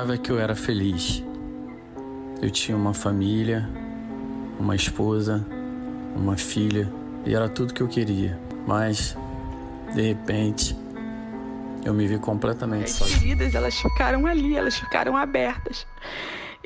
Achava 0.00 0.16
que 0.16 0.32
eu 0.32 0.40
era 0.40 0.54
feliz. 0.56 1.22
Eu 2.40 2.50
tinha 2.50 2.74
uma 2.74 2.94
família, 2.94 3.68
uma 4.58 4.74
esposa, 4.74 5.44
uma 6.16 6.38
filha 6.38 6.90
e 7.26 7.34
era 7.34 7.50
tudo 7.50 7.74
que 7.74 7.82
eu 7.82 7.86
queria. 7.86 8.40
Mas, 8.66 9.14
de 9.94 10.00
repente, 10.00 10.74
eu 11.84 11.92
me 11.92 12.06
vi 12.06 12.18
completamente 12.18 12.84
As 12.84 12.92
sozinho. 12.92 13.20
feridas, 13.20 13.54
elas 13.54 13.74
ficaram 13.74 14.26
ali, 14.26 14.56
elas 14.56 14.78
ficaram 14.78 15.18
abertas. 15.18 15.86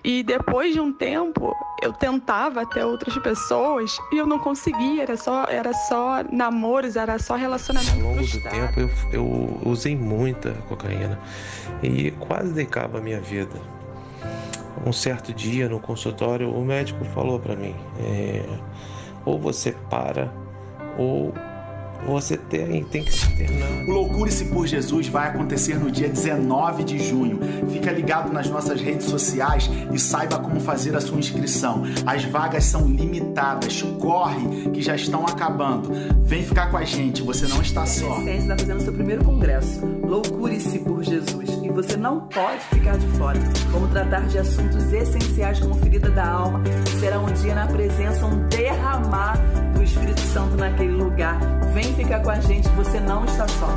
E 0.05 0.23
depois 0.23 0.75
de 0.75 0.81
um 0.81 0.93
tempo, 0.93 1.57
eu 1.83 1.91
tentava 1.91 2.61
até 2.61 2.85
outras 2.85 3.17
pessoas 3.19 3.97
e 4.13 4.19
eu 4.19 4.27
não 4.27 4.39
conseguia, 4.39 5.03
era 5.03 5.17
só, 5.17 5.45
era 5.45 5.73
só 5.73 6.23
namoros, 6.31 6.95
era 6.95 7.19
só 7.19 7.37
relacionamento 7.37 7.93
Ao 7.93 8.01
longo 8.01 8.21
do 8.21 8.27
frustrado. 8.27 8.75
tempo 8.75 8.81
eu, 8.81 8.91
eu 9.13 9.61
usei 9.65 9.97
muita 9.97 10.53
cocaína 10.69 11.19
e 11.83 12.11
quase 12.11 12.53
dei 12.53 12.67
cabo 12.67 12.99
à 12.99 13.01
minha 13.01 13.21
vida. 13.21 13.59
Um 14.87 14.93
certo 14.93 15.33
dia 15.33 15.71
no 15.71 15.81
consultório 15.81 16.51
o 16.51 16.63
médico 16.63 17.03
falou 17.07 17.41
para 17.41 17.57
mim, 17.57 17.75
é, 17.99 18.45
ou 19.25 19.39
você 19.39 19.73
para 19.89 20.31
ou 20.99 21.33
você 22.07 22.37
tem, 22.37 22.85
tem 22.85 23.05
que 23.05 23.13
se 23.13 23.27
internar. 23.33 23.89
O 23.89 23.93
Loucure-se 23.93 24.47
por 24.47 24.67
Jesus 24.67 25.09
vai 25.09 25.29
acontecer 25.29 25.79
no 25.79 25.91
dia 25.91 26.09
19 26.09 26.85
de 26.85 26.99
junho. 26.99 27.39
Fica 27.71 27.91
ligado 27.91 28.33
nas 28.33 28.49
nossas 28.49 28.81
redes 28.81 29.07
sociais 29.07 29.71
e 29.93 29.99
saiba 29.99 30.39
como 30.39 30.61
fazer 30.61 30.95
a 30.97 31.01
sua 31.01 31.19
inscrição. 31.19 31.83
As 32.07 32.25
vagas 32.25 32.65
são 32.65 32.87
limitadas. 32.87 33.83
Corre, 34.01 34.71
que 34.71 34.83
já 34.83 34.95
estão 34.95 35.25
acabando. 35.27 35.91
Vem 36.23 36.43
ficar 36.43 36.71
com 36.71 36.77
a 36.77 36.85
gente, 36.85 37.23
você 37.23 37.47
não 37.47 37.61
está 37.63 37.87
só. 37.87 38.17
Ciência 38.17 38.53
está 38.53 38.59
fazendo 38.59 38.81
seu 38.83 38.93
primeiro 38.93 39.25
congresso. 39.25 39.81
Loucure-se 40.03 40.79
por 40.81 41.03
Jesus. 41.03 41.51
E 41.63 41.69
você 41.71 41.97
não 41.97 42.21
pode 42.21 42.61
ficar 42.71 42.97
de 42.97 43.07
fora. 43.19 43.39
Vamos 43.71 43.91
tratar 43.91 44.27
de 44.27 44.39
assuntos 44.39 44.93
essenciais 44.93 45.59
como 45.61 45.75
ferida 45.77 46.11
da 46.11 46.27
alma. 46.27 46.63
Será 47.01 47.19
um 47.19 47.33
dia 47.33 47.55
na 47.55 47.67
presença, 47.67 48.27
um 48.27 48.47
derramar 48.49 49.39
do 49.75 49.83
Espírito 49.83 50.21
Santo 50.21 50.57
naquele 50.57 50.93
lugar. 50.93 51.39
Vem 51.73 51.84
ficar 51.93 52.21
com 52.21 52.31
a 52.31 52.41
gente, 52.41 52.69
você 52.71 52.99
não 52.99 53.25
está 53.25 53.47
só. 53.49 53.69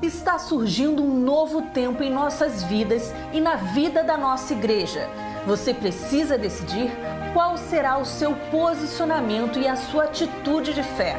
Está 0.00 0.38
surgindo 0.38 1.02
um 1.02 1.20
novo 1.20 1.62
tempo 1.62 2.02
em 2.02 2.10
nossas 2.10 2.62
vidas 2.62 3.12
e 3.32 3.40
na 3.40 3.56
vida 3.56 4.04
da 4.04 4.16
nossa 4.16 4.52
igreja. 4.52 5.08
Você 5.46 5.74
precisa 5.74 6.38
decidir 6.38 6.90
qual 7.32 7.56
será 7.56 7.98
o 7.98 8.04
seu 8.04 8.34
posicionamento 8.50 9.58
e 9.58 9.66
a 9.66 9.76
sua 9.76 10.04
atitude 10.04 10.72
de 10.72 10.82
fé. 10.82 11.16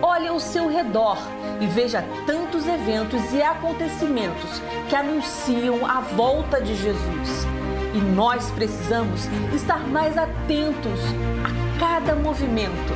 Olhe 0.00 0.28
ao 0.28 0.38
seu 0.38 0.68
redor 0.68 1.18
e 1.62 1.66
veja 1.68 2.04
tantos 2.26 2.66
eventos 2.66 3.32
e 3.32 3.40
acontecimentos 3.40 4.60
que 4.88 4.96
anunciam 4.96 5.86
a 5.86 6.00
volta 6.00 6.60
de 6.60 6.74
Jesus. 6.74 7.46
E 7.94 7.98
nós 7.98 8.50
precisamos 8.50 9.28
estar 9.54 9.78
mais 9.86 10.18
atentos 10.18 10.98
a 11.44 11.78
cada 11.78 12.16
movimento. 12.16 12.92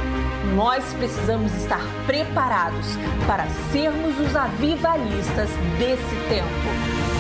Nós 0.57 0.83
precisamos 0.95 1.55
estar 1.55 1.81
preparados 2.07 2.87
para 3.25 3.47
sermos 3.71 4.19
os 4.19 4.35
avivalistas 4.35 5.49
desse 5.79 6.17
tempo. 6.29 6.49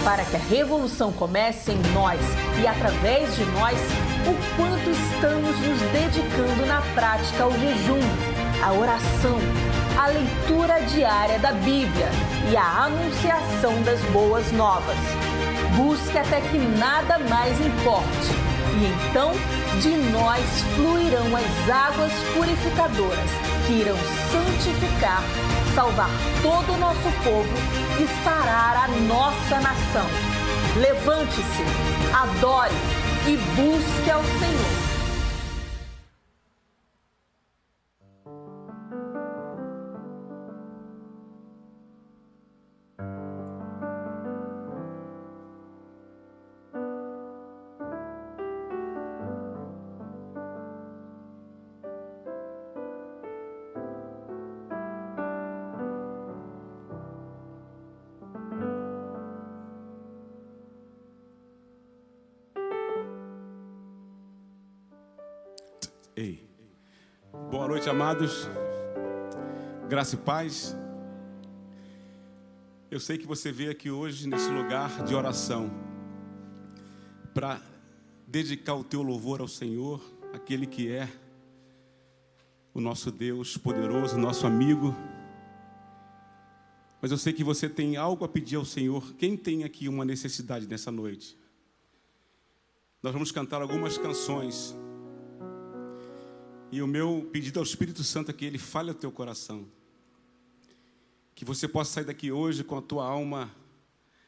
Para 0.02 0.25
que 0.25 0.37
a 0.37 0.40
revolução 0.40 1.12
comece 1.12 1.70
em 1.70 1.82
nós 1.93 2.20
e 2.60 2.66
através 2.66 3.37
de 3.37 3.44
nós, 3.52 3.78
o 4.26 4.56
quanto 4.56 4.90
estamos 4.90 5.56
nos 5.60 5.81
dedicando 5.93 6.66
na 6.66 6.81
prática 6.94 7.44
ao 7.44 7.52
jejum, 7.52 8.00
à 8.64 8.72
oração, 8.72 9.38
à 9.98 10.06
leitura 10.08 10.81
diária 10.82 11.38
da 11.38 11.52
Bíblia 11.52 12.08
e 12.50 12.56
à 12.56 12.84
anunciação 12.84 13.81
das 13.82 14.00
boas 14.12 14.50
novas. 14.52 14.96
Busque 15.75 16.19
até 16.19 16.40
que 16.40 16.58
nada 16.58 17.19
mais 17.19 17.58
importe. 17.60 18.46
E 18.78 19.08
então 19.08 19.32
de 19.81 19.96
nós 20.12 20.44
fluirão 20.75 21.26
as 21.34 21.70
águas 21.70 22.12
purificadoras 22.34 23.31
que 23.66 23.72
irão 23.81 23.96
santificar, 24.31 25.22
salvar 25.75 26.10
todo 26.43 26.75
o 26.75 26.78
nosso 26.78 27.10
povo 27.25 27.48
e 27.98 28.25
sarar 28.25 28.84
a 28.84 28.88
nossa 28.88 29.60
nação. 29.60 30.06
Levante-se, 30.76 31.64
adore 32.12 32.75
e 33.26 33.37
busque 33.56 34.10
ao 34.10 34.22
Senhor. 34.22 34.95
Noite, 67.86 67.90
amados. 67.90 68.48
Graça 69.88 70.16
e 70.16 70.19
paz. 70.19 70.76
Eu 72.90 72.98
sei 72.98 73.16
que 73.16 73.26
você 73.26 73.52
veio 73.52 73.70
aqui 73.70 73.90
hoje 73.90 74.28
nesse 74.28 74.50
lugar 74.50 75.05
de 75.05 75.14
oração 75.14 75.70
para 77.32 77.60
dedicar 78.26 78.74
o 78.74 78.82
teu 78.82 79.02
louvor 79.02 79.40
ao 79.40 79.48
Senhor, 79.48 80.02
aquele 80.32 80.66
que 80.66 80.90
é 80.90 81.08
o 82.74 82.81
nosso 82.81 83.10
Deus 83.10 83.56
poderoso, 83.56 84.19
nosso 84.19 84.46
amigo. 84.46 84.94
Mas 87.00 87.10
eu 87.10 87.19
sei 87.19 87.32
que 87.32 87.44
você 87.44 87.69
tem 87.69 87.96
algo 87.96 88.24
a 88.24 88.28
pedir 88.28 88.56
ao 88.56 88.64
Senhor. 88.64 89.14
Quem 89.14 89.36
tem 89.36 89.62
aqui 89.64 89.88
uma 89.88 90.05
necessidade 90.05 90.66
nessa 90.66 90.90
noite? 90.90 91.38
Nós 93.02 93.12
vamos 93.12 93.31
cantar 93.31 93.62
algumas 93.62 93.96
canções. 93.96 94.74
E 96.70 96.82
o 96.82 96.87
meu 96.87 97.29
pedido 97.32 97.61
ao 97.61 97.65
Espírito 97.65 98.03
Santo 98.03 98.31
é 98.31 98.35
que 98.35 98.44
ele 98.44 98.58
fale 98.58 98.91
ao 98.91 98.94
teu 98.94 99.13
coração. 99.13 99.69
Que 101.35 101.44
você 101.44 101.69
possa 101.69 101.93
sair 101.93 102.05
daqui 102.05 102.32
hoje 102.32 102.65
com 102.65 102.77
a 102.77 102.82
tua 102.82 103.06
alma 103.06 103.55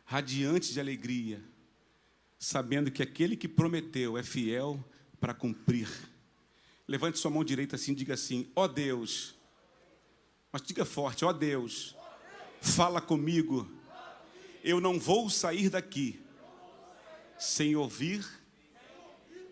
radiante 0.05 0.73
de 0.73 0.79
alegria, 0.79 1.43
sabendo 2.39 2.91
que 2.91 3.03
aquele 3.03 3.37
que 3.37 3.49
prometeu 3.49 4.17
é 4.17 4.23
fiel 4.23 4.83
para 5.21 5.35
cumprir. 5.35 5.89
Levante 6.87 7.19
sua 7.19 7.31
mão 7.31 7.45
direita 7.45 7.77
assim 7.77 7.93
e 7.93 7.97
diga 7.97 8.15
assim: 8.15 8.51
Ó 8.55 8.65
oh 8.65 8.69
Deus, 8.69 9.35
mas 10.53 10.63
diga 10.63 10.85
forte: 10.85 11.25
Ó 11.25 11.29
oh 11.29 11.33
Deus, 11.33 11.97
fala 12.61 13.01
comigo. 13.01 13.69
Eu 14.63 14.81
não 14.81 14.99
vou 14.99 15.29
sair 15.29 15.69
daqui 15.69 16.21
sem 17.39 17.75
ouvir 17.75 18.27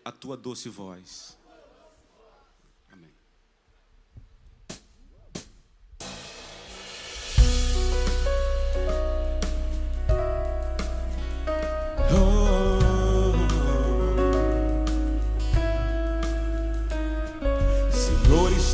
a 0.03 0.11
tua 0.11 0.37
doce 0.37 0.69
voz. 0.69 1.36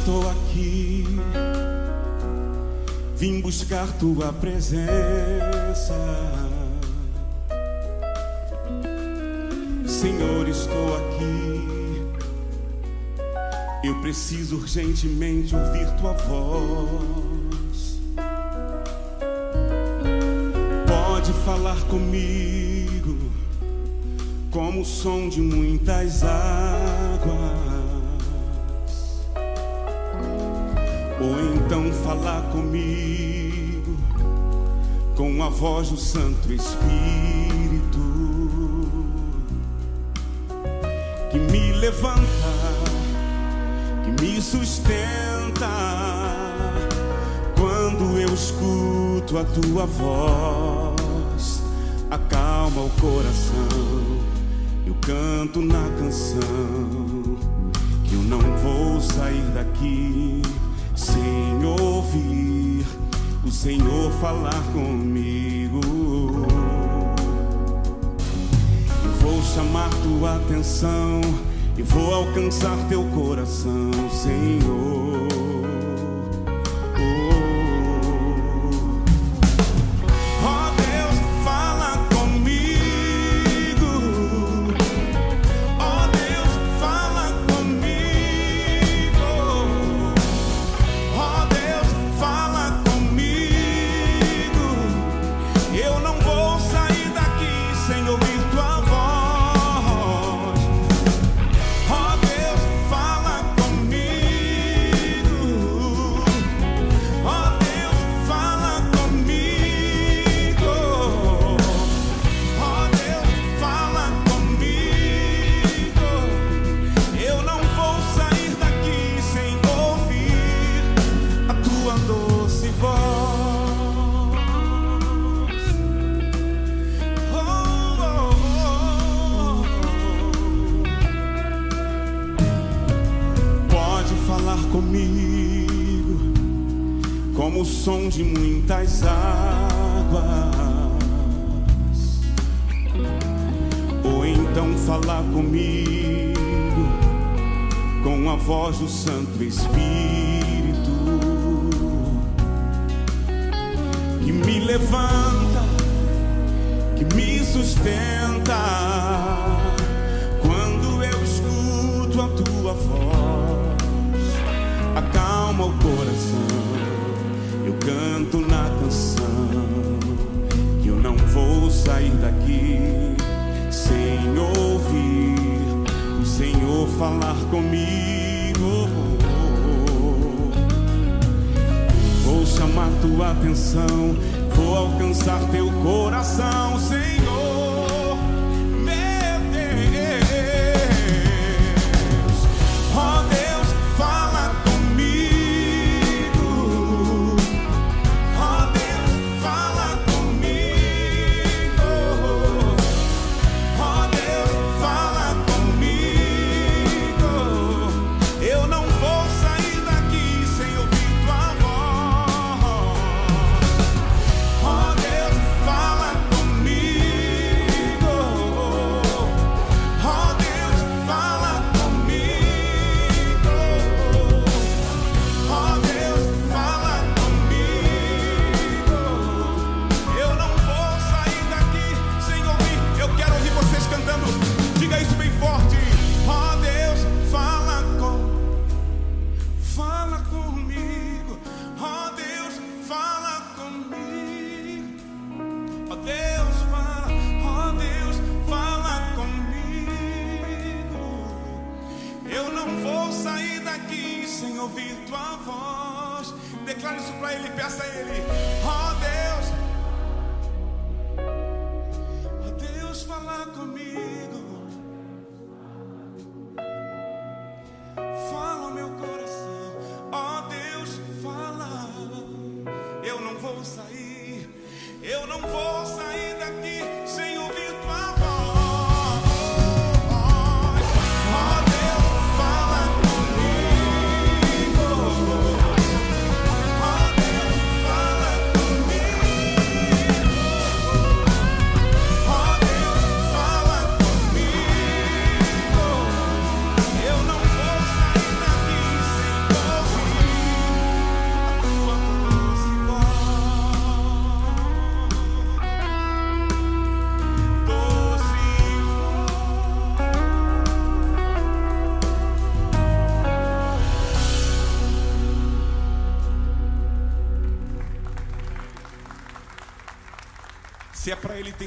Estou 0.04 0.30
aqui, 0.30 1.06
vim 3.16 3.40
buscar 3.40 3.88
tua 3.94 4.34
presença. 4.34 4.86
Senhor, 9.88 10.50
estou 10.50 10.98
aqui, 10.98 12.06
eu 13.86 13.96
preciso 14.02 14.58
urgentemente 14.58 15.56
ouvir 15.56 15.90
tua 15.96 16.12
voz. 16.12 18.02
Pode 20.86 21.32
falar 21.46 21.82
comigo, 21.84 23.32
como 24.52 24.82
o 24.82 24.86
som 24.86 25.30
de 25.30 25.40
muitas 25.40 26.26
águas. 26.26 27.43
ou 31.24 31.56
então 31.56 31.92
falar 32.04 32.42
comigo 32.52 33.98
com 35.16 35.42
a 35.42 35.48
voz 35.48 35.90
do 35.90 35.98
Santo 35.98 36.52
Espírito 36.52 38.00
que 41.32 41.40
me 41.40 41.72
levanta, 41.72 42.22
que 44.04 44.22
me 44.22 44.42
sustenta 44.42 45.68
quando 47.58 48.20
eu 48.20 48.32
escuto 48.34 49.38
a 49.38 49.46
tua 49.46 49.86
voz, 49.86 51.64
acalma 52.12 52.82
o 52.82 52.90
coração. 53.02 54.24
Eu 54.86 54.94
canto 55.02 55.62
na 55.62 55.90
canção 55.98 57.38
que 58.04 58.14
eu 58.14 58.22
não 58.22 58.42
vou 58.58 59.02
sair 59.02 59.42
daqui 59.56 60.43
Senhor 63.54 64.12
falar 64.20 64.62
comigo. 64.74 65.80
Vou 69.22 69.42
chamar 69.44 69.90
tua 70.02 70.36
atenção 70.36 71.22
e 71.78 71.84
vou 71.84 72.14
alcançar 72.14 72.76
teu 72.90 73.04
coração, 73.06 73.92
Senhor. 74.12 75.43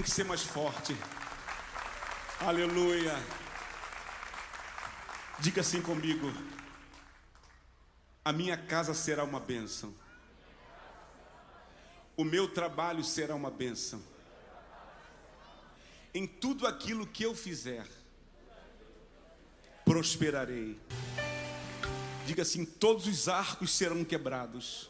que 0.06 0.12
ser 0.12 0.24
mais 0.24 0.44
forte. 0.44 0.96
Aleluia. 2.40 3.12
Diga 5.40 5.62
assim 5.62 5.82
comigo: 5.82 6.32
a 8.24 8.32
minha 8.32 8.56
casa 8.56 8.94
será 8.94 9.24
uma 9.24 9.40
bênção, 9.40 9.92
o 12.16 12.22
meu 12.22 12.46
trabalho 12.46 13.02
será 13.02 13.34
uma 13.34 13.50
bênção. 13.50 14.00
Em 16.14 16.24
tudo 16.24 16.68
aquilo 16.68 17.04
que 17.04 17.24
eu 17.24 17.34
fizer, 17.34 17.84
prosperarei. 19.84 20.80
Diga 22.26 22.42
assim: 22.42 22.64
todos 22.64 23.08
os 23.08 23.26
arcos 23.26 23.72
serão 23.72 24.04
quebrados, 24.04 24.88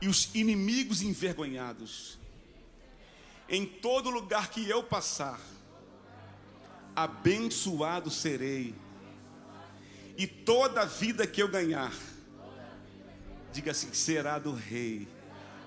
e 0.00 0.06
os 0.06 0.32
inimigos 0.36 1.02
envergonhados. 1.02 2.24
Em 3.48 3.64
todo 3.64 4.10
lugar 4.10 4.50
que 4.50 4.68
eu 4.68 4.82
passar, 4.82 5.40
abençoado 6.94 8.10
serei, 8.10 8.74
e 10.16 10.26
toda 10.26 10.80
a 10.80 10.84
vida 10.84 11.26
que 11.26 11.42
eu 11.42 11.48
ganhar, 11.48 11.92
diga 13.52 13.70
assim: 13.70 13.92
será 13.92 14.38
do 14.38 14.52
Rei. 14.52 15.06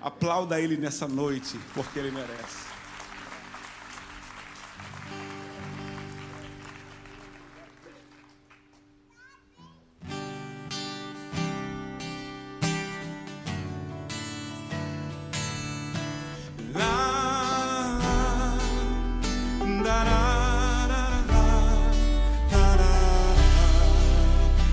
Aplauda 0.02 0.60
ele 0.60 0.76
nessa 0.76 1.06
noite, 1.06 1.58
porque 1.74 1.98
ele 1.98 2.10
merece. 2.10 2.70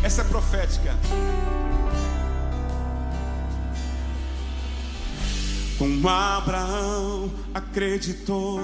Essa 0.08 0.22
é 0.22 0.24
profética. 0.24 0.96
Como 5.78 6.08
Abraão 6.08 7.30
acreditou 7.54 8.58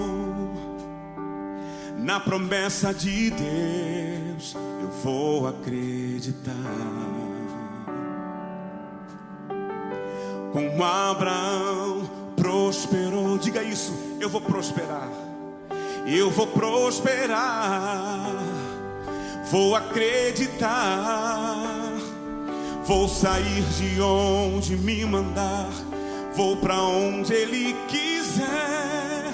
na 1.98 2.22
promessa 2.22 2.94
de 2.94 3.30
Deus, 3.32 4.56
eu 4.56 4.90
vou 5.04 5.46
acreditar. 5.46 6.54
Como 10.54 10.82
Abraão 10.82 12.10
prosperou, 12.38 13.38
diga 13.38 13.62
isso, 13.62 13.92
eu 14.22 14.30
vou 14.30 14.40
prosperar. 14.40 15.10
Eu 16.08 16.32
vou 16.32 16.48
prosperar. 16.48 18.53
Vou 19.52 19.76
acreditar. 19.76 20.74
Vou 22.86 23.08
sair 23.08 23.64
de 23.78 24.02
onde 24.02 24.76
me 24.76 25.06
mandar. 25.06 25.70
Vou 26.36 26.58
para 26.58 26.82
onde 26.82 27.32
Ele 27.32 27.76
quiser, 27.88 29.32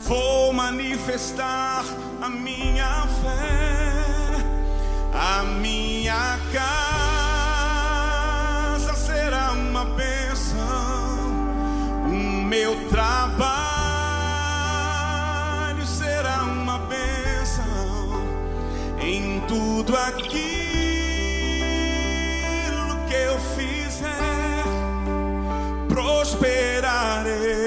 vou 0.00 0.52
manifestar 0.52 1.82
a 2.20 2.28
minha 2.28 3.06
fé, 3.22 4.36
a 5.14 5.42
minha 5.44 6.38
casa 6.52 7.64
será 8.94 9.52
uma 9.52 9.86
bênção, 9.86 10.58
o 12.04 12.42
meu 12.44 12.86
trabalho 12.90 13.69
em 19.00 19.40
tudo 19.48 19.96
aquilo 19.96 20.30
que 23.08 23.14
eu 23.14 23.38
fizer 23.56 24.64
prosperarei. 25.88 27.59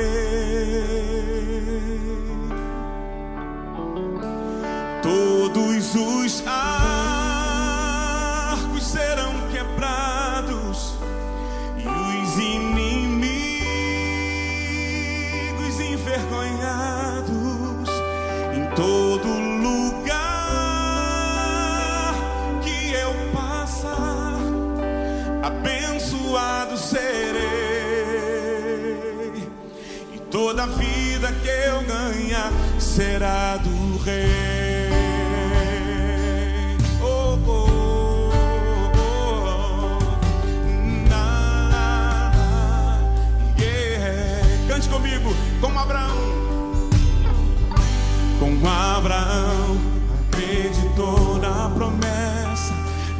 Toda 30.56 30.68
vida 30.68 31.32
que 31.42 31.48
eu 31.48 31.82
ganhar 31.82 32.52
será 32.78 33.58
do 33.58 33.98
rei. 34.04 34.88
Oh, 37.02 37.39
oh, 37.48 38.30
oh, 38.96 40.00
na, 41.10 42.22
yeah. 43.60 44.46
Cante 44.68 44.88
comigo, 44.89 45.36
como 45.60 45.80
Abraão. 45.80 46.20
Como 48.39 48.68
Abraão 48.70 49.76
acreditou 50.30 51.39
na 51.39 51.72
promessa, 51.72 52.76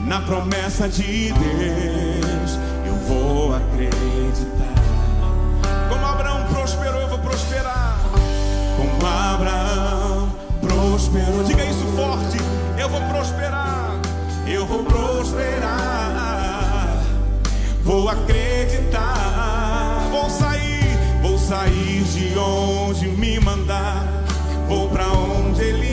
na 0.06 0.22
promessa 0.22 0.88
de 0.88 1.34
Deus, 1.34 2.60
eu 2.86 2.93
vou 3.08 3.56
acreditar. 3.56 4.73
Abraão 9.43 10.32
prosperou, 10.62 11.43
diga 11.43 11.65
isso 11.65 11.86
forte. 11.97 12.38
Eu 12.79 12.88
vou 12.88 13.01
prosperar, 13.01 13.99
eu 14.47 14.65
vou 14.65 14.86
prosperar. 14.86 15.84
Vou 17.84 18.08
acreditar, 18.08 20.08
vou 20.10 20.29
sair, 20.29 20.97
vou 21.21 21.38
sair 21.38 22.03
de 22.03 22.39
onde 22.39 23.08
me 23.08 23.38
mandar. 23.41 24.08
Vou 24.69 24.88
para 24.88 25.08
onde 25.08 25.62
Ele 25.62 25.92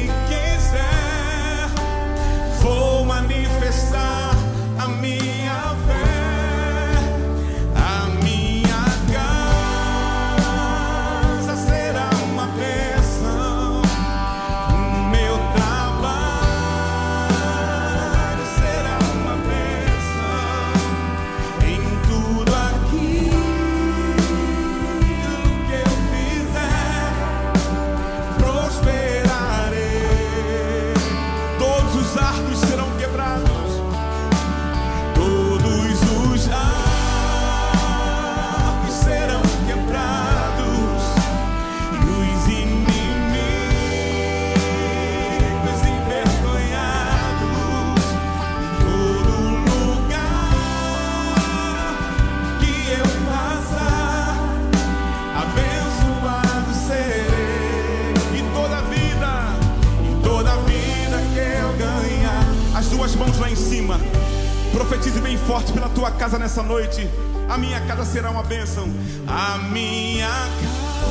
forte 65.51 65.73
pela 65.73 65.89
tua 65.89 66.13
casa 66.13 66.39
nessa 66.39 66.63
noite. 66.63 67.11
A 67.49 67.59
minha 67.59 67.81
casa 67.81 68.05
será 68.05 68.31
uma 68.31 68.45
bênção. 68.45 68.85
A 69.27 69.59
minha 69.59 70.29
casa, 70.29 71.11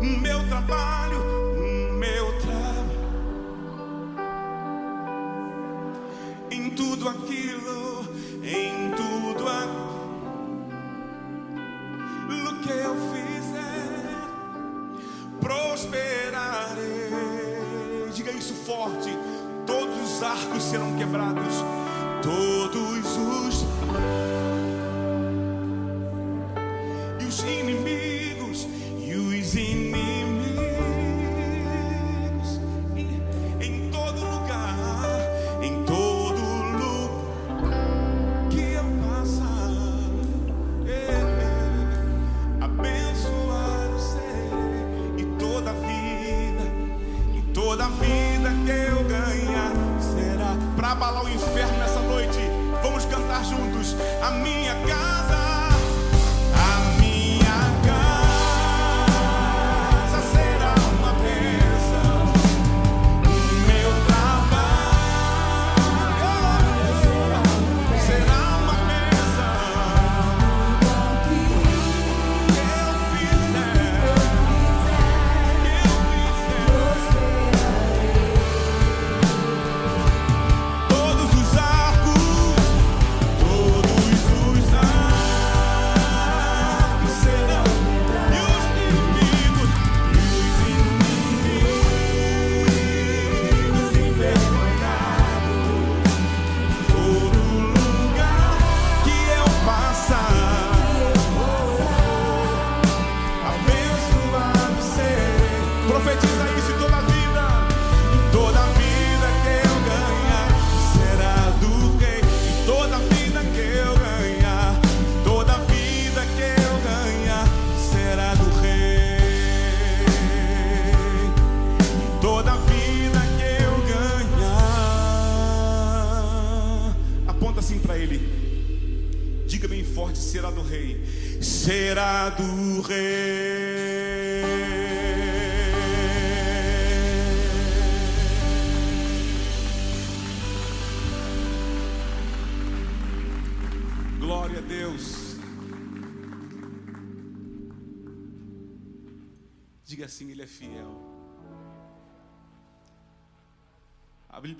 o 0.00 0.04
meu 0.20 0.42
trabalho, 0.48 1.01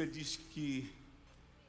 Bíblia 0.02 0.06
diz 0.06 0.36
que 0.36 0.92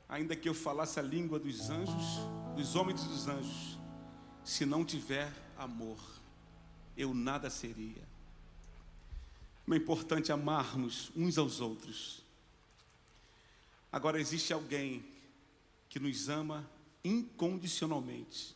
ainda 0.09 0.35
que 0.35 0.49
eu 0.49 0.53
falasse 0.53 0.99
a 0.99 1.03
língua 1.03 1.37
dos 1.39 1.69
anjos, 1.69 2.19
dos 2.55 2.75
homens 2.75 3.03
e 3.03 3.07
dos 3.07 3.27
anjos, 3.27 3.77
se 4.43 4.65
não 4.65 4.83
tiver 4.83 5.31
amor, 5.57 5.99
eu 6.97 7.13
nada 7.13 7.49
seria. 7.49 8.01
Como 9.63 9.75
é 9.75 9.77
importante 9.77 10.31
amarmos 10.31 11.11
uns 11.15 11.37
aos 11.37 11.61
outros. 11.61 12.23
Agora 13.91 14.19
existe 14.19 14.51
alguém 14.51 15.05
que 15.87 15.99
nos 15.99 16.27
ama 16.27 16.67
incondicionalmente. 17.03 18.55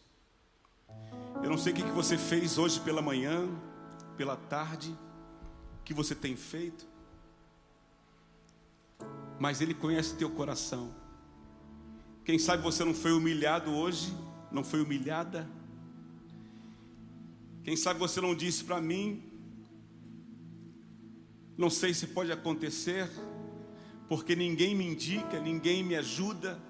Eu 1.44 1.50
não 1.52 1.58
sei 1.58 1.72
o 1.72 1.76
que 1.76 1.84
que 1.84 1.92
você 1.92 2.18
fez 2.18 2.58
hoje 2.58 2.80
pela 2.82 3.02
manhã, 3.02 3.48
pela 4.18 4.36
tarde, 4.36 4.90
o 5.80 5.84
que 5.84 5.94
você 5.94 6.16
tem 6.16 6.36
feito, 6.36 6.87
mas 9.40 9.62
Ele 9.62 9.74
conhece 9.74 10.16
teu 10.16 10.30
coração. 10.30 10.94
Quem 12.24 12.38
sabe 12.38 12.62
você 12.62 12.84
não 12.84 12.94
foi 12.94 13.14
humilhado 13.14 13.72
hoje, 13.72 14.14
não 14.52 14.64
foi 14.64 14.82
humilhada. 14.82 15.50
Quem 17.64 17.76
sabe 17.76 18.00
você 18.00 18.20
não 18.20 18.36
disse 18.36 18.64
para 18.64 18.82
mim, 18.82 19.24
não 21.58 21.70
sei 21.70 21.94
se 21.94 22.08
pode 22.08 22.32
acontecer, 22.32 23.10
porque 24.08 24.36
ninguém 24.36 24.76
me 24.76 24.86
indica, 24.86 25.40
ninguém 25.40 25.84
me 25.84 25.96
ajuda. 25.96 26.62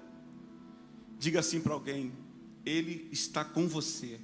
Diga 1.18 1.40
assim 1.40 1.60
para 1.60 1.74
alguém: 1.74 2.12
Ele 2.64 3.08
está 3.12 3.44
com 3.44 3.68
você, 3.68 4.20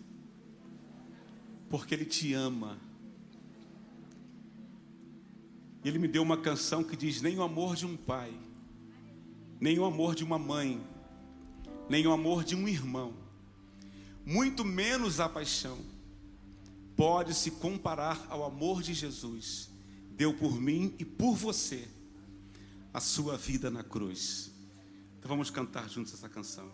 porque 1.69 1.95
Ele 1.95 2.05
te 2.05 2.33
ama. 2.33 2.79
E 5.85 5.89
Ele 5.89 5.99
me 5.99 6.09
deu 6.09 6.23
uma 6.23 6.39
canção 6.39 6.83
que 6.83 6.97
diz: 6.97 7.21
Nem 7.21 7.37
o 7.37 7.43
amor 7.43 7.77
de 7.77 7.85
um 7.85 7.97
pai, 7.97 8.33
nem 9.61 9.79
o 9.79 9.85
amor 9.85 10.15
de 10.15 10.25
uma 10.25 10.39
mãe, 10.39 10.83
nem 11.89 12.07
o 12.07 12.13
amor 12.13 12.43
de 12.43 12.57
um 12.57 12.67
irmão, 12.67 13.15
muito 14.25 14.65
menos 14.65 15.21
a 15.21 15.29
paixão, 15.29 15.79
pode 16.97 17.35
se 17.35 17.51
comparar 17.51 18.27
ao 18.31 18.43
amor 18.45 18.83
de 18.83 18.95
Jesus. 18.95 19.71
Deu 20.13 20.33
por 20.33 20.61
mim 20.61 20.95
e 20.99 21.05
por 21.05 21.35
você 21.35 21.87
a 22.93 23.01
sua 23.01 23.37
vida 23.37 23.71
na 23.71 23.83
cruz. 23.83 24.53
Então 25.19 25.29
vamos 25.29 25.51
cantar 25.51 25.89
juntos 25.91 26.15
essa 26.15 26.29
canção. 26.29 26.71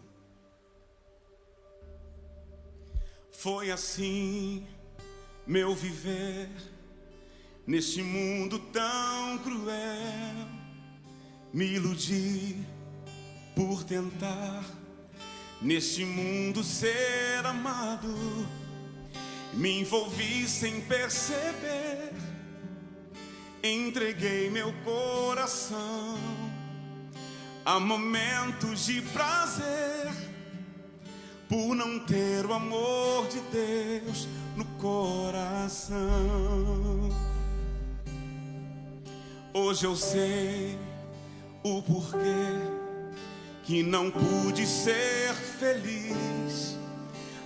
Foi 3.32 3.70
assim 3.70 4.66
meu 5.46 5.74
viver 5.74 6.50
neste 7.70 8.02
mundo 8.02 8.58
tão 8.58 9.38
cruel. 9.38 10.48
Me 11.52 11.66
iludi 11.66 12.56
por 13.54 13.84
tentar 13.84 14.64
neste 15.62 16.04
mundo 16.04 16.64
ser 16.64 17.46
amado. 17.46 18.12
Me 19.54 19.80
envolvi 19.80 20.48
sem 20.48 20.80
perceber, 20.80 22.12
entreguei 23.62 24.50
meu 24.50 24.72
coração 24.84 26.18
a 27.64 27.78
momentos 27.78 28.86
de 28.86 29.00
prazer, 29.02 30.10
por 31.48 31.76
não 31.76 32.00
ter 32.00 32.44
o 32.46 32.52
amor 32.52 33.28
de 33.28 33.38
Deus 33.52 34.26
no 34.56 34.64
coração. 34.80 36.00
Hoje 39.52 39.84
eu 39.84 39.96
sei 39.96 40.78
o 41.64 41.82
porquê 41.82 42.20
que 43.64 43.82
não 43.82 44.08
pude 44.08 44.64
ser 44.64 45.34
feliz. 45.34 46.78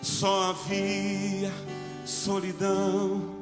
Só 0.03 0.51
havia 0.51 1.51
solidão 2.05 3.35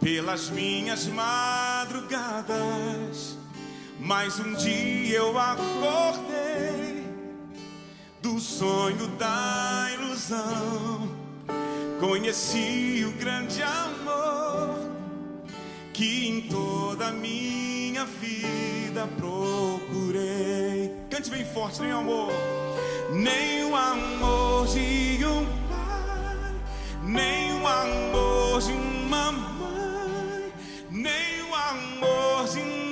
pelas 0.00 0.50
minhas 0.50 1.06
madrugadas. 1.06 2.48
Mas 4.00 4.40
um 4.40 4.52
dia 4.54 5.18
eu 5.18 5.38
acordei 5.38 7.06
do 8.20 8.40
sonho 8.40 9.06
da 9.16 9.90
ilusão. 9.94 11.08
Conheci 12.00 13.04
o 13.06 13.12
grande 13.12 13.62
amor 13.62 14.05
que 15.96 16.28
em 16.28 16.42
toda 16.42 17.10
minha 17.10 18.04
vida 18.04 19.08
procurei. 19.16 20.92
Cante 21.08 21.30
bem 21.30 21.42
forte, 21.42 21.80
nem 21.80 21.90
amor, 21.90 22.30
nem 23.14 23.64
o 23.64 23.74
amor 23.74 24.66
de 24.66 25.24
um 25.24 25.46
pai, 25.70 26.54
nem 27.02 27.62
o 27.62 27.66
amor 27.66 28.60
de 28.60 28.72
uma 28.72 29.32
mãe, 29.32 30.52
nem 30.90 31.42
o 31.48 31.54
amor 31.54 32.46
de 32.46 32.58
um 32.60 32.85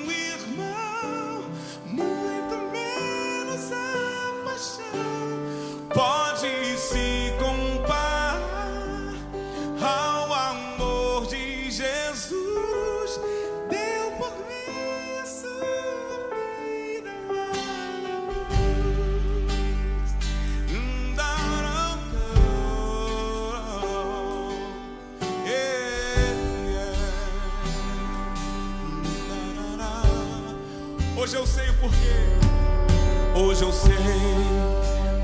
eu 33.64 33.72
sei 33.72 33.94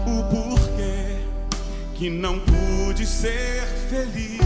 o 0.06 0.24
porquê 0.24 1.18
que 1.94 2.08
não 2.08 2.40
pude 2.40 3.04
ser 3.06 3.66
feliz. 3.90 4.40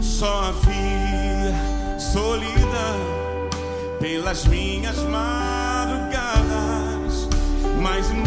Só 0.00 0.44
havia 0.44 1.52
solidão 1.98 2.98
pelas 4.00 4.46
minhas 4.46 4.96
madrugadas. 5.00 6.08
Mas 7.82 8.10
um 8.10 8.22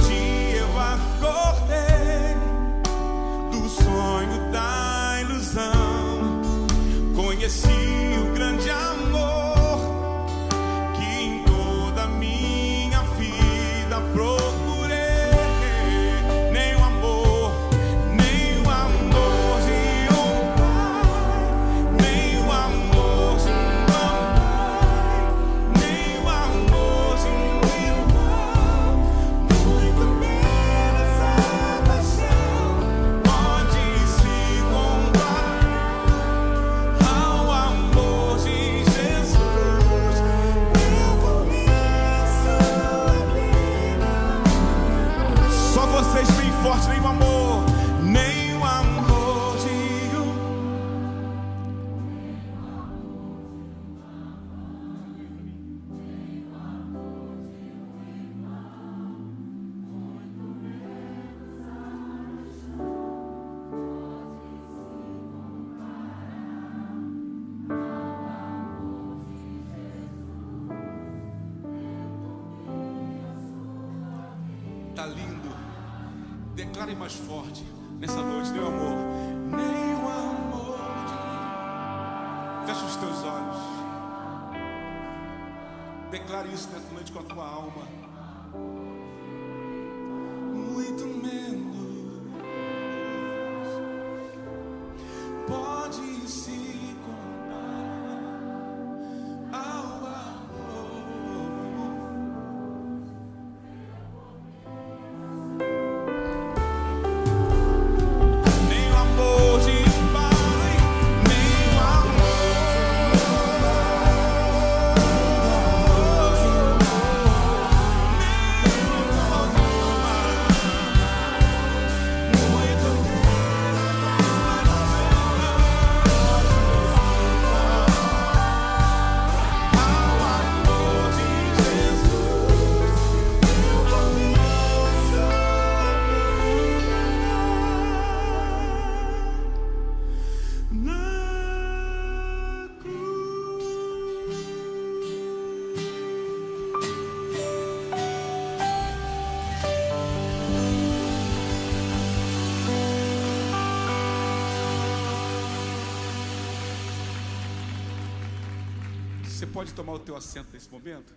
pode 159.65 159.73
tomar 159.73 159.93
o 159.93 159.99
teu 159.99 160.15
assento 160.15 160.51
nesse 160.53 160.69
momento? 160.69 161.11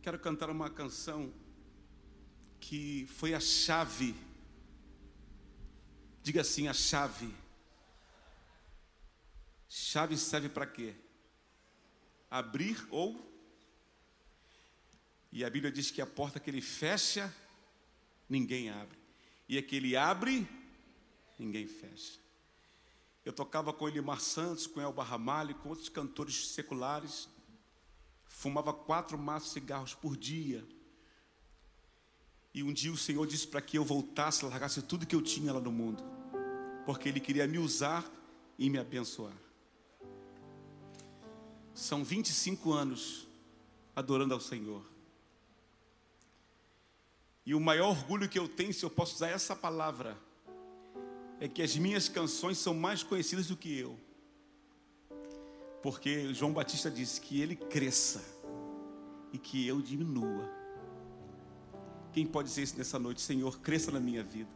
Quero 0.00 0.18
cantar 0.18 0.48
uma 0.48 0.70
canção 0.70 1.30
que 2.58 3.06
foi 3.08 3.34
a 3.34 3.40
chave. 3.40 4.14
Diga 6.22 6.40
assim, 6.40 6.66
a 6.66 6.72
chave. 6.72 7.30
Chave 9.68 10.16
serve 10.16 10.48
para 10.48 10.66
quê? 10.66 10.94
Abrir 12.30 12.78
ou 12.90 13.30
E 15.30 15.44
a 15.44 15.50
Bíblia 15.50 15.70
diz 15.70 15.90
que 15.90 16.00
a 16.00 16.06
porta 16.06 16.40
que 16.40 16.48
ele 16.48 16.62
fecha, 16.62 17.30
ninguém 18.30 18.70
abre. 18.70 18.98
E 19.46 19.58
a 19.58 19.62
que 19.62 19.76
ele 19.76 19.94
abre, 19.94 20.48
ninguém 21.38 21.66
fecha. 21.66 22.21
Eu 23.24 23.32
tocava 23.32 23.72
com 23.72 23.88
Elimar 23.88 24.20
Santos, 24.20 24.66
com 24.66 24.80
Elba 24.80 25.04
Ramalho, 25.04 25.54
com 25.56 25.68
outros 25.68 25.88
cantores 25.88 26.48
seculares. 26.48 27.28
Fumava 28.26 28.72
quatro 28.72 29.16
maços 29.16 29.48
de 29.48 29.54
cigarros 29.54 29.94
por 29.94 30.16
dia. 30.16 30.66
E 32.52 32.62
um 32.62 32.72
dia 32.72 32.92
o 32.92 32.96
Senhor 32.96 33.26
disse 33.26 33.46
para 33.46 33.62
que 33.62 33.78
eu 33.78 33.84
voltasse, 33.84 34.44
largasse 34.44 34.82
tudo 34.82 35.06
que 35.06 35.14
eu 35.14 35.22
tinha 35.22 35.52
lá 35.52 35.60
no 35.60 35.70
mundo. 35.70 36.02
Porque 36.84 37.08
Ele 37.08 37.20
queria 37.20 37.46
me 37.46 37.58
usar 37.58 38.04
e 38.58 38.68
me 38.68 38.78
abençoar. 38.78 39.36
São 41.72 42.04
25 42.04 42.72
anos 42.72 43.28
adorando 43.94 44.34
ao 44.34 44.40
Senhor. 44.40 44.84
E 47.46 47.54
o 47.54 47.60
maior 47.60 47.90
orgulho 47.90 48.28
que 48.28 48.38
eu 48.38 48.48
tenho, 48.48 48.74
se 48.74 48.84
eu 48.84 48.90
posso 48.90 49.14
usar 49.14 49.28
essa 49.28 49.56
palavra, 49.56 50.18
é 51.42 51.48
que 51.48 51.60
as 51.60 51.76
minhas 51.76 52.08
canções 52.08 52.56
são 52.56 52.72
mais 52.72 53.02
conhecidas 53.02 53.48
do 53.48 53.56
que 53.56 53.76
eu. 53.76 53.98
Porque 55.82 56.32
João 56.32 56.52
Batista 56.52 56.88
disse 56.88 57.20
que 57.20 57.42
ele 57.42 57.56
cresça 57.56 58.22
e 59.32 59.38
que 59.38 59.66
eu 59.66 59.82
diminua. 59.82 60.48
Quem 62.12 62.24
pode 62.24 62.48
dizer 62.48 62.62
isso 62.62 62.78
nessa 62.78 62.96
noite? 62.96 63.20
Senhor, 63.20 63.58
cresça 63.58 63.90
na 63.90 63.98
minha 63.98 64.22
vida. 64.22 64.48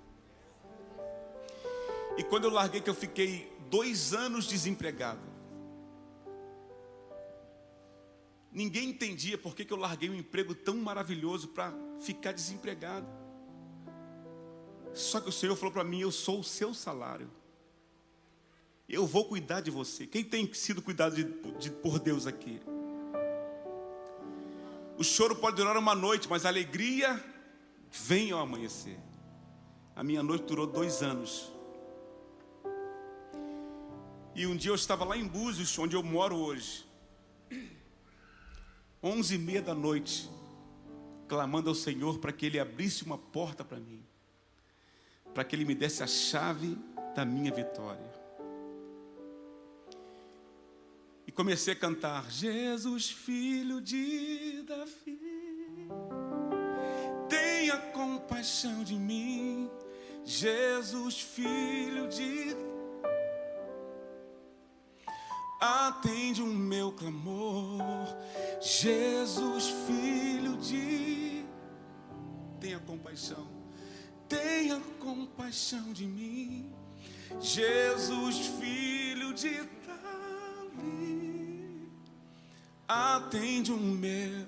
E 2.17 2.23
quando 2.23 2.45
eu 2.45 2.51
larguei, 2.51 2.81
que 2.81 2.89
eu 2.89 2.95
fiquei 2.95 3.53
dois 3.69 4.15
anos 4.15 4.47
desempregado. 4.47 5.27
Ninguém 8.53 8.91
entendia 8.91 9.37
por 9.37 9.57
que, 9.57 9.65
que 9.65 9.73
eu 9.73 9.77
larguei 9.77 10.09
um 10.09 10.15
emprego 10.15 10.55
tão 10.55 10.77
maravilhoso 10.77 11.49
para 11.49 11.75
ficar 11.99 12.31
desempregado. 12.31 13.09
Só 14.97 15.21
que 15.21 15.29
o 15.29 15.33
Senhor 15.33 15.55
falou 15.57 15.73
para 15.73 15.85
mim: 15.85 16.01
Eu 16.01 16.11
sou 16.11 16.41
o 16.41 16.45
seu 16.45 16.73
salário. 16.73 17.31
Eu 18.89 19.07
vou 19.07 19.27
cuidar 19.27 19.61
de 19.61 19.71
você. 19.71 20.07
Quem 20.07 20.25
tem 20.25 20.53
sido 20.55 20.81
cuidado 20.81 21.15
de, 21.15 21.25
de, 21.59 21.71
por 21.71 21.99
Deus 21.99 22.27
aqui? 22.27 22.61
O 24.97 25.05
choro 25.05 25.37
pode 25.37 25.57
durar 25.57 25.77
uma 25.77 25.95
noite, 25.95 26.29
mas 26.31 26.47
a 26.47 26.49
alegria 26.49 27.23
vem 27.91 28.31
ao 28.31 28.41
amanhecer. 28.41 28.99
A 29.95 30.03
minha 30.03 30.23
noite 30.23 30.45
durou 30.45 30.67
dois 30.67 31.03
anos. 31.03 31.53
E 34.35 34.47
um 34.47 34.57
dia 34.57 34.71
eu 34.71 34.75
estava 34.75 35.05
lá 35.05 35.17
em 35.17 35.27
Búzios, 35.27 35.79
onde 35.79 35.95
eu 35.95 36.03
moro 36.03 36.37
hoje. 36.37 36.87
Onze 39.03 39.35
e 39.35 39.39
meia 39.39 39.61
da 39.61 39.75
noite, 39.75 40.31
clamando 41.29 41.69
ao 41.69 41.75
Senhor 41.75 42.19
para 42.19 42.33
que 42.33 42.47
Ele 42.47 42.59
abrisse 42.59 43.05
uma 43.05 43.19
porta 43.19 43.65
para 43.65 43.79
mim, 43.79 44.03
para 45.37 45.45
que 45.45 45.55
Ele 45.55 45.67
me 45.67 45.75
desse 45.75 46.03
a 46.03 46.07
chave 46.07 46.79
da 47.15 47.23
minha 47.23 47.53
vitória. 47.53 48.11
E 51.27 51.31
comecei 51.31 51.75
a 51.75 51.77
cantar: 51.77 52.31
Jesus, 52.31 53.11
filho 53.11 53.83
de 53.83 54.63
Davi, 54.63 55.91
tenha 57.29 57.77
compaixão 57.93 58.83
de 58.83 58.95
mim. 58.95 59.71
Jesus, 60.25 61.21
filho 61.21 62.09
de 62.09 62.57
atende 65.61 66.41
o 66.41 66.47
meu 66.47 66.93
clamor. 66.93 67.83
Jesus, 68.59 69.69
filho 69.87 70.57
de 70.57 71.45
tenha 72.59 72.79
compaixão. 72.79 73.56
Tenha 74.29 74.81
compaixão 75.01 75.93
de 75.93 76.07
mim. 76.07 76.73
Jesus, 77.41 78.47
filho 78.59 79.35
de 79.35 79.63
Davi, 79.87 81.89
atende 82.89 83.73
o 83.73 83.79
meu. 83.79 84.47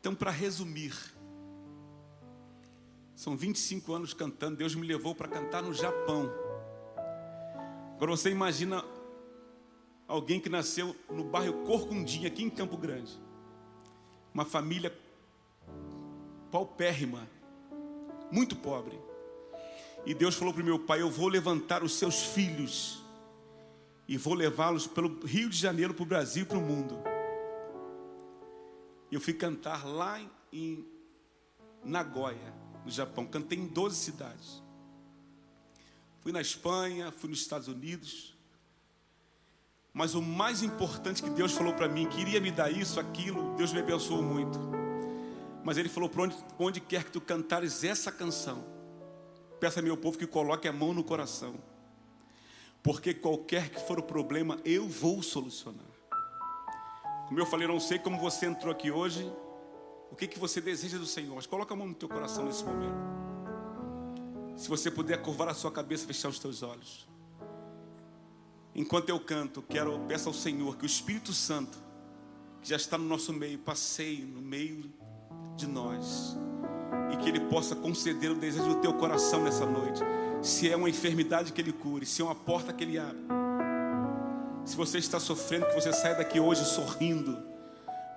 Então, 0.00 0.14
para 0.14 0.30
resumir, 0.30 0.94
são 3.14 3.36
25 3.36 3.92
anos 3.92 4.14
cantando. 4.14 4.56
Deus 4.56 4.74
me 4.74 4.86
levou 4.86 5.14
para 5.14 5.28
cantar 5.28 5.62
no 5.62 5.74
Japão. 5.74 6.32
Agora 7.94 8.12
você 8.12 8.30
imagina 8.30 8.82
alguém 10.08 10.40
que 10.40 10.48
nasceu 10.48 10.96
no 11.10 11.22
bairro 11.22 11.66
Corcundinha, 11.66 12.28
aqui 12.28 12.42
em 12.42 12.48
Campo 12.48 12.78
Grande. 12.78 13.12
Uma 14.32 14.46
família 14.46 14.98
paupérrima, 16.50 17.28
muito 18.30 18.56
pobre. 18.56 18.98
E 20.04 20.14
Deus 20.14 20.34
falou 20.34 20.52
para 20.52 20.62
o 20.62 20.66
meu 20.66 20.78
pai: 20.78 21.02
Eu 21.02 21.10
vou 21.10 21.28
levantar 21.28 21.82
os 21.82 21.94
seus 21.94 22.22
filhos 22.22 23.02
e 24.08 24.16
vou 24.16 24.34
levá-los 24.34 24.86
pelo 24.86 25.24
Rio 25.24 25.48
de 25.48 25.56
Janeiro 25.56 25.94
para 25.94 26.02
o 26.02 26.06
Brasil 26.06 26.46
para 26.46 26.58
o 26.58 26.60
mundo. 26.60 26.98
Eu 29.10 29.20
fui 29.20 29.34
cantar 29.34 29.86
lá 29.86 30.20
em 30.52 30.84
Nagoya 31.84 32.54
no 32.84 32.90
Japão. 32.90 33.26
Cantei 33.26 33.58
em 33.58 33.66
12 33.66 33.96
cidades. 33.96 34.62
Fui 36.20 36.32
na 36.32 36.40
Espanha, 36.40 37.10
fui 37.10 37.30
nos 37.30 37.40
Estados 37.40 37.68
Unidos. 37.68 38.36
Mas 39.92 40.14
o 40.14 40.22
mais 40.22 40.62
importante 40.62 41.22
que 41.22 41.30
Deus 41.30 41.52
falou 41.52 41.74
para 41.74 41.88
mim, 41.88 42.08
que 42.08 42.20
iria 42.20 42.40
me 42.40 42.50
dar 42.50 42.70
isso, 42.70 43.00
aquilo, 43.00 43.54
Deus 43.56 43.72
me 43.72 43.80
abençoou 43.80 44.22
muito. 44.22 44.79
Mas 45.64 45.76
Ele 45.76 45.88
falou: 45.88 46.08
para 46.08 46.22
onde, 46.22 46.36
onde 46.58 46.80
quer 46.80 47.04
que 47.04 47.10
tu 47.10 47.20
cantares 47.20 47.84
essa 47.84 48.10
canção, 48.10 48.64
peça 49.58 49.82
meu 49.82 49.96
povo 49.96 50.18
que 50.18 50.26
coloque 50.26 50.66
a 50.66 50.72
mão 50.72 50.92
no 50.92 51.04
coração, 51.04 51.54
porque 52.82 53.12
qualquer 53.12 53.70
que 53.70 53.80
for 53.80 53.98
o 53.98 54.02
problema, 54.02 54.58
eu 54.64 54.88
vou 54.88 55.22
solucionar. 55.22 55.86
Como 57.28 57.38
eu 57.38 57.46
falei, 57.46 57.68
não 57.68 57.78
sei 57.78 57.98
como 57.98 58.18
você 58.18 58.46
entrou 58.46 58.72
aqui 58.72 58.90
hoje, 58.90 59.30
o 60.10 60.16
que, 60.16 60.26
que 60.26 60.38
você 60.38 60.60
deseja 60.60 60.98
do 60.98 61.06
Senhor, 61.06 61.36
mas 61.36 61.46
coloca 61.46 61.72
a 61.72 61.76
mão 61.76 61.86
no 61.86 61.94
teu 61.94 62.08
coração 62.08 62.44
nesse 62.44 62.64
momento. 62.64 62.98
Se 64.56 64.68
você 64.68 64.90
puder 64.90 65.22
curvar 65.22 65.48
a 65.48 65.54
sua 65.54 65.70
cabeça, 65.70 66.06
fechar 66.06 66.28
os 66.28 66.38
teus 66.38 66.62
olhos. 66.62 67.08
Enquanto 68.74 69.08
eu 69.08 69.20
canto, 69.20 69.62
quero 69.62 69.98
peço 70.06 70.28
ao 70.28 70.34
Senhor 70.34 70.76
que 70.76 70.84
o 70.84 70.86
Espírito 70.86 71.32
Santo, 71.32 71.78
que 72.60 72.68
já 72.68 72.76
está 72.76 72.98
no 72.98 73.04
nosso 73.04 73.32
meio, 73.32 73.58
passeie 73.58 74.22
no 74.22 74.40
meio 74.40 74.92
de 75.60 75.66
nós 75.66 76.36
e 77.12 77.16
que 77.16 77.28
Ele 77.28 77.40
possa 77.40 77.76
conceder 77.76 78.30
o 78.30 78.34
desejo 78.34 78.68
do 78.68 78.74
teu 78.76 78.92
coração 78.94 79.42
nessa 79.42 79.66
noite. 79.66 80.00
Se 80.42 80.70
é 80.70 80.76
uma 80.76 80.88
enfermidade 80.88 81.52
que 81.52 81.60
Ele 81.60 81.72
cure, 81.72 82.06
se 82.06 82.22
é 82.22 82.24
uma 82.24 82.34
porta 82.34 82.72
que 82.72 82.82
Ele 82.82 82.98
abre. 82.98 83.26
Se 84.64 84.76
você 84.76 84.98
está 84.98 85.20
sofrendo, 85.20 85.66
que 85.66 85.74
você 85.74 85.92
saia 85.92 86.14
daqui 86.14 86.40
hoje 86.40 86.64
sorrindo, 86.64 87.38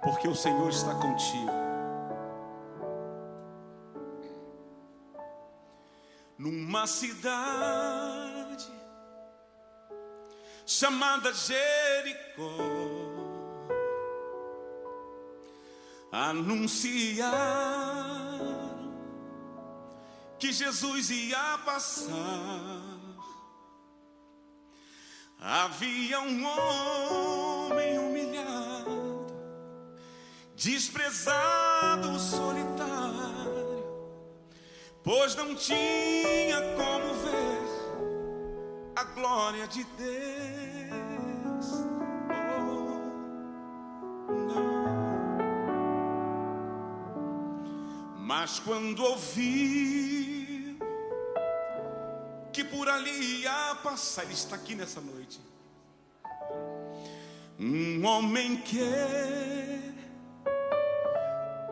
porque 0.02 0.28
o 0.28 0.36
Senhor 0.36 0.70
está 0.70 0.94
contigo. 0.96 1.64
numa 6.44 6.86
cidade 6.86 8.68
chamada 10.66 11.32
Jericó, 11.34 12.58
anunciaram 16.14 17.34
que 20.40 20.54
Jesus 20.54 21.10
ia 21.10 21.58
passar. 21.66 22.84
Havia 25.40 26.22
um 26.22 26.46
homem 26.46 28.00
humilhado, 28.00 29.26
desprezado, 30.56 32.18
solitário 32.18 33.34
pois 35.04 35.36
não 35.36 35.54
tinha 35.54 36.62
como 36.78 37.14
ver 37.16 38.94
a 38.96 39.04
glória 39.04 39.68
de 39.68 39.84
Deus. 39.84 40.83
Mas 48.44 48.60
quando 48.60 49.02
ouvi 49.02 50.78
que 52.52 52.62
por 52.62 52.90
ali 52.90 53.40
ia 53.40 53.74
passar, 53.82 54.24
ele 54.24 54.34
está 54.34 54.58
aqui 54.58 54.76
nessa 54.76 55.00
noite. 55.00 55.40
Um 57.58 58.06
homem 58.06 58.58
que 58.58 58.82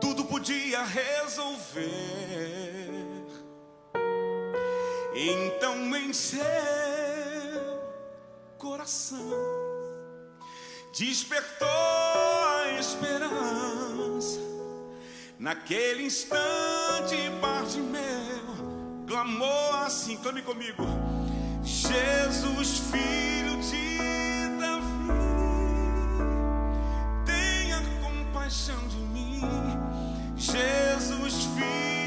tudo 0.00 0.24
podia 0.24 0.82
resolver 0.82 1.92
então 5.14 5.94
em 5.94 6.10
seu 6.14 6.40
coração 8.56 9.30
despertou 10.94 11.68
a 11.68 12.78
esperança. 12.80 14.51
Naquele 15.42 16.04
instante, 16.04 17.16
meu 17.80 19.04
clamou 19.08 19.74
assim: 19.84 20.16
clame 20.18 20.40
comigo, 20.40 20.84
Jesus, 21.64 22.78
filho 22.78 23.60
de 23.60 24.48
Davi, 24.60 25.08
tenha 27.26 27.82
compaixão 28.00 28.86
de 28.86 28.98
mim, 28.98 29.40
Jesus, 30.36 31.46
filho 31.56 32.01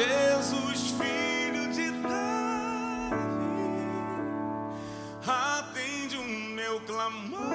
Jesus, 0.00 0.94
filho 0.98 1.70
de 1.74 1.90
Davi, 2.00 3.20
atende 5.26 6.16
o 6.16 6.24
meu 6.24 6.80
clamor. 6.80 7.50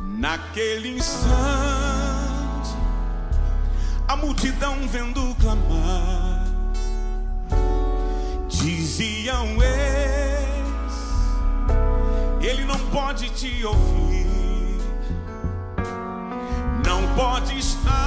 Naquele 0.00 0.96
instante 0.96 1.55
multidão 4.16 4.76
vendo 4.88 5.34
clamar, 5.40 6.44
diziam 8.48 9.46
eles: 9.62 10.94
Ele 12.40 12.64
não 12.64 12.78
pode 12.90 13.30
te 13.30 13.64
ouvir, 13.64 14.26
não 16.84 17.14
podes 17.14 17.76
alcançar 17.86 18.05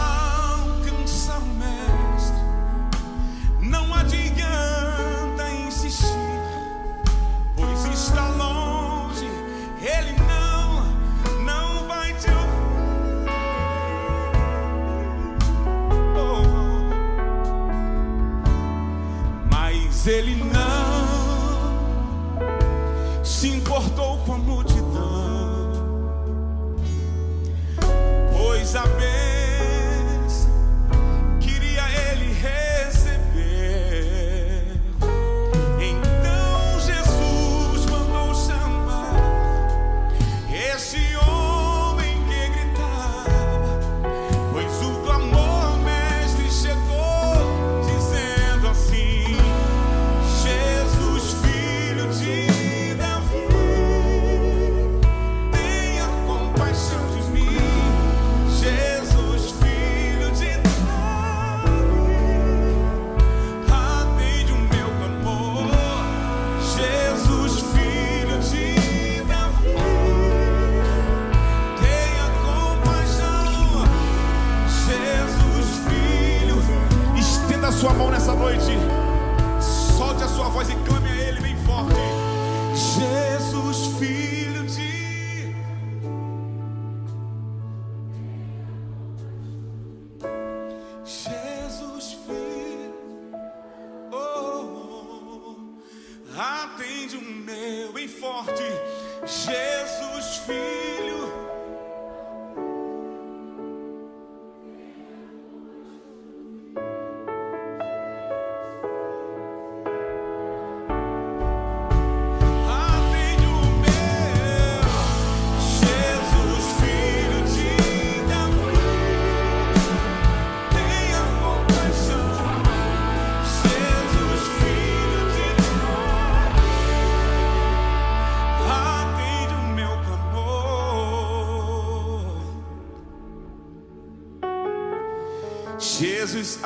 ele 20.07 20.38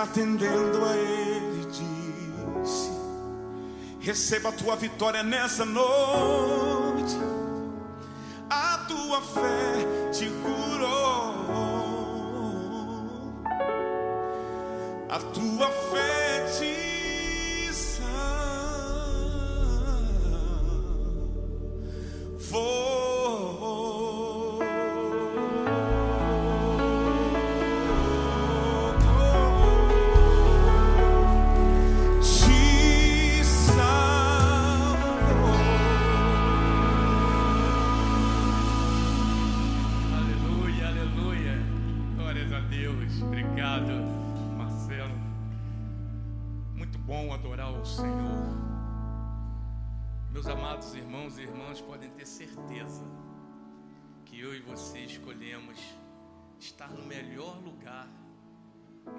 atendendo 0.03 0.85
a 0.85 0.95
ele 0.95 1.65
disse: 1.65 2.91
Receba 3.99 4.49
a 4.49 4.51
tua 4.51 4.75
vitória 4.75 5.23
nessa 5.23 5.65
noite. 5.65 6.42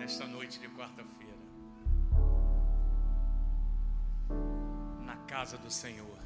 Nesta 0.04 0.26
noite 0.26 0.60
de 0.60 0.68
quarta-feira. 0.68 1.32
Na 5.02 5.16
casa 5.26 5.56
do 5.56 5.70
Senhor 5.70 6.18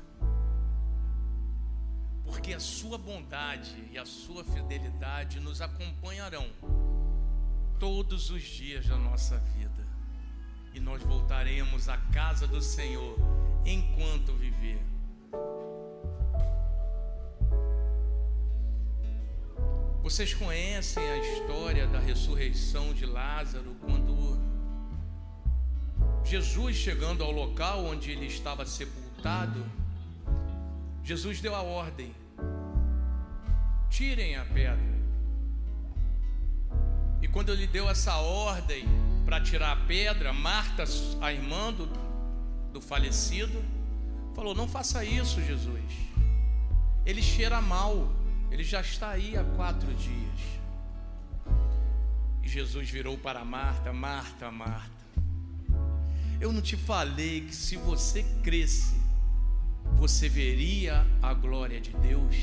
porque 2.24 2.52
a 2.52 2.60
sua 2.60 2.98
bondade 2.98 3.88
e 3.90 3.96
a 3.96 4.04
sua 4.04 4.44
fidelidade 4.44 5.40
nos 5.40 5.62
acompanharão 5.62 6.46
todos 7.78 8.30
os 8.30 8.42
dias 8.42 8.86
da 8.86 8.98
nossa 8.98 9.38
vida. 9.38 9.86
E 10.74 10.80
nós 10.80 11.00
voltaremos 11.02 11.88
à 11.88 11.96
casa 11.96 12.46
do 12.46 12.60
Senhor 12.60 13.16
enquanto 13.64 14.34
viver. 14.34 14.82
Vocês 20.02 20.32
conhecem 20.32 21.02
a 21.02 21.18
história 21.18 21.86
da 21.86 21.98
ressurreição 21.98 22.94
de 22.94 23.04
Lázaro 23.04 23.76
quando 23.84 24.38
Jesus 26.28 26.76
chegando 26.76 27.24
ao 27.24 27.30
local 27.30 27.86
onde 27.86 28.10
ele 28.10 28.26
estava 28.26 28.66
sepultado, 28.66 29.64
Jesus 31.02 31.40
deu 31.40 31.54
a 31.54 31.62
ordem: 31.62 32.14
tirem 33.88 34.36
a 34.36 34.44
pedra. 34.44 34.98
E 37.22 37.28
quando 37.28 37.50
ele 37.50 37.66
deu 37.66 37.88
essa 37.88 38.16
ordem 38.16 38.84
para 39.24 39.40
tirar 39.40 39.72
a 39.72 39.76
pedra, 39.76 40.30
Marta, 40.30 40.84
a 41.22 41.32
irmã 41.32 41.72
do, 41.72 41.88
do 42.74 42.80
falecido, 42.80 43.64
falou: 44.34 44.54
Não 44.54 44.68
faça 44.68 45.02
isso, 45.02 45.40
Jesus. 45.42 45.82
Ele 47.06 47.22
cheira 47.22 47.58
mal, 47.62 48.06
ele 48.50 48.64
já 48.64 48.80
está 48.80 49.10
aí 49.10 49.36
há 49.36 49.44
quatro 49.44 49.92
dias. 49.94 50.40
E 52.42 52.48
Jesus 52.48 52.88
virou 52.88 53.16
para 53.18 53.44
Marta: 53.44 53.92
Marta, 53.92 54.50
Marta, 54.50 54.90
eu 56.40 56.52
não 56.52 56.62
te 56.62 56.76
falei 56.76 57.42
que 57.42 57.54
se 57.54 57.76
você 57.76 58.22
cresce, 58.42 58.94
você 59.96 60.28
veria 60.28 61.06
a 61.22 61.34
glória 61.34 61.80
de 61.80 61.90
Deus? 61.96 62.36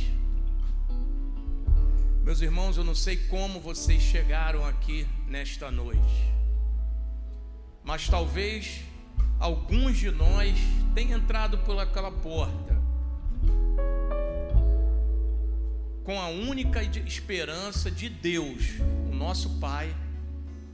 Meus 2.23 2.41
irmãos, 2.41 2.75
eu 2.75 2.83
não 2.83 2.95
sei 2.95 3.17
como 3.17 3.59
vocês 3.59 4.01
chegaram 4.01 4.65
aqui 4.65 5.07
nesta 5.27 5.69
noite, 5.69 6.33
mas 7.83 8.07
talvez 8.07 8.81
alguns 9.39 9.97
de 9.97 10.09
nós 10.09 10.57
tenham 10.95 11.19
entrado 11.19 11.59
por 11.59 11.77
aquela 11.77 12.11
porta 12.11 12.64
com 16.05 16.21
a 16.21 16.27
única 16.27 16.83
esperança 16.83 17.89
de 17.89 18.07
Deus, 18.07 18.75
o 19.11 19.15
nosso 19.15 19.49
Pai, 19.59 19.93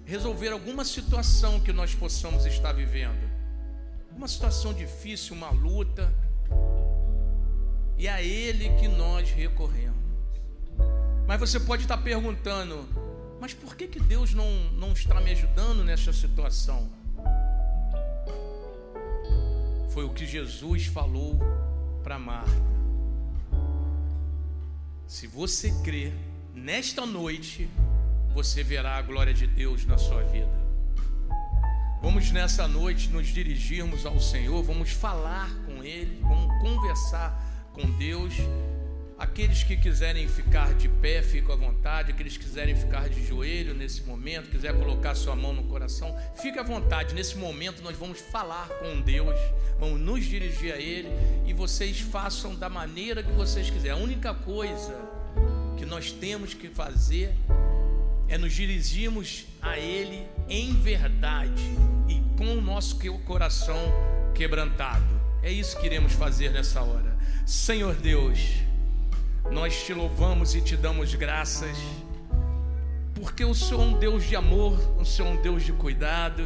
resolver 0.03 0.49
alguma 0.49 0.84
situação 0.84 1.57
que 1.61 1.71
nós 1.71 1.95
possamos 1.95 2.45
estar 2.45 2.73
vivendo, 2.73 3.32
uma 4.13 4.27
situação 4.27 4.73
difícil, 4.73 5.34
uma 5.34 5.49
luta, 5.49 6.13
e 7.97 8.07
é 8.07 8.11
a 8.11 8.21
Ele 8.21 8.69
que 8.77 8.89
nós 8.89 9.32
recorremos. 9.32 10.01
Mas 11.25 11.39
você 11.39 11.61
pode 11.61 11.84
estar 11.84 11.97
perguntando, 11.99 12.86
mas 13.39 13.53
por 13.53 13.73
que, 13.73 13.88
que 13.88 14.01
Deus 14.01 14.34
não, 14.34 14.51
não 14.73 14.91
está 14.91 15.21
me 15.21 15.32
ajudando 15.32 15.82
nessa 15.82 16.11
situação? 16.11 16.89
Foi 19.91 20.03
o 20.03 20.09
que 20.09 20.25
Jesus 20.25 20.88
falou 20.88 21.39
para 22.03 22.19
Marta. 22.19 22.80
Se 25.12 25.28
você 25.28 25.70
crer, 25.84 26.14
nesta 26.55 27.05
noite, 27.05 27.70
você 28.34 28.64
verá 28.64 28.95
a 28.95 29.01
glória 29.01 29.34
de 29.34 29.45
Deus 29.45 29.86
na 29.86 29.97
sua 29.97 30.24
vida. 30.24 30.49
Vamos 32.01 32.32
nessa 32.32 32.66
noite 32.66 33.09
nos 33.09 33.28
dirigirmos 33.28 34.05
ao 34.05 34.22
Senhor, 34.22 34.64
vamos 34.64 34.91
falar 34.91 35.49
com 35.66 35.84
Ele, 35.84 36.22
vamos 36.22 36.47
conversar 36.62 37.38
com 37.74 37.91
Deus. 37.97 38.34
Aqueles 39.22 39.61
que 39.61 39.78
quiserem 39.78 40.28
ficar 40.28 40.74
de 40.74 40.89
pé, 40.89 41.22
fiquem 41.22 41.53
à 41.53 41.55
vontade. 41.55 42.11
Aqueles 42.11 42.38
que 42.38 42.43
quiserem 42.43 42.76
ficar 42.76 43.07
de 43.07 43.24
joelho 43.24 43.76
nesse 43.76 44.01
momento, 44.01 44.49
quiser 44.49 44.74
colocar 44.74 45.13
sua 45.13 45.36
mão 45.36 45.53
no 45.53 45.63
coração, 45.65 46.17
fique 46.41 46.57
à 46.57 46.63
vontade. 46.63 47.13
Nesse 47.13 47.38
momento 47.38 47.84
nós 47.84 47.95
vamos 47.95 48.19
falar 48.19 48.67
com 48.80 48.99
Deus, 48.99 49.39
vamos 49.80 49.99
nos 49.99 50.26
dirigir 50.26 50.74
a 50.74 50.78
Ele 50.78 51.07
e 51.45 51.53
vocês 51.53 51.99
façam 51.99 52.55
da 52.55 52.67
maneira 52.67 53.22
que 53.22 53.32
vocês 53.34 53.69
quiserem. 53.69 53.91
A 53.91 54.03
única 54.03 54.34
coisa 54.34 54.99
que 55.78 55.86
nós 55.86 56.11
temos 56.11 56.55
que 56.55 56.67
fazer 56.69 57.32
é 58.28 58.39
nos 58.39 58.51
dirigirmos 58.53 59.45
a 59.61 59.78
Ele 59.78 60.26
em 60.49 60.74
verdade 60.82 61.61
e 62.09 62.19
com 62.39 62.57
o 62.57 62.61
nosso 62.61 62.97
coração 63.19 63.78
quebrantado. 64.34 65.22
É 65.43 65.51
isso 65.51 65.80
que 65.80 65.86
iremos 65.86 66.13
fazer 66.13 66.49
nessa 66.49 66.82
hora. 66.82 67.15
Senhor 67.45 67.93
Deus, 67.93 68.39
nós 69.49 69.83
te 69.83 69.93
louvamos 69.93 70.53
e 70.55 70.61
te 70.61 70.77
damos 70.77 71.15
graças, 71.15 71.77
porque 73.15 73.43
o 73.43 73.53
Senhor 73.53 73.81
é 73.81 73.85
um 73.85 73.93
Deus 73.97 74.23
de 74.23 74.35
amor, 74.35 74.77
o 74.99 75.05
Senhor 75.05 75.29
é 75.29 75.31
um 75.31 75.41
Deus 75.41 75.63
de 75.63 75.71
cuidado, 75.73 76.43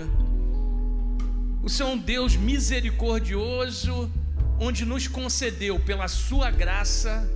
o 1.63 1.69
Senhor 1.69 1.89
é 1.89 1.93
um 1.93 1.97
Deus 1.97 2.35
misericordioso, 2.35 4.11
onde 4.59 4.85
nos 4.85 5.07
concedeu 5.07 5.79
pela 5.79 6.07
Sua 6.07 6.49
graça 6.51 7.29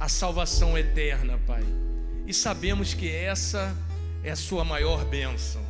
a 0.00 0.08
salvação 0.08 0.76
eterna, 0.76 1.38
Pai. 1.46 1.62
E 2.26 2.34
sabemos 2.34 2.94
que 2.94 3.10
essa 3.10 3.76
é 4.24 4.30
a 4.30 4.36
Sua 4.36 4.64
maior 4.64 5.04
bênção. 5.04 5.62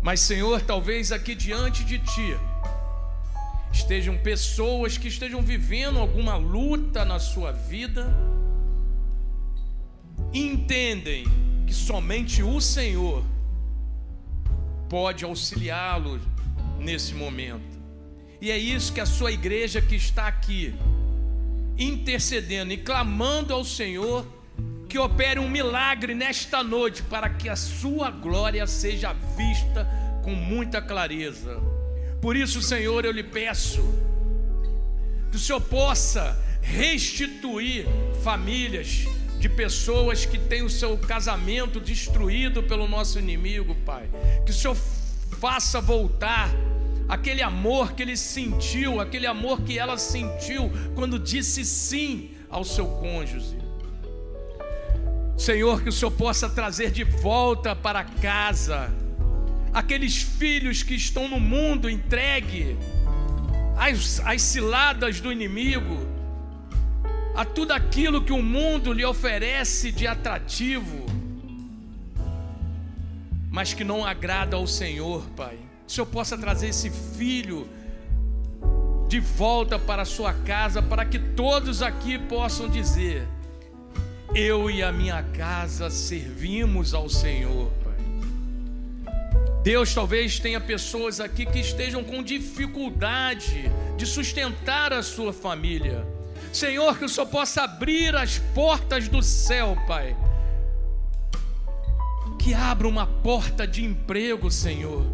Mas, 0.00 0.20
Senhor, 0.20 0.62
talvez 0.62 1.12
aqui 1.12 1.34
diante 1.34 1.84
de 1.84 1.98
Ti, 1.98 2.36
estejam 3.72 4.16
pessoas 4.18 4.98
que 4.98 5.08
estejam 5.08 5.42
vivendo 5.42 5.98
alguma 5.98 6.36
luta 6.36 7.04
na 7.04 7.18
sua 7.18 7.52
vida 7.52 8.12
entendem 10.32 11.24
que 11.66 11.74
somente 11.74 12.42
o 12.42 12.60
Senhor 12.60 13.24
pode 14.88 15.24
auxiliá-los 15.24 16.20
nesse 16.78 17.14
momento. 17.14 17.78
E 18.40 18.50
é 18.50 18.58
isso 18.58 18.92
que 18.92 19.00
a 19.00 19.06
sua 19.06 19.30
igreja 19.30 19.80
que 19.80 19.94
está 19.94 20.26
aqui 20.26 20.74
intercedendo 21.78 22.72
e 22.72 22.76
clamando 22.76 23.54
ao 23.54 23.64
Senhor 23.64 24.26
que 24.88 24.98
opere 24.98 25.38
um 25.38 25.48
milagre 25.48 26.14
nesta 26.14 26.64
noite 26.64 27.02
para 27.04 27.30
que 27.30 27.48
a 27.48 27.54
sua 27.54 28.10
glória 28.10 28.66
seja 28.66 29.12
vista 29.12 29.88
com 30.22 30.32
muita 30.32 30.82
clareza. 30.82 31.60
Por 32.20 32.36
isso, 32.36 32.60
Senhor, 32.60 33.04
eu 33.04 33.12
lhe 33.12 33.22
peço 33.22 33.82
que 35.30 35.36
o 35.36 35.40
Senhor 35.40 35.60
possa 35.60 36.38
restituir 36.60 37.86
famílias 38.22 39.06
de 39.38 39.48
pessoas 39.48 40.26
que 40.26 40.38
têm 40.38 40.62
o 40.62 40.68
seu 40.68 40.98
casamento 40.98 41.80
destruído 41.80 42.62
pelo 42.62 42.86
nosso 42.86 43.18
inimigo, 43.18 43.74
Pai. 43.86 44.08
Que 44.44 44.50
o 44.50 44.54
Senhor 44.54 44.76
faça 45.38 45.80
voltar 45.80 46.50
aquele 47.08 47.42
amor 47.42 47.92
que 47.92 48.02
ele 48.02 48.16
sentiu, 48.16 49.00
aquele 49.00 49.26
amor 49.26 49.62
que 49.62 49.78
ela 49.78 49.96
sentiu 49.96 50.70
quando 50.94 51.18
disse 51.18 51.64
sim 51.64 52.32
ao 52.50 52.64
seu 52.64 52.86
cônjuge. 52.86 53.58
Senhor, 55.38 55.82
que 55.82 55.88
o 55.88 55.92
Senhor 55.92 56.10
possa 56.10 56.50
trazer 56.50 56.90
de 56.90 57.02
volta 57.02 57.74
para 57.74 58.04
casa 58.04 58.92
aqueles 59.72 60.22
filhos 60.22 60.82
que 60.82 60.94
estão 60.94 61.28
no 61.28 61.38
mundo 61.38 61.88
entregue 61.88 62.76
às, 63.76 64.20
às 64.20 64.42
ciladas 64.42 65.20
do 65.20 65.32
inimigo, 65.32 65.98
a 67.34 67.44
tudo 67.44 67.72
aquilo 67.72 68.22
que 68.22 68.32
o 68.32 68.42
mundo 68.42 68.92
lhe 68.92 69.04
oferece 69.04 69.92
de 69.92 70.06
atrativo, 70.06 71.06
mas 73.50 73.72
que 73.72 73.84
não 73.84 74.04
agrada 74.04 74.56
ao 74.56 74.66
Senhor, 74.66 75.24
Pai. 75.36 75.58
O 75.86 75.90
Senhor 75.90 76.06
possa 76.06 76.36
trazer 76.36 76.68
esse 76.68 76.90
filho 76.90 77.68
de 79.08 79.18
volta 79.18 79.76
para 79.76 80.02
a 80.02 80.04
sua 80.04 80.32
casa, 80.32 80.80
para 80.80 81.04
que 81.04 81.18
todos 81.18 81.82
aqui 81.82 82.16
possam 82.16 82.68
dizer: 82.68 83.26
Eu 84.32 84.70
e 84.70 84.84
a 84.84 84.92
minha 84.92 85.22
casa 85.22 85.90
servimos 85.90 86.94
ao 86.94 87.08
Senhor. 87.08 87.79
Deus 89.62 89.92
talvez 89.94 90.38
tenha 90.38 90.58
pessoas 90.58 91.20
aqui 91.20 91.44
que 91.44 91.58
estejam 91.58 92.02
com 92.02 92.22
dificuldade 92.22 93.70
de 93.96 94.06
sustentar 94.06 94.92
a 94.92 95.02
sua 95.02 95.32
família. 95.32 96.06
Senhor, 96.50 96.98
que 96.98 97.04
o 97.04 97.08
Senhor 97.08 97.26
possa 97.26 97.62
abrir 97.62 98.16
as 98.16 98.38
portas 98.54 99.06
do 99.06 99.22
céu, 99.22 99.76
Pai. 99.86 100.16
Que 102.38 102.54
abra 102.54 102.88
uma 102.88 103.06
porta 103.06 103.66
de 103.66 103.84
emprego, 103.84 104.50
Senhor, 104.50 105.04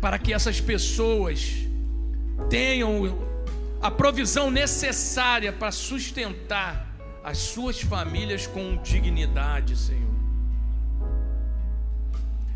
para 0.00 0.18
que 0.18 0.32
essas 0.32 0.58
pessoas 0.58 1.52
tenham 2.48 3.18
a 3.82 3.90
provisão 3.90 4.50
necessária 4.50 5.52
para 5.52 5.70
sustentar 5.70 6.88
as 7.22 7.36
suas 7.36 7.82
famílias 7.82 8.46
com 8.46 8.76
dignidade, 8.82 9.76
Senhor. 9.76 10.13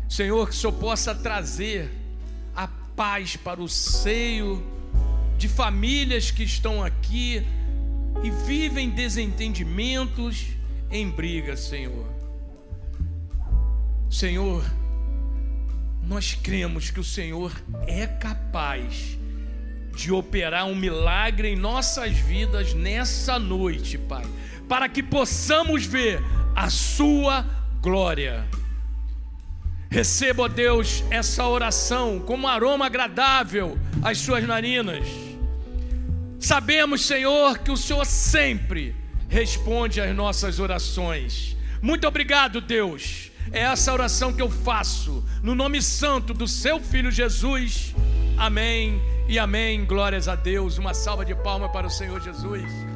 Senhor, 0.09 0.49
que 0.49 0.55
o 0.55 0.57
Senhor 0.57 0.73
possa 0.73 1.13
trazer 1.13 1.87
a 2.55 2.67
paz 2.67 3.35
para 3.35 3.61
o 3.61 3.69
seio 3.69 4.61
de 5.37 5.47
famílias 5.47 6.31
que 6.31 6.43
estão 6.43 6.83
aqui 6.83 7.45
e 8.23 8.31
vivem 8.31 8.89
desentendimentos 8.89 10.47
em 10.89 11.07
brigas, 11.07 11.59
Senhor. 11.59 12.07
Senhor, 14.09 14.65
nós 16.03 16.33
cremos 16.33 16.89
que 16.89 16.99
o 16.99 17.03
Senhor 17.03 17.53
é 17.85 18.07
capaz 18.07 19.15
de 19.95 20.11
operar 20.11 20.65
um 20.65 20.75
milagre 20.75 21.49
em 21.49 21.55
nossas 21.55 22.17
vidas 22.17 22.73
nessa 22.73 23.37
noite, 23.37 23.97
Pai, 23.99 24.25
para 24.67 24.89
que 24.89 25.03
possamos 25.03 25.85
ver 25.85 26.19
a 26.55 26.67
Sua 26.71 27.45
glória. 27.79 28.58
Receba, 29.89 30.43
ó 30.43 30.47
Deus, 30.47 31.03
essa 31.09 31.47
oração 31.47 32.19
como 32.19 32.45
um 32.45 32.47
aroma 32.47 32.85
agradável 32.85 33.77
às 34.03 34.19
suas 34.19 34.45
narinas. 34.45 35.07
Sabemos, 36.39 37.05
Senhor, 37.05 37.57
que 37.57 37.71
o 37.71 37.77
Senhor 37.77 38.05
sempre 38.05 38.95
responde 39.27 39.99
às 39.99 40.15
nossas 40.15 40.59
orações. 40.59 41.57
Muito 41.81 42.07
obrigado, 42.07 42.61
Deus. 42.61 43.31
É 43.51 43.61
essa 43.61 43.91
oração 43.91 44.31
que 44.31 44.41
eu 44.41 44.49
faço 44.49 45.23
no 45.41 45.55
nome 45.55 45.81
santo 45.81 46.33
do 46.33 46.47
seu 46.47 46.79
filho 46.79 47.11
Jesus. 47.11 47.95
Amém 48.37 49.01
e 49.27 49.39
amém. 49.39 49.85
Glórias 49.85 50.27
a 50.27 50.35
Deus. 50.35 50.77
Uma 50.77 50.93
salva 50.93 51.25
de 51.25 51.33
palmas 51.33 51.71
para 51.71 51.87
o 51.87 51.89
Senhor 51.89 52.21
Jesus. 52.21 52.88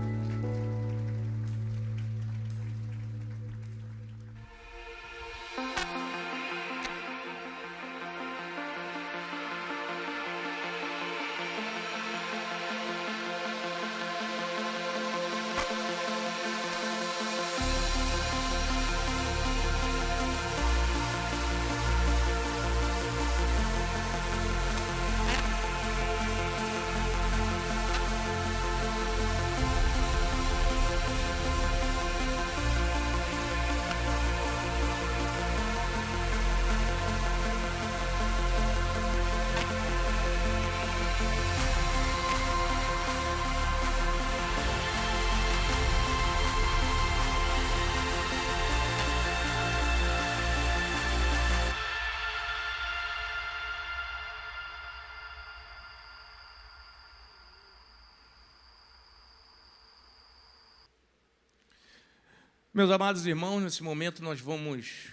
Meus 62.75 62.89
amados 62.89 63.27
irmãos, 63.27 63.61
nesse 63.61 63.83
momento 63.83 64.23
nós 64.23 64.41
vamos 64.41 65.09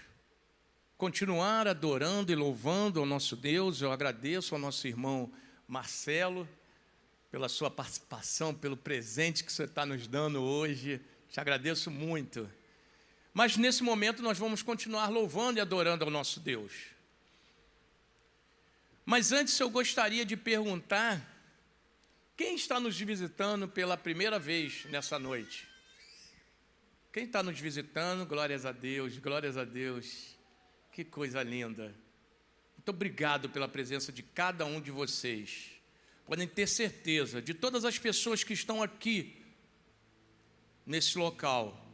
continuar 0.96 1.68
adorando 1.68 2.32
e 2.32 2.34
louvando 2.34 2.98
ao 2.98 3.04
nosso 3.04 3.36
Deus. 3.36 3.82
Eu 3.82 3.92
agradeço 3.92 4.54
ao 4.54 4.58
nosso 4.58 4.88
irmão 4.88 5.30
Marcelo 5.68 6.48
pela 7.30 7.50
sua 7.50 7.70
participação, 7.70 8.54
pelo 8.54 8.78
presente 8.78 9.44
que 9.44 9.52
você 9.52 9.64
está 9.64 9.84
nos 9.84 10.06
dando 10.06 10.40
hoje. 10.40 11.02
Te 11.28 11.38
agradeço 11.38 11.90
muito. 11.90 12.50
Mas 13.34 13.58
nesse 13.58 13.82
momento 13.82 14.22
nós 14.22 14.38
vamos 14.38 14.62
continuar 14.62 15.11
louvando 15.11 15.58
e 15.58 15.61
adorando 15.61 16.02
ao 16.02 16.11
nosso 16.11 16.40
Deus. 16.40 16.72
Mas 19.04 19.32
antes 19.32 19.61
eu 19.61 19.68
gostaria 19.68 20.24
de 20.24 20.34
perguntar: 20.34 21.20
quem 22.38 22.54
está 22.54 22.80
nos 22.80 22.98
visitando 22.98 23.68
pela 23.68 23.98
primeira 23.98 24.38
vez 24.38 24.86
nessa 24.86 25.18
noite? 25.18 25.70
Quem 27.12 27.24
está 27.24 27.42
nos 27.42 27.58
visitando, 27.58 28.24
glórias 28.24 28.64
a 28.64 28.70
Deus, 28.70 29.18
glórias 29.18 29.56
a 29.56 29.64
Deus. 29.64 30.38
Que 30.92 31.04
coisa 31.04 31.42
linda. 31.42 31.92
Muito 32.76 32.88
obrigado 32.88 33.48
pela 33.48 33.68
presença 33.68 34.12
de 34.12 34.22
cada 34.22 34.64
um 34.64 34.80
de 34.80 34.92
vocês. 34.92 35.72
Podem 36.24 36.46
ter 36.46 36.68
certeza 36.68 37.42
de 37.42 37.52
todas 37.52 37.84
as 37.84 37.98
pessoas 37.98 38.44
que 38.44 38.52
estão 38.52 38.80
aqui, 38.80 39.36
nesse 40.86 41.18
local, 41.18 41.84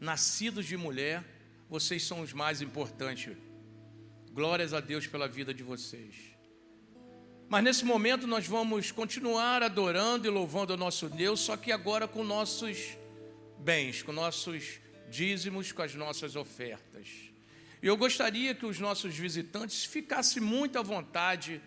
nascidos 0.00 0.64
de 0.64 0.76
mulher, 0.76 1.22
vocês 1.68 2.02
são 2.02 2.22
os 2.22 2.32
mais 2.32 2.62
importantes. 2.62 3.36
Glórias 4.32 4.72
a 4.72 4.80
Deus 4.80 5.06
pela 5.06 5.28
vida 5.28 5.52
de 5.52 5.62
vocês. 5.62 6.32
Mas 7.46 7.62
nesse 7.62 7.84
momento 7.84 8.26
nós 8.26 8.46
vamos 8.46 8.90
continuar 8.90 9.62
adorando 9.62 10.26
e 10.26 10.30
louvando 10.30 10.72
o 10.72 10.78
nosso 10.78 11.10
Deus, 11.10 11.40
só 11.40 11.58
que 11.58 11.70
agora 11.70 12.08
com 12.08 12.24
nossos 12.24 12.96
bens, 13.62 14.02
com 14.02 14.12
nossos 14.12 14.80
dízimos, 15.08 15.70
com 15.72 15.82
as 15.82 15.94
nossas 15.94 16.34
ofertas. 16.36 17.08
E 17.82 17.86
eu 17.86 17.96
gostaria 17.96 18.54
que 18.54 18.66
os 18.66 18.78
nossos 18.78 19.16
visitantes 19.16 19.84
ficassem 19.84 20.42
muito 20.42 20.78
à 20.78 20.82
vontade 20.82 21.60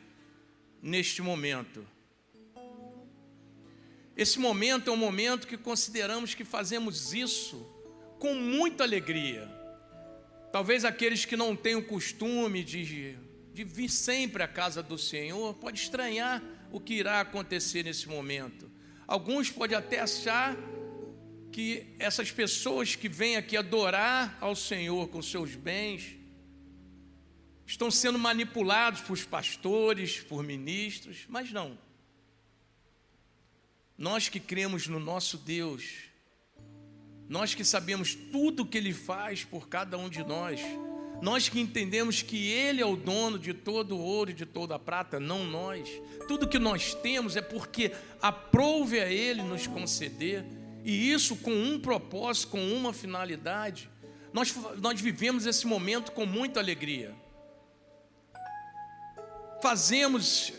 neste 0.81 1.21
momento. 1.21 1.85
Esse 4.15 4.39
momento 4.39 4.89
é 4.89 4.93
um 4.93 4.97
momento 4.97 5.47
que 5.47 5.57
consideramos 5.57 6.33
que 6.33 6.45
fazemos 6.45 7.13
isso 7.13 7.65
com 8.19 8.33
muita 8.33 8.83
alegria. 8.83 9.49
Talvez 10.51 10.85
aqueles 10.85 11.25
que 11.25 11.35
não 11.35 11.55
têm 11.55 11.75
o 11.75 11.83
costume 11.83 12.63
de, 12.63 13.17
de 13.53 13.63
vir 13.63 13.89
sempre 13.89 14.41
à 14.41 14.47
casa 14.47 14.81
do 14.81 14.97
Senhor, 14.97 15.53
pode 15.55 15.79
estranhar 15.79 16.41
o 16.71 16.79
que 16.79 16.93
irá 16.93 17.19
acontecer 17.19 17.83
nesse 17.83 18.07
momento. 18.07 18.71
Alguns 19.05 19.49
podem 19.49 19.77
até 19.77 19.99
achar 19.99 20.55
que 21.55 21.87
essas 21.99 22.29
pessoas 22.33 22.97
que 22.97 23.07
vêm 23.07 23.37
aqui 23.37 23.55
adorar 23.55 24.37
ao 24.41 24.57
Senhor 24.57 25.07
com 25.07 25.21
seus 25.21 25.55
bens 25.55 26.17
estão 27.65 27.89
sendo 27.89 28.19
manipulados 28.19 28.99
por 28.99 29.17
pastores, 29.23 30.19
por 30.19 30.43
ministros, 30.43 31.19
mas 31.29 31.53
não. 31.53 31.77
Nós 33.97 34.27
que 34.27 34.37
cremos 34.37 34.85
no 34.87 34.99
nosso 34.99 35.37
Deus, 35.37 36.09
nós 37.29 37.55
que 37.55 37.63
sabemos 37.63 38.13
tudo 38.13 38.63
o 38.63 38.65
que 38.65 38.77
Ele 38.77 38.91
faz 38.91 39.45
por 39.45 39.69
cada 39.69 39.97
um 39.97 40.09
de 40.09 40.25
nós, 40.25 40.59
nós 41.21 41.47
que 41.47 41.61
entendemos 41.61 42.21
que 42.21 42.49
Ele 42.49 42.81
é 42.81 42.85
o 42.85 42.97
dono 42.97 43.39
de 43.39 43.53
todo 43.53 43.95
o 43.95 44.01
ouro 44.01 44.31
e 44.31 44.33
de 44.33 44.45
toda 44.45 44.75
a 44.75 44.79
prata, 44.79 45.21
não 45.21 45.45
nós. 45.45 45.87
Tudo 46.27 46.49
que 46.49 46.59
nós 46.59 46.93
temos 46.95 47.37
é 47.37 47.41
porque 47.41 47.93
aprove 48.21 48.99
a 48.99 49.09
Ele 49.09 49.41
nos 49.41 49.65
conceder, 49.67 50.43
e 50.85 51.11
isso 51.11 51.35
com 51.37 51.51
um 51.51 51.79
propósito, 51.79 52.49
com 52.49 52.63
uma 52.71 52.93
finalidade. 52.93 53.89
Nós, 54.31 54.55
nós 54.79 55.01
vivemos 55.01 55.47
esse 55.47 55.65
momento 55.65 56.11
com 56.11 56.27
muita 56.27 56.59
alegria. 56.59 57.15
Fazemos 59.63 60.53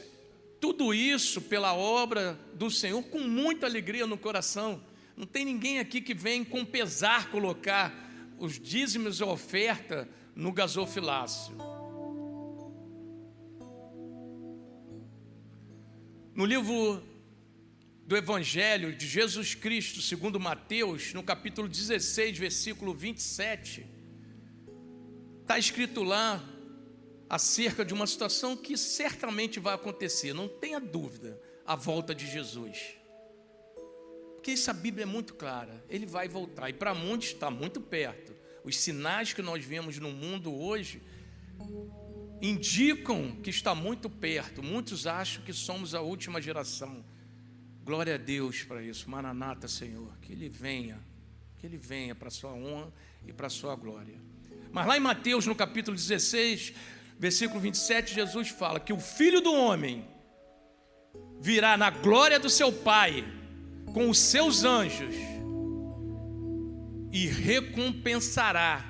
tudo 0.61 0.93
isso 0.93 1.41
pela 1.41 1.75
obra 1.75 2.37
do 2.55 2.69
Senhor 2.73 3.01
com 3.05 3.21
muita 3.21 3.67
alegria 3.67 4.05
no 4.05 4.19
coração. 4.19 4.83
Não 5.17 5.27
tem 5.27 5.45
ninguém 5.45 5.79
aqui 5.79 6.01
que 6.01 6.13
vem 6.13 6.45
com 6.45 6.65
pesar 6.65 7.31
colocar 7.31 7.95
os 8.37 8.59
dízimos 8.59 9.21
e 9.21 9.23
oferta 9.23 10.09
no 10.35 10.51
gasofilácio. 10.51 11.57
No 16.35 16.45
livro 16.45 17.01
do 18.07 18.17
Evangelho 18.17 18.95
de 18.95 19.05
Jesus 19.07 19.57
Cristo, 19.57 20.01
segundo 20.01 20.39
Mateus, 20.39 21.13
no 21.13 21.25
capítulo 21.25 21.69
16, 21.69 22.39
versículo 22.39 22.95
27, 22.95 23.85
está 25.43 25.59
escrito 25.59 26.05
lá 26.05 26.41
acerca 27.29 27.85
de 27.85 27.93
uma 27.93 28.07
situação 28.07 28.57
que 28.57 28.77
certamente 28.77 29.59
vai 29.59 29.75
acontecer, 29.75 30.33
não 30.33 30.47
tenha 30.47 30.79
dúvida, 30.79 31.41
a 31.67 31.75
volta 31.75 32.15
de 32.15 32.31
Jesus. 32.31 32.79
Porque 34.37 34.53
isso 34.53 34.71
a 34.71 34.75
Bíblia 34.75 35.03
é 35.03 35.07
muito 35.07 35.35
clara, 35.35 35.85
ele 35.89 36.07
vai 36.07 36.29
voltar, 36.29 36.71
e 36.71 36.73
para 36.73 36.95
muitos 36.95 37.29
está 37.29 37.51
muito 37.51 37.81
perto. 37.81 38.33
Os 38.63 38.77
sinais 38.79 39.33
que 39.33 39.43
nós 39.43 39.65
vemos 39.65 39.99
no 39.99 40.13
mundo 40.13 40.55
hoje 40.55 41.03
indicam 42.41 43.33
que 43.43 43.51
está 43.51 43.75
muito 43.75 44.09
perto. 44.09 44.63
Muitos 44.63 45.07
acham 45.07 45.43
que 45.43 45.53
somos 45.53 45.95
a 45.95 46.01
última 46.01 46.41
geração. 46.41 47.05
Glória 47.87 48.17
a 48.17 48.19
Deus 48.19 48.65
para 48.65 48.83
isso. 48.83 49.09
Maranata, 49.09 49.69
Senhor, 49.69 50.13
que 50.21 50.33
ele 50.33 50.49
venha, 50.49 50.99
que 51.61 51.65
ele 51.65 51.77
venha 51.77 52.17
para 52.17 52.27
a 52.27 52.33
sua 52.33 52.53
honra 52.53 52.93
e 53.25 53.33
para 53.33 53.47
a 53.47 53.51
sua 53.51 53.77
glória. 53.77 54.17
Mas 54.73 54.89
lá 54.89 54.97
em 54.97 55.01
Mateus, 55.01 55.47
no 55.47 55.55
capítulo 55.55 55.97
16, 55.97 56.73
versículo 57.17 57.61
27, 57.61 58.13
Jesus 58.13 58.49
fala 58.49 58.81
que 58.81 58.93
o 58.93 58.99
filho 58.99 59.41
do 59.41 59.55
homem 59.55 60.05
virá 61.41 61.77
na 61.77 61.89
glória 61.89 62.41
do 62.41 62.51
seu 62.51 62.73
Pai 62.73 63.25
com 63.95 64.11
os 64.11 64.19
seus 64.19 64.65
anjos 64.65 65.15
e 67.13 67.29
recompensará 67.29 68.85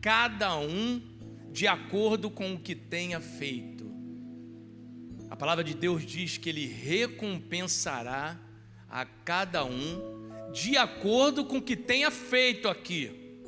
cada 0.00 0.56
um 0.56 1.02
de 1.50 1.66
acordo 1.66 2.30
com 2.30 2.54
o 2.54 2.60
que 2.60 2.76
tenha 2.76 3.20
feito. 3.20 3.79
Palavra 5.40 5.64
de 5.64 5.72
Deus 5.72 6.04
diz 6.04 6.36
que 6.36 6.50
ele 6.50 6.66
recompensará 6.66 8.38
a 8.90 9.06
cada 9.06 9.64
um 9.64 10.52
de 10.52 10.76
acordo 10.76 11.46
com 11.46 11.56
o 11.56 11.62
que 11.62 11.74
tenha 11.74 12.10
feito 12.10 12.68
aqui. 12.68 13.38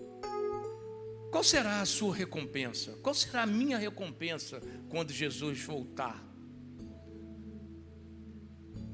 Qual 1.30 1.44
será 1.44 1.82
a 1.82 1.84
sua 1.84 2.16
recompensa? 2.16 2.92
Qual 3.02 3.14
será 3.14 3.42
a 3.42 3.46
minha 3.46 3.76
recompensa 3.76 4.62
quando 4.88 5.12
Jesus 5.12 5.60
voltar? 5.64 6.24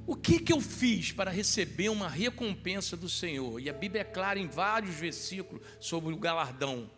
O 0.04 0.16
que, 0.16 0.40
que 0.40 0.52
eu 0.52 0.60
fiz 0.60 1.12
para 1.12 1.30
receber 1.30 1.90
uma 1.90 2.08
recompensa 2.08 2.96
do 2.96 3.08
Senhor? 3.08 3.60
E 3.60 3.70
a 3.70 3.72
Bíblia 3.72 4.00
é 4.00 4.04
clara 4.04 4.40
em 4.40 4.48
vários 4.48 4.96
versículos 4.96 5.64
sobre 5.78 6.12
o 6.12 6.16
galardão. 6.16 6.90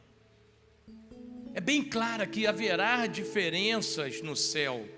É 1.53 1.61
bem 1.61 1.85
clara 1.85 2.27
que 2.27 2.47
haverá 2.47 3.07
diferenças 3.07 4.23
no 4.23 4.35
céu. 4.35 4.89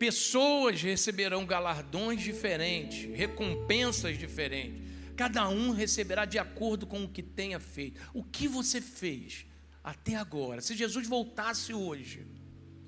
Pessoas 0.00 0.80
receberão 0.80 1.44
galardões 1.44 2.22
diferentes, 2.22 3.14
recompensas 3.14 4.16
diferentes. 4.16 4.80
Cada 5.14 5.46
um 5.50 5.72
receberá 5.72 6.24
de 6.24 6.38
acordo 6.38 6.86
com 6.86 7.04
o 7.04 7.08
que 7.08 7.22
tenha 7.22 7.60
feito. 7.60 8.00
O 8.14 8.24
que 8.24 8.48
você 8.48 8.80
fez 8.80 9.44
até 9.84 10.16
agora? 10.16 10.62
Se 10.62 10.74
Jesus 10.74 11.06
voltasse 11.06 11.74
hoje, 11.74 12.26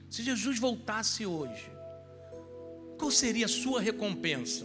se 0.09 0.23
Jesus 0.23 0.59
voltasse 0.59 1.27
hoje, 1.27 1.71
qual 2.97 3.11
seria 3.11 3.45
a 3.45 3.49
sua 3.49 3.79
recompensa? 3.79 4.65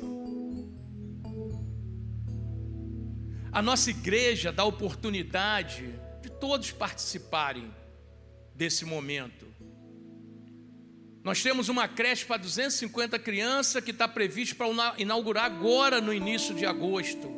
A 3.52 3.62
nossa 3.62 3.90
igreja 3.90 4.54
dá 4.54 4.64
oportunidade 4.64 5.94
de 6.22 6.30
todos 6.30 6.72
participarem 6.72 7.70
desse 8.56 8.86
momento. 8.86 9.57
Nós 11.28 11.44
temos 11.44 11.68
uma 11.68 11.90
creche 11.90 12.24
para 12.24 12.38
250 12.38 13.20
crianças 13.20 13.84
que 13.84 13.92
está 13.92 14.08
previsto 14.08 14.56
para 14.56 14.68
inaugurar 14.98 15.44
agora 15.44 16.00
no 16.00 16.14
início 16.14 16.56
de 16.56 16.66
agosto. 16.66 17.30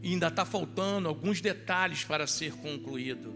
E 0.00 0.12
ainda 0.12 0.28
está 0.28 0.44
faltando 0.44 1.08
alguns 1.08 1.40
detalhes 1.40 2.04
para 2.04 2.24
ser 2.28 2.52
concluído. 2.52 3.34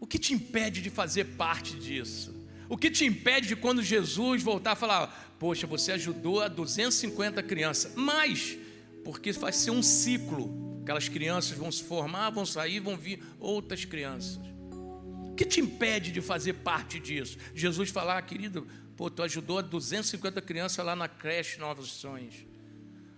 O 0.00 0.06
que 0.06 0.18
te 0.18 0.32
impede 0.32 0.80
de 0.80 0.88
fazer 0.88 1.36
parte 1.36 1.76
disso? 1.76 2.34
O 2.66 2.78
que 2.78 2.90
te 2.90 3.04
impede 3.04 3.48
de 3.48 3.56
quando 3.56 3.82
Jesus 3.82 4.42
voltar 4.42 4.74
falar, 4.74 5.36
poxa, 5.38 5.66
você 5.66 5.92
ajudou 5.92 6.40
a 6.40 6.48
250 6.48 7.42
crianças, 7.42 7.92
mas, 7.94 8.56
porque 9.04 9.32
vai 9.32 9.52
ser 9.52 9.70
um 9.70 9.82
ciclo, 9.82 10.80
aquelas 10.80 11.10
crianças 11.10 11.58
vão 11.58 11.70
se 11.70 11.84
formar, 11.84 12.30
vão 12.30 12.46
sair, 12.46 12.80
vão 12.80 12.96
vir 12.96 13.22
outras 13.38 13.84
crianças. 13.84 14.48
Que 15.38 15.44
te 15.44 15.60
impede 15.60 16.10
de 16.10 16.20
fazer 16.20 16.54
parte 16.54 16.98
disso? 16.98 17.38
Jesus 17.54 17.90
falar, 17.90 18.20
querido, 18.22 18.66
pô, 18.96 19.08
tu 19.08 19.22
ajudou 19.22 19.60
a 19.60 19.62
250 19.62 20.42
crianças 20.42 20.84
lá 20.84 20.96
na 20.96 21.06
creche 21.06 21.60
Novos 21.60 21.92
Sonhos. 21.92 22.34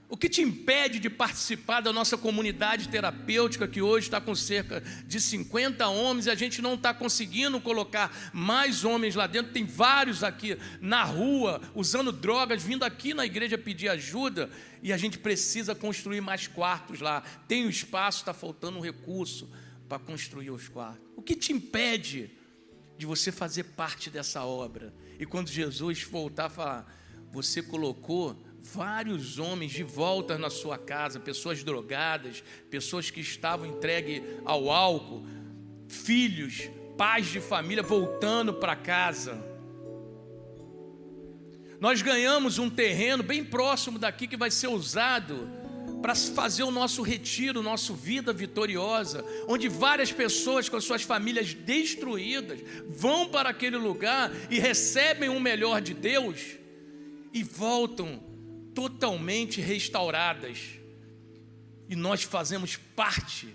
O 0.06 0.18
que 0.18 0.28
te 0.28 0.42
impede 0.42 0.98
de 0.98 1.08
participar 1.08 1.80
da 1.80 1.94
nossa 1.94 2.18
comunidade 2.18 2.90
terapêutica, 2.90 3.66
que 3.66 3.80
hoje 3.80 4.08
está 4.08 4.20
com 4.20 4.34
cerca 4.34 4.82
de 5.06 5.18
50 5.18 5.88
homens, 5.88 6.26
e 6.26 6.30
a 6.30 6.34
gente 6.34 6.60
não 6.60 6.74
está 6.74 6.92
conseguindo 6.92 7.58
colocar 7.58 8.30
mais 8.34 8.84
homens 8.84 9.14
lá 9.14 9.26
dentro? 9.26 9.54
Tem 9.54 9.64
vários 9.64 10.22
aqui 10.22 10.58
na 10.78 11.02
rua, 11.02 11.62
usando 11.74 12.12
drogas, 12.12 12.62
vindo 12.62 12.84
aqui 12.84 13.14
na 13.14 13.24
igreja 13.24 13.56
pedir 13.56 13.88
ajuda, 13.88 14.50
e 14.82 14.92
a 14.92 14.98
gente 14.98 15.16
precisa 15.16 15.74
construir 15.74 16.20
mais 16.20 16.46
quartos 16.46 17.00
lá. 17.00 17.22
Tem 17.48 17.64
o 17.64 17.70
espaço, 17.70 18.18
está 18.18 18.34
faltando 18.34 18.76
um 18.76 18.82
recurso 18.82 19.48
para 19.90 19.98
construir 19.98 20.52
os 20.52 20.68
quartos. 20.68 21.04
O 21.16 21.20
que 21.20 21.34
te 21.34 21.52
impede 21.52 22.30
de 22.96 23.04
você 23.04 23.32
fazer 23.32 23.64
parte 23.64 24.08
dessa 24.08 24.44
obra? 24.44 24.94
E 25.18 25.26
quando 25.26 25.48
Jesus 25.48 26.04
voltar 26.04 26.46
a 26.46 26.48
falar, 26.48 26.96
você 27.32 27.60
colocou 27.60 28.40
vários 28.62 29.40
homens 29.40 29.72
de 29.72 29.82
volta 29.82 30.38
na 30.38 30.48
sua 30.48 30.78
casa, 30.78 31.18
pessoas 31.18 31.64
drogadas, 31.64 32.40
pessoas 32.70 33.10
que 33.10 33.20
estavam 33.20 33.66
entregues 33.66 34.22
ao 34.44 34.70
álcool, 34.70 35.26
filhos, 35.88 36.70
pais 36.96 37.26
de 37.26 37.40
família 37.40 37.82
voltando 37.82 38.54
para 38.54 38.76
casa. 38.76 39.44
Nós 41.80 42.00
ganhamos 42.00 42.60
um 42.60 42.70
terreno 42.70 43.24
bem 43.24 43.42
próximo 43.42 43.98
daqui 43.98 44.28
que 44.28 44.36
vai 44.36 44.52
ser 44.52 44.68
usado 44.68 45.59
para 46.00 46.14
fazer 46.14 46.62
o 46.62 46.70
nosso 46.70 47.02
retiro, 47.02 47.62
nosso 47.62 47.94
vida 47.94 48.32
vitoriosa, 48.32 49.24
onde 49.46 49.68
várias 49.68 50.10
pessoas 50.10 50.68
com 50.68 50.76
as 50.76 50.84
suas 50.84 51.02
famílias 51.02 51.52
destruídas 51.54 52.60
vão 52.88 53.28
para 53.28 53.50
aquele 53.50 53.76
lugar 53.76 54.30
e 54.50 54.58
recebem 54.58 55.28
o 55.28 55.40
melhor 55.40 55.80
de 55.80 55.94
Deus 55.94 56.56
e 57.32 57.42
voltam 57.42 58.22
totalmente 58.74 59.60
restauradas. 59.60 60.58
E 61.88 61.96
nós 61.96 62.22
fazemos 62.22 62.76
parte 62.76 63.54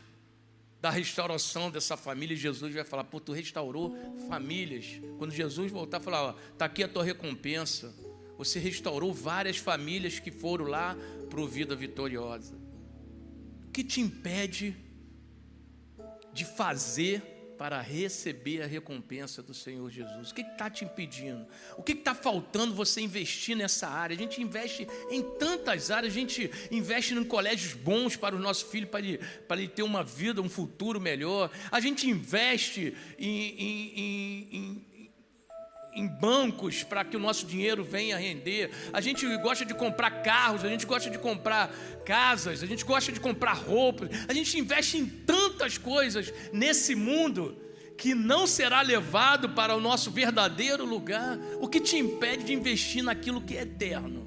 da 0.81 0.89
restauração 0.89 1.71
dessa 1.71 1.97
família. 1.97 2.35
E 2.35 2.37
Jesus 2.37 2.73
vai 2.73 2.83
falar: 2.83 3.05
Pô, 3.05 3.19
tu 3.19 3.31
restaurou 3.31 3.95
famílias. 4.29 5.01
Quando 5.17 5.31
Jesus 5.31 5.71
voltar, 5.71 5.99
falar: 5.99 6.35
Está 6.51 6.65
aqui 6.65 6.83
a 6.83 6.87
tua 6.87 7.03
recompensa. 7.03 7.91
Você 8.37 8.59
restaurou 8.59 9.13
várias 9.13 9.57
famílias 9.57 10.19
que 10.19 10.29
foram 10.29 10.65
lá 10.65 10.95
para 11.35 11.43
o 11.43 11.47
Vida 11.47 11.75
Vitoriosa. 11.75 12.55
O 13.67 13.71
que 13.71 13.83
te 13.83 13.99
impede 13.99 14.73
de 16.31 16.45
fazer 16.45 17.21
para 17.57 17.81
receber 17.81 18.61
a 18.61 18.65
recompensa 18.65 19.43
do 19.43 19.53
Senhor 19.53 19.89
Jesus? 19.91 20.31
O 20.31 20.33
que 20.33 20.39
está 20.39 20.69
te 20.69 20.85
impedindo? 20.85 21.45
O 21.77 21.83
que 21.83 21.91
está 21.91 22.15
faltando 22.15 22.73
você 22.73 23.01
investir 23.01 23.53
nessa 23.53 23.85
área? 23.85 24.15
A 24.15 24.17
gente 24.17 24.41
investe 24.41 24.87
em 25.11 25.21
tantas 25.37 25.91
áreas, 25.91 26.13
a 26.13 26.15
gente 26.15 26.49
investe 26.71 27.13
em 27.13 27.23
colégios 27.25 27.73
bons 27.73 28.15
para 28.15 28.33
o 28.33 28.39
nosso 28.39 28.67
filho, 28.67 28.87
para 28.87 29.01
ele, 29.01 29.17
para 29.45 29.59
ele 29.59 29.67
ter 29.67 29.83
uma 29.83 30.05
vida, 30.05 30.41
um 30.41 30.47
futuro 30.47 31.01
melhor. 31.01 31.51
A 31.69 31.81
gente 31.81 32.09
investe 32.09 32.95
em, 33.19 33.49
em, 33.61 33.99
em, 33.99 34.57
em 34.57 34.85
em 35.95 36.05
bancos 36.05 36.83
para 36.83 37.05
que 37.05 37.15
o 37.15 37.19
nosso 37.19 37.45
dinheiro 37.45 37.83
venha 37.83 38.17
render. 38.17 38.69
A 38.91 38.99
gente 38.99 39.25
gosta 39.37 39.65
de 39.65 39.73
comprar 39.73 40.21
carros, 40.21 40.65
a 40.65 40.67
gente 40.67 40.85
gosta 40.85 41.09
de 41.09 41.17
comprar 41.17 41.73
casas, 42.05 42.61
a 42.61 42.65
gente 42.65 42.83
gosta 42.83 43.11
de 43.11 43.19
comprar 43.19 43.53
roupas. 43.53 44.09
A 44.27 44.33
gente 44.33 44.59
investe 44.59 44.97
em 44.97 45.05
tantas 45.05 45.77
coisas 45.77 46.33
nesse 46.51 46.93
mundo 46.93 47.57
que 47.97 48.13
não 48.13 48.45
será 48.45 48.81
levado 48.81 49.49
para 49.51 49.73
o 49.73 49.79
nosso 49.79 50.11
verdadeiro 50.11 50.85
lugar. 50.85 51.39
O 51.61 51.67
que 51.69 51.79
te 51.79 51.95
impede 51.95 52.43
de 52.43 52.53
investir 52.53 53.01
naquilo 53.01 53.41
que 53.41 53.55
é 53.55 53.61
eterno? 53.61 54.25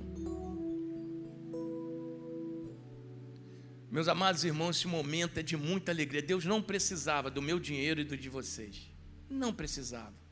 Meus 3.91 4.09
amados 4.09 4.45
irmãos, 4.45 4.77
esse 4.77 4.87
momento 4.87 5.39
é 5.39 5.43
de 5.43 5.57
muita 5.57 5.93
alegria. 5.93 6.23
Deus 6.23 6.47
não 6.47 6.63
precisava 6.63 7.31
do 7.31 7.43
meu 7.43 7.59
dinheiro 7.59 8.01
e 8.01 8.05
do 8.05 8.17
de 8.17 8.29
vocês. 8.29 8.91
Não 9.29 9.53
precisava 9.53 10.28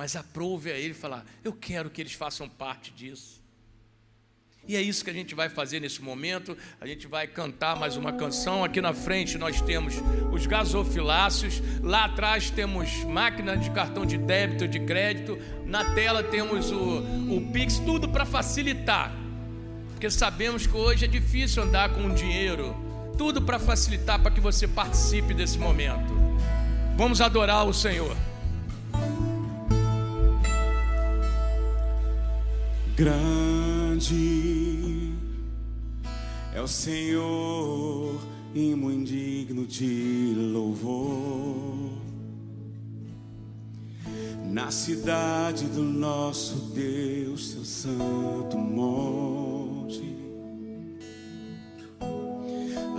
mas 0.00 0.16
aprove 0.16 0.72
a 0.72 0.78
Ele 0.78 0.94
falar: 0.94 1.26
Eu 1.44 1.52
quero 1.52 1.90
que 1.90 2.00
eles 2.00 2.14
façam 2.14 2.48
parte 2.48 2.90
disso. 2.90 3.38
E 4.66 4.74
é 4.74 4.80
isso 4.80 5.04
que 5.04 5.10
a 5.10 5.12
gente 5.12 5.34
vai 5.34 5.50
fazer 5.50 5.78
nesse 5.78 6.00
momento. 6.00 6.56
A 6.80 6.86
gente 6.86 7.06
vai 7.06 7.26
cantar 7.26 7.76
mais 7.76 7.98
uma 7.98 8.10
canção. 8.10 8.64
Aqui 8.64 8.80
na 8.80 8.94
frente 8.94 9.36
nós 9.36 9.60
temos 9.60 9.96
os 10.32 10.46
gasofiláceos. 10.46 11.60
Lá 11.82 12.06
atrás 12.06 12.48
temos 12.48 13.04
máquina 13.04 13.58
de 13.58 13.70
cartão 13.72 14.06
de 14.06 14.16
débito, 14.16 14.66
de 14.66 14.80
crédito. 14.80 15.38
Na 15.66 15.92
tela 15.92 16.22
temos 16.22 16.72
o, 16.72 17.00
o 17.36 17.50
Pix, 17.52 17.78
tudo 17.78 18.08
para 18.08 18.24
facilitar. 18.24 19.14
Porque 19.90 20.10
sabemos 20.10 20.66
que 20.66 20.74
hoje 20.74 21.04
é 21.04 21.08
difícil 21.08 21.62
andar 21.62 21.92
com 21.92 22.14
dinheiro. 22.14 22.74
Tudo 23.18 23.42
para 23.42 23.58
facilitar 23.58 24.18
para 24.18 24.30
que 24.30 24.40
você 24.40 24.66
participe 24.66 25.34
desse 25.34 25.58
momento. 25.58 26.10
Vamos 26.96 27.20
adorar 27.20 27.66
o 27.66 27.74
Senhor. 27.74 28.16
Grande 33.00 34.14
é 36.54 36.60
o 36.60 36.68
Senhor 36.68 38.20
e 38.54 38.74
muito 38.74 39.08
digno 39.08 39.66
de 39.66 40.34
louvor. 40.52 41.92
Na 44.50 44.70
cidade 44.70 45.64
do 45.68 45.82
nosso 45.82 46.74
Deus, 46.74 47.52
seu 47.52 47.64
santo 47.64 48.58
monte, 48.58 50.04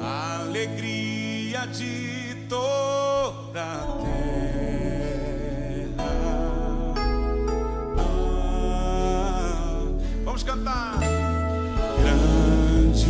alegria 0.01 1.67
de 1.67 2.47
toda 2.49 3.61
a 3.61 3.99
terra. 4.01 4.70
Vamos 10.41 10.43
cantar. 10.43 10.99
Grande 12.01 13.05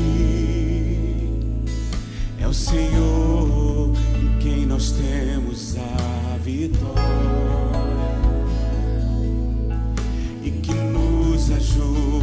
é 2.40 2.48
o 2.48 2.54
Senhor 2.54 3.94
em 4.16 4.40
quem 4.40 4.66
nós 4.66 4.92
temos 4.92 5.76
a 5.78 6.38
vitória 6.38 6.92
e 10.44 10.52
que 10.52 10.74
nos 10.74 11.52
ajuda 11.52 12.21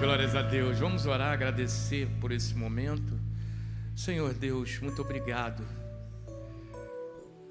Glórias 0.00 0.36
a 0.36 0.42
Deus. 0.42 0.78
Vamos 0.78 1.06
orar, 1.06 1.32
agradecer 1.32 2.08
por 2.20 2.30
esse 2.30 2.54
momento. 2.54 3.18
Senhor 3.96 4.32
Deus, 4.32 4.78
muito 4.78 5.02
obrigado. 5.02 5.66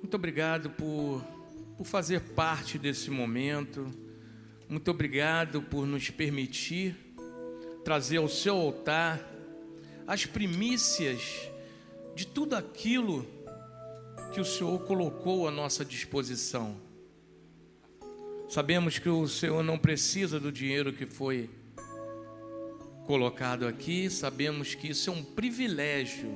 Muito 0.01 0.15
obrigado 0.15 0.69
por, 0.69 1.21
por 1.77 1.85
fazer 1.85 2.21
parte 2.21 2.79
desse 2.79 3.11
momento. 3.11 3.91
Muito 4.69 4.89
obrigado 4.89 5.61
por 5.61 5.85
nos 5.85 6.09
permitir 6.09 6.95
trazer 7.83 8.15
ao 8.15 8.29
seu 8.29 8.55
altar 8.55 9.19
as 10.07 10.25
primícias 10.25 11.49
de 12.15 12.25
tudo 12.25 12.55
aquilo 12.55 13.27
que 14.33 14.39
o 14.39 14.45
Senhor 14.45 14.79
colocou 14.85 15.49
à 15.49 15.51
nossa 15.51 15.83
disposição. 15.83 16.77
Sabemos 18.47 18.97
que 18.99 19.09
o 19.09 19.27
Senhor 19.27 19.61
não 19.61 19.77
precisa 19.77 20.39
do 20.39 20.49
dinheiro 20.49 20.93
que 20.93 21.05
foi 21.05 21.49
colocado 23.07 23.65
aqui, 23.65 24.09
sabemos 24.09 24.75
que 24.75 24.89
isso 24.89 25.09
é 25.09 25.13
um 25.13 25.23
privilégio, 25.23 26.29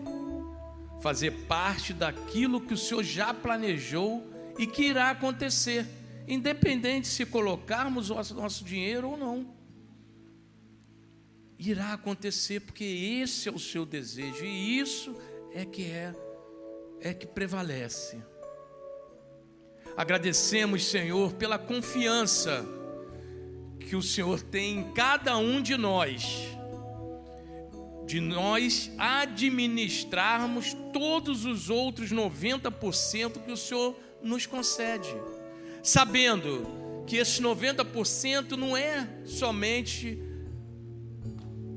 fazer 1.02 1.32
parte 1.46 1.92
daquilo 1.92 2.62
que 2.62 2.74
o 2.74 2.78
Senhor 2.78 3.04
já 3.04 3.34
planejou 3.34 4.26
e 4.58 4.66
que 4.66 4.84
irá 4.84 5.10
acontecer, 5.10 5.86
independente 6.28 7.10
se 7.10 7.26
colocarmos 7.26 8.10
o 8.10 8.16
nosso, 8.16 8.64
dinheiro 8.64 9.10
ou 9.10 9.18
não. 9.18 9.54
Irá 11.60 11.94
acontecer 11.94 12.62
porque 12.62 12.86
esse 12.86 13.50
é 13.50 13.52
o 13.52 13.60
seu 13.60 13.86
desejo 13.86 14.46
e 14.46 14.80
isso 14.80 15.16
é 15.54 15.66
que 15.66 15.84
é 15.84 16.16
é 17.02 17.14
que 17.14 17.26
prevalece. 17.26 18.22
Agradecemos, 19.98 20.86
Senhor, 20.86 21.34
pela 21.34 21.58
confiança 21.58 22.64
que 23.80 23.96
o 23.96 24.02
Senhor 24.02 24.42
tem 24.42 24.78
em 24.78 24.94
cada 24.94 25.38
um 25.38 25.62
de 25.62 25.76
nós, 25.76 26.48
de 28.06 28.20
nós 28.20 28.92
administrarmos 28.98 30.76
todos 30.92 31.46
os 31.46 31.70
outros 31.70 32.12
90% 32.12 33.44
que 33.46 33.52
o 33.52 33.58
Senhor 33.58 33.96
nos 34.22 34.46
concede, 34.46 35.16
sabendo 35.84 37.04
que 37.08 37.18
esses 37.18 37.40
90% 37.40 38.52
não 38.52 38.76
é 38.76 39.08
somente 39.26 40.18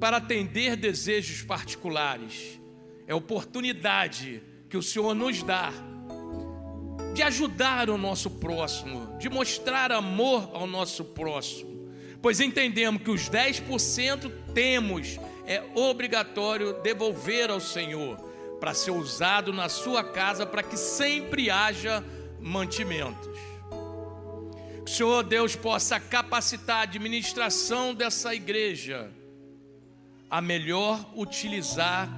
para 0.01 0.19
atender 0.19 0.77
desejos 0.77 1.43
particulares, 1.43 2.61
é 3.07 3.15
oportunidade 3.15 4.43
que 4.69 4.77
o 4.77 4.83
Senhor 4.83 5.15
nos 5.15 5.43
dá 5.43 5.73
de 7.15 7.23
ajudar 7.23 7.89
o 7.89 7.97
nosso 7.97 8.29
próximo, 8.29 9.17
de 9.19 9.29
mostrar 9.29 9.93
amor 9.93 10.51
ao 10.53 10.67
nosso 10.67 11.05
próximo, 11.05 11.89
pois 12.21 12.41
entendemos 12.41 13.03
que 13.03 13.11
os 13.11 13.31
10% 13.31 14.31
temos, 14.53 15.19
é 15.47 15.63
obrigatório 15.75 16.75
devolver 16.83 17.51
ao 17.51 17.61
Senhor, 17.61 18.17
para 18.61 18.73
ser 18.73 18.93
usado 18.93 19.53
na 19.53 19.69
sua 19.69 20.03
casa, 20.03 20.47
para 20.47 20.63
que 20.63 20.77
sempre 20.77 21.51
haja 21.51 22.05
mantimentos. 22.41 23.39
Que 24.85 24.91
o 24.91 24.95
Senhor 24.95 25.23
Deus 25.23 25.57
possa 25.57 25.99
capacitar 25.99 26.79
a 26.79 26.83
administração 26.83 27.95
dessa 27.95 28.35
igreja 28.35 29.11
a 30.31 30.41
melhor 30.41 31.05
utilizar 31.15 32.09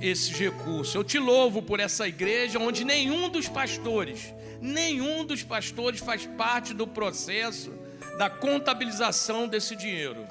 esses 0.00 0.30
recursos. 0.36 0.94
Eu 0.94 1.04
te 1.04 1.18
louvo 1.18 1.62
por 1.62 1.80
essa 1.80 2.06
igreja 2.06 2.58
onde 2.58 2.84
nenhum 2.84 3.28
dos 3.28 3.48
pastores, 3.48 4.34
nenhum 4.60 5.24
dos 5.24 5.42
pastores 5.42 6.00
faz 6.00 6.26
parte 6.26 6.74
do 6.74 6.86
processo 6.86 7.72
da 8.18 8.28
contabilização 8.28 9.48
desse 9.48 9.74
dinheiro. 9.74 10.26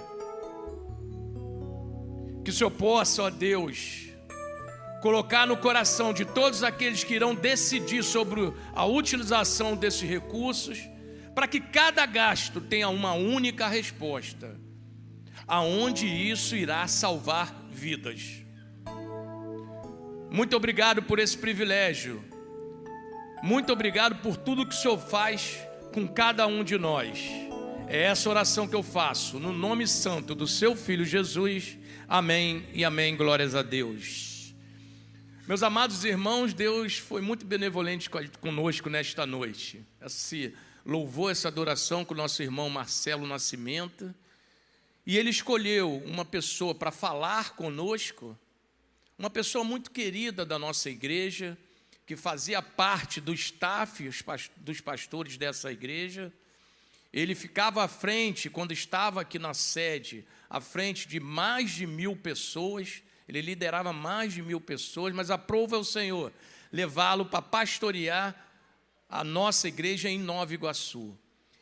Que 2.44 2.50
o 2.50 2.54
Senhor 2.54 2.72
possa, 2.72 3.24
ó 3.24 3.30
Deus, 3.30 4.08
colocar 5.02 5.48
no 5.48 5.58
coração 5.58 6.14
de 6.14 6.26
todos 6.26 6.64
aqueles 6.64 7.04
que 7.04 7.16
irão 7.16 7.34
decidir 7.34 8.04
sobre 8.04 8.54
a 8.74 8.86
utilização 8.86 9.76
desses 9.76 10.02
recursos, 10.02 10.80
para 11.34 11.48
que 11.48 11.60
cada 11.60 12.06
gasto 12.06 12.62
tenha 12.62 12.90
uma 12.90 13.14
única 13.14 13.68
resposta, 13.68 14.60
aonde 15.48 16.08
isso 16.08 16.56
irá 16.56 16.88
salvar 16.88 17.68
vidas. 17.72 18.44
Muito 20.30 20.56
obrigado 20.56 21.02
por 21.04 21.20
esse 21.20 21.38
privilégio. 21.38 22.24
Muito 23.44 23.74
obrigado 23.74 24.22
por 24.22 24.38
tudo 24.38 24.66
que 24.66 24.74
o 24.74 24.78
Senhor 24.78 24.98
faz 24.98 25.60
com 25.94 26.08
cada 26.08 26.48
um 26.48 26.64
de 26.64 26.78
nós. 26.78 27.20
É 27.88 28.04
essa 28.04 28.30
oração 28.30 28.68
que 28.68 28.76
eu 28.76 28.84
faço, 28.84 29.40
no 29.40 29.52
nome 29.52 29.86
santo 29.88 30.34
do 30.34 30.48
seu 30.48 30.76
Filho 30.76 31.04
Jesus. 31.04 31.78
Amém 32.14 32.68
e 32.74 32.84
amém. 32.84 33.16
Glórias 33.16 33.56
a 33.56 33.62
Deus. 33.62 34.54
Meus 35.48 35.64
amados 35.64 36.04
irmãos, 36.04 36.54
Deus 36.54 36.98
foi 36.98 37.22
muito 37.22 37.46
benevolente 37.46 38.10
conosco 38.42 38.90
nesta 38.90 39.26
noite. 39.26 39.82
Esse 40.06 40.54
louvou 40.86 41.30
essa 41.30 41.48
adoração 41.48 42.04
com 42.04 42.14
o 42.14 42.18
nosso 42.18 42.44
irmão 42.44 42.70
Marcelo 42.70 43.26
Nascimento. 43.26 44.14
E 45.08 45.18
ele 45.18 45.30
escolheu 45.30 46.04
uma 46.06 46.26
pessoa 46.26 46.76
para 46.76 46.92
falar 46.92 47.56
conosco, 47.56 48.38
uma 49.18 49.30
pessoa 49.30 49.64
muito 49.64 49.90
querida 49.90 50.46
da 50.46 50.60
nossa 50.60 50.90
igreja, 50.90 51.58
que 52.06 52.18
fazia 52.18 52.62
parte 52.62 53.22
do 53.22 53.34
staff 53.34 54.04
dos 54.58 54.82
pastores 54.82 55.38
dessa 55.38 55.72
igreja. 55.72 56.30
Ele 57.14 57.36
ficava 57.36 57.86
à 57.86 57.88
frente, 57.88 58.50
quando 58.50 58.74
estava 58.74 59.22
aqui 59.22 59.40
na 59.40 59.54
sede, 59.54 60.26
à 60.52 60.60
frente 60.60 61.08
de 61.08 61.18
mais 61.18 61.72
de 61.72 61.88
mil 61.88 62.14
pessoas. 62.14 63.02
Ele 63.26 63.42
liderava 63.42 63.94
mais 63.94 64.34
de 64.34 64.42
mil 64.42 64.60
pessoas, 64.60 65.16
mas 65.16 65.32
aprova 65.32 65.78
o 65.78 65.86
Senhor 65.86 66.34
levá-lo 66.72 67.26
para 67.26 67.42
pastorear 67.42 68.36
a 69.10 69.24
nossa 69.24 69.70
igreja 69.70 70.10
em 70.10 70.20
Nova 70.20 70.54
Iguaçu. 70.54 71.18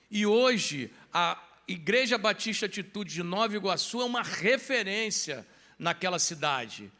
E 0.10 0.26
hoje, 0.26 0.92
a 1.14 1.42
Igreja 1.68 2.18
Batista 2.18 2.66
Atitude 2.66 3.14
de 3.14 3.24
Nova 3.24 3.56
Iguaçu 3.56 4.02
é 4.02 4.06
uma 4.06 4.24
referência 4.24 5.46
naquela 5.78 6.18
cidade. 6.18 6.92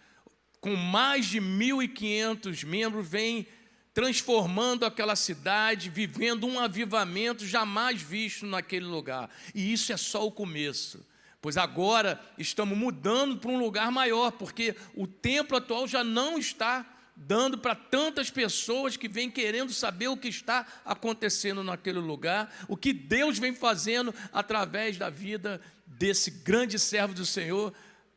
Com 0.62 0.76
mais 0.76 1.26
de 1.26 1.42
1.500 1.42 2.66
membros, 2.66 3.08
vem 3.08 3.48
transformando 3.94 4.86
aquela 4.86 5.16
cidade, 5.16 5.90
vivendo 5.90 6.46
um 6.46 6.60
avivamento 6.60 7.46
jamais 7.46 8.02
visto 8.02 8.46
naquele 8.46 8.86
lugar. 8.86 9.30
E 9.56 9.74
isso 9.74 9.92
é 9.92 9.98
só 9.98 10.26
o 10.26 10.32
começo. 10.32 11.04
Pois 11.42 11.58
agora 11.58 12.20
estamos 12.38 12.78
mudando 12.78 13.38
para 13.38 13.50
um 13.52 13.58
lugar 13.58 13.92
maior, 13.92 14.32
porque 14.32 14.76
o 14.94 15.08
templo 15.08 15.58
atual 15.58 15.88
já 15.88 16.04
não 16.04 16.38
está 16.38 16.86
dando 17.16 17.58
para 17.58 17.76
tantas 17.76 18.30
pessoas 18.30 18.96
que 18.96 19.08
vêm 19.08 19.30
querendo 19.30 19.74
saber 19.74 20.08
o 20.08 20.18
que 20.18 20.30
está 20.30 20.66
acontecendo 20.86 21.64
naquele 21.64 22.00
lugar, 22.00 22.54
o 22.68 22.78
que 22.78 22.94
Deus 22.94 23.38
vem 23.38 23.54
fazendo 23.54 24.14
através 24.32 24.98
da 24.98 25.10
vida 25.10 25.62
desse 25.86 26.32
grande 26.32 26.80
servo 26.80 27.14
do 27.14 27.26
Senhor, 27.26 27.74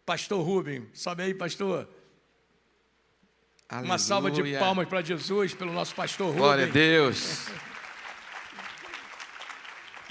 Pastor 0.07 0.45
Rubem. 0.45 0.89
Sobe 0.93 1.23
aí, 1.23 1.35
pastor. 1.35 1.89
Aleluia. 3.69 3.91
Uma 3.91 3.99
salva 3.99 4.31
de 4.31 4.59
palmas 4.59 4.89
para 4.89 5.03
Jesus, 5.03 5.55
pelo 5.55 5.73
nosso 5.73 5.95
pastor 5.95 6.27
Rubem. 6.27 6.41
Glória 6.41 6.67
a 6.67 6.71
Deus. 6.71 7.47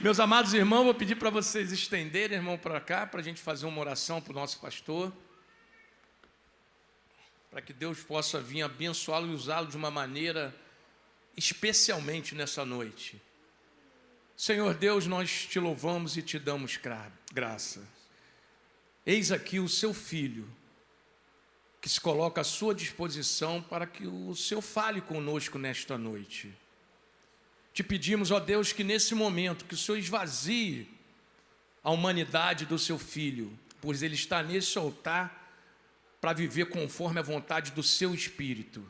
Meus 0.02 0.20
amados 0.20 0.56
irmãos, 0.56 0.86
vou 0.86 0.96
pedir 0.96 1.16
para 1.16 1.30
vocês 1.30 1.72
estenderem, 1.72 2.36
irmão, 2.36 2.58
para 2.58 2.82
cá, 2.82 3.06
para 3.06 3.20
a 3.20 3.24
gente 3.24 3.40
fazer 3.40 3.68
uma 3.68 3.80
oração 3.80 4.20
para 4.20 4.32
o 4.32 4.36
nosso 4.36 4.60
pastor. 4.60 5.14
Para 7.52 7.62
que 7.62 7.72
Deus 7.72 8.00
possa 8.02 8.42
vir 8.42 8.64
abençoá-lo 8.64 9.28
e 9.32 9.36
usá-lo 9.36 9.68
de 9.68 9.78
uma 9.78 9.92
maneira 9.92 10.56
especialmente 11.38 12.34
nessa 12.34 12.66
noite. 12.66 13.22
Senhor 14.36 14.74
Deus, 14.74 15.06
nós 15.06 15.46
te 15.46 15.60
louvamos 15.60 16.18
e 16.18 16.24
te 16.24 16.40
damos 16.40 16.80
graça. 17.32 17.88
Eis 19.06 19.32
aqui 19.32 19.60
o 19.60 19.70
seu 19.70 19.94
filho, 19.94 20.50
que 21.80 21.88
se 21.88 22.02
coloca 22.02 22.42
à 22.42 22.44
sua 22.44 22.74
disposição 22.74 23.62
para 23.62 23.86
que 23.86 24.08
o 24.08 24.36
Senhor 24.36 24.62
fale 24.62 25.00
conosco 25.00 25.60
nesta 25.60 25.96
noite. 25.96 26.52
Te 27.74 27.84
pedimos, 27.84 28.32
ó 28.32 28.40
Deus, 28.40 28.74
que 28.74 28.84
nesse 28.84 29.16
momento, 29.16 29.66
que 29.66 29.74
o 29.74 29.78
Senhor 29.78 29.98
esvazie 29.98 30.88
a 31.84 31.92
humanidade 31.92 32.66
do 32.66 32.78
seu 32.78 33.00
filho, 33.00 33.58
pois 33.80 34.04
ele 34.04 34.16
está 34.16 34.44
nesse 34.44 34.78
altar 34.78 35.42
para 36.20 36.34
viver 36.34 36.66
conforme 36.66 37.20
a 37.20 37.24
vontade 37.24 37.72
do 37.72 37.82
seu 37.82 38.14
espírito. 38.14 38.86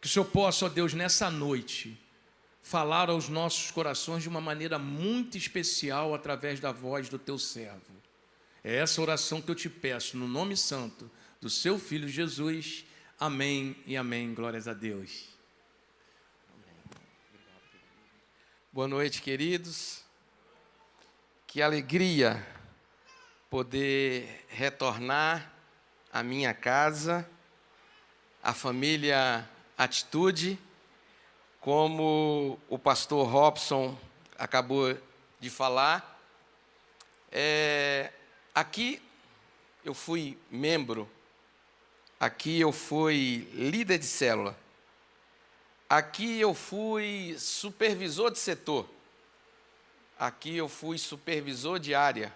Que 0.00 0.06
o 0.06 0.10
Senhor 0.10 0.24
possa, 0.26 0.66
ó 0.66 0.68
Deus, 0.68 0.94
nessa 0.94 1.30
noite, 1.30 1.98
falar 2.62 3.10
aos 3.10 3.28
nossos 3.28 3.70
corações 3.70 4.22
de 4.22 4.28
uma 4.28 4.40
maneira 4.40 4.78
muito 4.78 5.36
especial 5.36 6.14
através 6.14 6.60
da 6.60 6.72
voz 6.72 7.08
do 7.08 7.18
teu 7.18 7.38
servo. 7.38 7.92
É 8.62 8.76
essa 8.76 9.02
oração 9.02 9.42
que 9.42 9.50
eu 9.50 9.54
te 9.54 9.68
peço, 9.68 10.16
no 10.16 10.26
nome 10.26 10.56
santo 10.56 11.10
do 11.40 11.50
seu 11.50 11.78
filho 11.78 12.08
Jesus. 12.08 12.86
Amém 13.20 13.76
e 13.86 13.96
amém. 13.96 14.32
Glórias 14.32 14.66
a 14.66 14.72
Deus. 14.72 15.33
Boa 18.74 18.88
noite, 18.88 19.22
queridos. 19.22 20.02
Que 21.46 21.62
alegria 21.62 22.44
poder 23.48 24.44
retornar 24.48 25.48
à 26.12 26.24
minha 26.24 26.52
casa, 26.52 27.24
à 28.42 28.52
família 28.52 29.48
Atitude, 29.78 30.58
como 31.60 32.58
o 32.68 32.76
pastor 32.76 33.28
Robson 33.28 33.96
acabou 34.36 34.98
de 35.38 35.50
falar. 35.50 36.20
É, 37.30 38.12
aqui 38.52 39.00
eu 39.84 39.94
fui 39.94 40.36
membro, 40.50 41.08
aqui 42.18 42.58
eu 42.60 42.72
fui 42.72 43.48
líder 43.54 43.98
de 43.98 44.06
célula 44.06 44.63
Aqui 45.88 46.40
eu 46.40 46.54
fui 46.54 47.36
supervisor 47.38 48.30
de 48.30 48.38
setor. 48.38 48.88
Aqui 50.18 50.56
eu 50.56 50.68
fui 50.68 50.96
supervisor 50.96 51.78
de 51.78 51.94
área. 51.94 52.32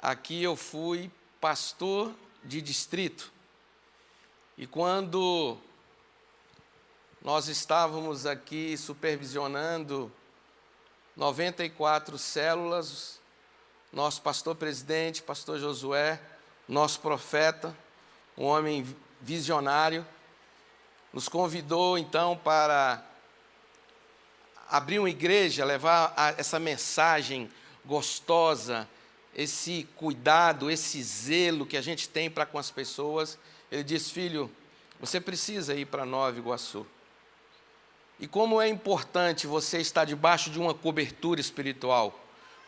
Aqui 0.00 0.42
eu 0.42 0.56
fui 0.56 1.10
pastor 1.40 2.12
de 2.42 2.62
distrito. 2.62 3.32
E 4.56 4.66
quando 4.66 5.58
nós 7.20 7.48
estávamos 7.48 8.26
aqui 8.26 8.76
supervisionando 8.76 10.10
94 11.16 12.18
células, 12.18 13.20
nosso 13.92 14.22
pastor 14.22 14.56
presidente, 14.56 15.22
pastor 15.22 15.58
Josué, 15.58 16.20
nosso 16.66 17.00
profeta, 17.00 17.76
um 18.36 18.44
homem 18.44 18.96
visionário, 19.20 20.06
nos 21.12 21.28
convidou 21.28 21.98
então 21.98 22.36
para 22.36 23.04
abrir 24.68 24.98
uma 24.98 25.10
igreja, 25.10 25.64
levar 25.64 26.14
essa 26.38 26.58
mensagem 26.58 27.50
gostosa, 27.84 28.88
esse 29.34 29.88
cuidado, 29.96 30.70
esse 30.70 31.02
zelo 31.02 31.66
que 31.66 31.76
a 31.76 31.82
gente 31.82 32.08
tem 32.08 32.30
para 32.30 32.46
com 32.46 32.58
as 32.58 32.70
pessoas. 32.70 33.38
Ele 33.70 33.84
disse: 33.84 34.10
Filho, 34.10 34.50
você 34.98 35.20
precisa 35.20 35.74
ir 35.74 35.86
para 35.86 36.06
Nova 36.06 36.38
Iguaçu. 36.38 36.86
E 38.18 38.26
como 38.26 38.60
é 38.60 38.68
importante 38.68 39.46
você 39.46 39.78
estar 39.78 40.04
debaixo 40.04 40.48
de 40.48 40.58
uma 40.58 40.72
cobertura 40.72 41.40
espiritual, 41.40 42.18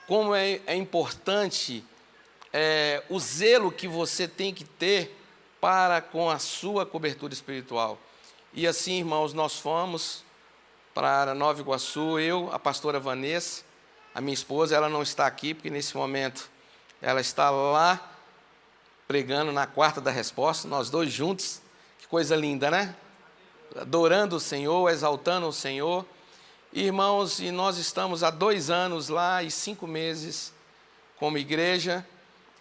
como 0.06 0.34
é, 0.34 0.60
é 0.66 0.74
importante 0.74 1.84
é, 2.52 3.02
o 3.08 3.18
zelo 3.20 3.70
que 3.70 3.86
você 3.86 4.26
tem 4.28 4.52
que 4.52 4.64
ter 4.64 5.16
para 5.60 6.00
com 6.00 6.28
a 6.28 6.38
sua 6.38 6.84
cobertura 6.84 7.32
espiritual. 7.32 7.98
E 8.56 8.68
assim, 8.68 8.98
irmãos, 8.98 9.32
nós 9.32 9.58
fomos 9.58 10.22
para 10.94 11.34
Nova 11.34 11.60
Iguaçu, 11.60 12.20
eu, 12.20 12.48
a 12.52 12.58
pastora 12.58 13.00
Vanessa, 13.00 13.64
a 14.14 14.20
minha 14.20 14.32
esposa, 14.32 14.76
ela 14.76 14.88
não 14.88 15.02
está 15.02 15.26
aqui, 15.26 15.54
porque 15.54 15.68
nesse 15.68 15.96
momento 15.96 16.48
ela 17.02 17.20
está 17.20 17.50
lá 17.50 18.12
pregando 19.08 19.50
na 19.50 19.66
quarta 19.66 20.00
da 20.00 20.12
resposta, 20.12 20.68
nós 20.68 20.88
dois 20.88 21.12
juntos, 21.12 21.60
que 21.98 22.06
coisa 22.06 22.36
linda, 22.36 22.70
né? 22.70 22.94
Adorando 23.74 24.36
o 24.36 24.40
Senhor, 24.40 24.88
exaltando 24.88 25.48
o 25.48 25.52
Senhor. 25.52 26.06
Irmãos, 26.72 27.40
e 27.40 27.50
nós 27.50 27.76
estamos 27.76 28.22
há 28.22 28.30
dois 28.30 28.70
anos 28.70 29.08
lá 29.08 29.42
e 29.42 29.50
cinco 29.50 29.84
meses 29.84 30.54
como 31.18 31.38
igreja, 31.38 32.06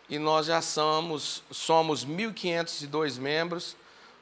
e 0.10 0.18
nós 0.18 0.48
já 0.48 0.60
somos, 0.60 1.44
somos 1.52 2.04
1.502 2.04 3.20
membros, 3.20 3.76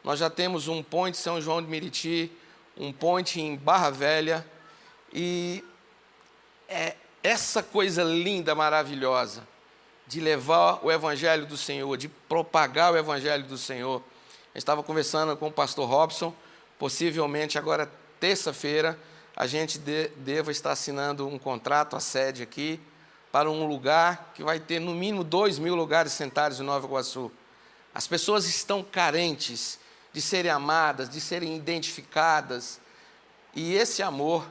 nós 0.04 0.20
já 0.20 0.30
temos 0.30 0.68
um 0.68 0.82
ponte 0.82 1.18
São 1.18 1.40
João 1.40 1.62
de 1.62 1.68
Meriti, 1.68 2.32
um 2.78 2.92
ponte 2.92 3.40
em 3.40 3.56
Barra 3.56 3.90
Velha, 3.90 4.46
e 5.14 5.64
é 6.68 6.96
essa 7.24 7.62
coisa 7.62 8.04
linda, 8.04 8.56
maravilhosa, 8.56 9.48
de 10.08 10.20
levar 10.20 10.80
o 10.84 10.92
Evangelho 10.92 11.46
do 11.46 11.56
Senhor, 11.56 11.96
de 11.98 12.08
propagar 12.08 12.94
o 12.94 12.98
Evangelho 12.98 13.44
do 13.44 13.58
Senhor. 13.58 14.02
Eu 14.54 14.58
estava 14.60 14.82
conversando 14.82 15.38
com 15.38 15.48
o 15.48 15.52
pastor 15.52 15.88
Robson, 15.88 16.34
possivelmente 16.80 17.58
agora 17.58 17.92
terça-feira, 18.20 18.98
a 19.36 19.46
gente 19.46 19.78
de, 19.78 20.08
deva 20.18 20.52
estar 20.52 20.72
assinando 20.72 21.28
um 21.28 21.38
contrato, 21.38 21.96
a 21.96 22.00
sede 22.00 22.42
aqui, 22.42 22.80
para 23.32 23.50
um 23.50 23.66
lugar 23.66 24.32
que 24.36 24.44
vai 24.44 24.60
ter 24.60 24.80
no 24.80 24.94
mínimo 24.94 25.24
dois 25.24 25.58
mil 25.58 25.76
lugares 25.76 26.12
sentados 26.12 26.60
em 26.60 26.64
Nova 26.64 26.86
Iguaçu. 26.86 27.32
As 27.94 28.08
pessoas 28.08 28.46
estão 28.46 28.84
carentes 28.84 29.80
de 30.14 30.22
serem 30.22 30.52
amadas, 30.52 31.10
de 31.10 31.22
serem 31.22 31.56
identificadas. 31.56 32.80
E 33.56 33.74
esse 33.74 34.02
amor, 34.02 34.46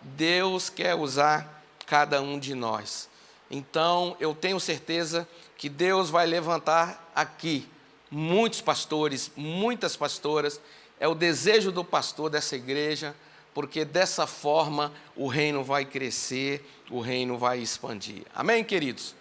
Deus 0.00 0.68
quer 0.68 0.94
usar 0.94 1.62
cada 1.86 2.20
um 2.20 2.38
de 2.38 2.54
nós. 2.54 3.08
Então, 3.50 4.16
eu 4.20 4.34
tenho 4.34 4.60
certeza 4.60 5.26
que 5.56 5.68
Deus 5.68 6.10
vai 6.10 6.26
levantar 6.26 7.10
aqui 7.14 7.68
muitos 8.10 8.60
pastores, 8.60 9.30
muitas 9.36 9.96
pastoras. 9.96 10.60
É 11.00 11.08
o 11.08 11.14
desejo 11.14 11.72
do 11.72 11.84
pastor 11.84 12.30
dessa 12.30 12.56
igreja, 12.56 13.14
porque 13.54 13.84
dessa 13.84 14.26
forma 14.26 14.92
o 15.16 15.26
reino 15.26 15.64
vai 15.64 15.84
crescer, 15.84 16.64
o 16.90 17.00
reino 17.00 17.38
vai 17.38 17.58
expandir. 17.58 18.24
Amém, 18.34 18.62
queridos? 18.62 19.17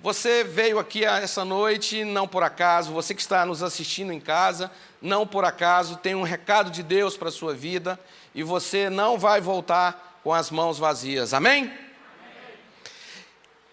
Você 0.00 0.44
veio 0.44 0.78
aqui 0.78 1.04
essa 1.04 1.44
noite 1.44 2.04
não 2.04 2.28
por 2.28 2.44
acaso, 2.44 2.92
você 2.92 3.12
que 3.12 3.20
está 3.20 3.44
nos 3.44 3.64
assistindo 3.64 4.12
em 4.12 4.20
casa, 4.20 4.70
não 5.02 5.26
por 5.26 5.44
acaso, 5.44 5.96
tem 5.96 6.14
um 6.14 6.22
recado 6.22 6.70
de 6.70 6.84
Deus 6.84 7.16
para 7.16 7.30
a 7.30 7.32
sua 7.32 7.52
vida 7.52 7.98
e 8.32 8.44
você 8.44 8.88
não 8.88 9.18
vai 9.18 9.40
voltar 9.40 10.20
com 10.22 10.32
as 10.32 10.52
mãos 10.52 10.78
vazias. 10.78 11.34
Amém? 11.34 11.76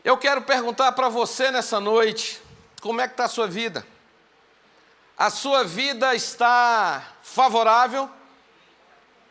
Eu 0.04 0.18
quero 0.18 0.42
perguntar 0.42 0.94
para 0.94 1.10
você 1.10 1.52
nessa 1.52 1.80
noite, 1.80 2.42
como 2.82 3.02
é 3.02 3.08
que 3.08 3.14
está 3.14 3.26
a 3.26 3.30
sua 3.30 3.48
vida? 3.48 3.86
A 5.16 5.30
sua 5.30 5.64
vida 5.64 6.16
está 6.16 7.04
favorável? 7.22 8.10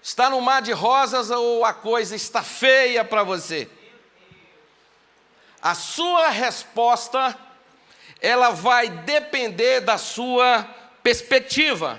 Está 0.00 0.30
no 0.30 0.40
mar 0.40 0.62
de 0.62 0.70
rosas 0.70 1.28
ou 1.28 1.64
a 1.64 1.72
coisa 1.72 2.14
está 2.14 2.42
feia 2.42 3.04
para 3.04 3.24
você? 3.24 3.68
A 5.64 5.74
sua 5.74 6.28
resposta, 6.28 7.34
ela 8.20 8.50
vai 8.50 8.86
depender 8.86 9.80
da 9.80 9.96
sua 9.96 10.62
perspectiva. 11.02 11.98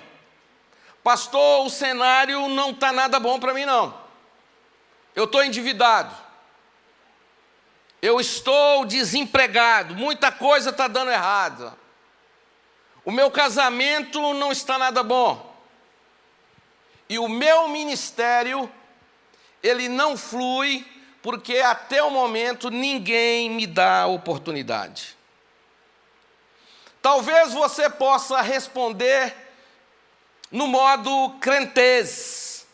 Pastor, 1.04 1.66
o 1.66 1.70
cenário 1.72 2.48
não 2.48 2.70
está 2.70 2.92
nada 2.92 3.20
bom 3.20 3.40
para 3.40 3.56
mim, 3.56 3.66
não. 3.66 4.00
Eu 5.16 5.24
estou 5.24 5.44
endividado. 5.44 6.16
Eu 8.00 8.20
estou 8.20 8.86
desempregado, 8.86 9.96
muita 9.96 10.32
coisa 10.32 10.70
está 10.70 10.88
dando 10.88 11.10
errado. 11.10 11.76
O 13.04 13.10
meu 13.10 13.32
casamento 13.32 14.32
não 14.36 14.52
está 14.52 14.78
nada 14.78 15.02
bom. 15.02 15.60
E 17.10 17.18
o 17.18 17.28
meu 17.28 17.68
ministério, 17.70 18.72
ele 19.64 19.90
não 19.90 20.16
flui 20.16 20.86
porque 21.26 21.58
até 21.58 22.04
o 22.04 22.12
momento 22.12 22.70
ninguém 22.70 23.50
me 23.50 23.66
dá 23.66 24.06
oportunidade. 24.06 25.18
Talvez 27.02 27.52
você 27.52 27.90
possa 27.90 28.44
responder 28.44 29.36
no 30.52 30.68
modo 30.68 31.36
crentez. 31.42 32.68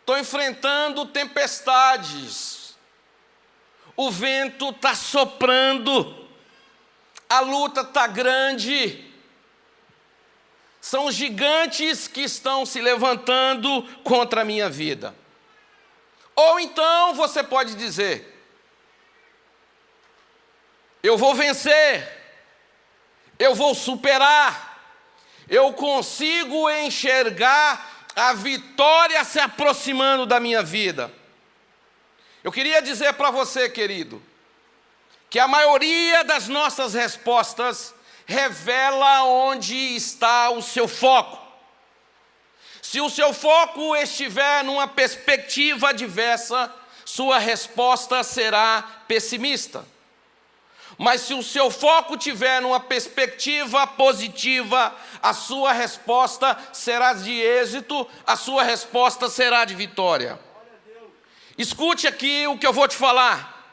Estou 0.00 0.18
enfrentando 0.18 1.06
tempestades. 1.06 2.76
O 3.96 4.10
vento 4.10 4.68
está 4.68 4.94
soprando. 4.94 6.28
A 7.26 7.40
luta 7.40 7.80
está 7.80 8.06
grande. 8.06 9.10
São 10.78 11.10
gigantes 11.10 12.06
que 12.06 12.20
estão 12.20 12.66
se 12.66 12.82
levantando 12.82 13.82
contra 14.04 14.42
a 14.42 14.44
minha 14.44 14.68
vida. 14.68 15.14
Ou 16.38 16.60
então 16.60 17.14
você 17.14 17.42
pode 17.42 17.74
dizer: 17.74 18.40
eu 21.02 21.18
vou 21.18 21.34
vencer, 21.34 22.06
eu 23.40 23.56
vou 23.56 23.74
superar, 23.74 24.78
eu 25.48 25.72
consigo 25.72 26.70
enxergar 26.70 28.06
a 28.14 28.34
vitória 28.34 29.24
se 29.24 29.40
aproximando 29.40 30.26
da 30.26 30.38
minha 30.38 30.62
vida. 30.62 31.12
Eu 32.44 32.52
queria 32.52 32.80
dizer 32.80 33.14
para 33.14 33.32
você, 33.32 33.68
querido, 33.68 34.22
que 35.28 35.40
a 35.40 35.48
maioria 35.48 36.22
das 36.22 36.46
nossas 36.46 36.94
respostas 36.94 37.92
revela 38.26 39.24
onde 39.24 39.74
está 39.74 40.50
o 40.50 40.62
seu 40.62 40.86
foco. 40.86 41.47
Se 42.90 43.02
o 43.02 43.10
seu 43.10 43.34
foco 43.34 43.94
estiver 43.94 44.64
numa 44.64 44.88
perspectiva 44.88 45.90
adversa, 45.90 46.74
sua 47.04 47.38
resposta 47.38 48.22
será 48.22 49.02
pessimista. 49.06 49.84
Mas 50.96 51.20
se 51.20 51.34
o 51.34 51.42
seu 51.42 51.70
foco 51.70 52.16
tiver 52.16 52.62
numa 52.62 52.80
perspectiva 52.80 53.86
positiva, 53.86 54.96
a 55.22 55.34
sua 55.34 55.74
resposta 55.74 56.56
será 56.72 57.12
de 57.12 57.38
êxito, 57.38 58.08
a 58.26 58.36
sua 58.36 58.62
resposta 58.62 59.28
será 59.28 59.66
de 59.66 59.74
vitória. 59.74 60.40
Escute 61.58 62.06
aqui 62.06 62.46
o 62.46 62.56
que 62.56 62.66
eu 62.66 62.72
vou 62.72 62.88
te 62.88 62.96
falar. 62.96 63.70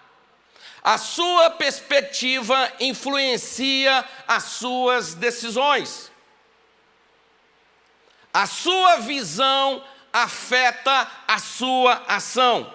A 0.84 0.98
sua 0.98 1.52
perspectiva 1.52 2.70
influencia 2.82 4.04
as 4.28 4.44
suas 4.44 5.14
decisões. 5.14 6.12
A 8.36 8.46
sua 8.46 8.98
visão 8.98 9.82
afeta 10.12 11.10
a 11.26 11.40
sua 11.40 12.04
ação. 12.06 12.70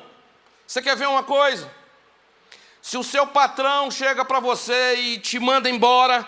Você 0.66 0.80
quer 0.80 0.96
ver 0.96 1.06
uma 1.06 1.22
coisa? 1.22 1.70
Se 2.80 2.96
o 2.96 3.04
seu 3.04 3.26
patrão 3.26 3.90
chega 3.90 4.24
para 4.24 4.40
você 4.40 4.94
e 4.94 5.18
te 5.18 5.38
manda 5.38 5.68
embora, 5.68 6.26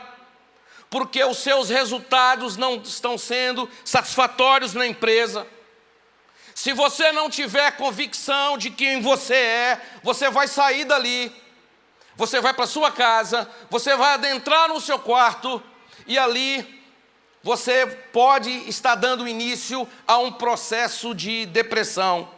porque 0.91 1.25
os 1.25 1.39
seus 1.39 1.71
resultados 1.71 2.59
não 2.59 2.75
estão 2.83 3.17
sendo 3.17 3.67
satisfatórios 3.87 4.75
na 4.75 4.87
empresa, 4.87 5.47
se 6.55 6.75
você 6.75 7.11
não 7.11 7.31
tiver 7.31 7.79
convicção 7.79 8.59
de 8.59 8.69
quem 8.69 9.01
você 9.01 9.35
é, 9.35 9.81
você 10.03 10.29
vai 10.29 10.47
sair 10.47 10.85
dali, 10.85 11.35
você 12.17 12.39
vai 12.39 12.53
para 12.53 12.67
sua 12.67 12.93
casa, 12.93 13.51
você 13.71 13.97
vai 13.97 14.13
adentrar 14.13 14.69
no 14.69 14.79
seu 14.79 14.99
quarto 14.99 15.63
e 16.07 16.19
ali 16.19 16.82
você 17.43 17.87
pode 18.13 18.51
estar 18.69 18.95
dando 18.95 19.27
início 19.27 19.89
a 20.07 20.19
um 20.19 20.31
processo 20.33 21.15
de 21.15 21.47
depressão. 21.47 22.29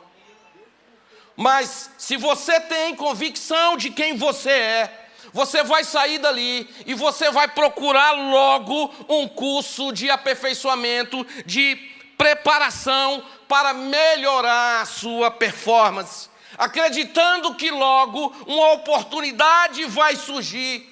Mas 1.37 1.91
se 1.99 2.17
você 2.17 2.61
tem 2.61 2.95
convicção 2.95 3.77
de 3.77 3.91
quem 3.91 4.17
você 4.17 4.51
é, 4.51 5.07
você 5.33 5.65
vai 5.65 5.83
sair 5.83 6.19
dali 6.19 6.69
e 6.87 6.95
você 6.95 7.31
vai 7.31 7.49
procurar 7.49 8.13
logo 8.13 8.95
um 9.09 9.27
curso 9.27 9.93
de 9.93 10.09
aperfeiçoamento, 10.09 11.27
de 11.45 11.77
preparação 12.17 13.23
para 13.49 13.75
melhorar 13.75 14.83
a 14.83 14.87
sua 14.87 15.31
performance, 15.31 16.31
acreditando 16.57 17.55
que 17.57 17.71
logo 17.71 18.35
uma 18.47 18.73
oportunidade 18.73 19.85
vai 19.87 20.15
surgir 20.15 20.89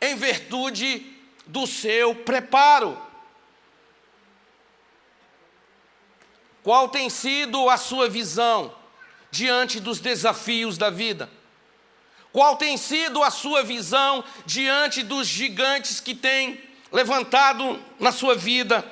em 0.00 0.14
virtude 0.14 1.06
do 1.46 1.66
seu 1.66 2.14
preparo. 2.14 3.09
Qual 6.62 6.88
tem 6.88 7.08
sido 7.08 7.70
a 7.70 7.76
sua 7.76 8.08
visão 8.08 8.74
diante 9.30 9.80
dos 9.80 9.98
desafios 9.98 10.76
da 10.76 10.90
vida? 10.90 11.30
Qual 12.32 12.56
tem 12.56 12.76
sido 12.76 13.22
a 13.22 13.30
sua 13.30 13.62
visão 13.62 14.22
diante 14.44 15.02
dos 15.02 15.26
gigantes 15.26 16.00
que 16.00 16.14
tem 16.14 16.60
levantado 16.92 17.82
na 17.98 18.12
sua 18.12 18.34
vida? 18.34 18.84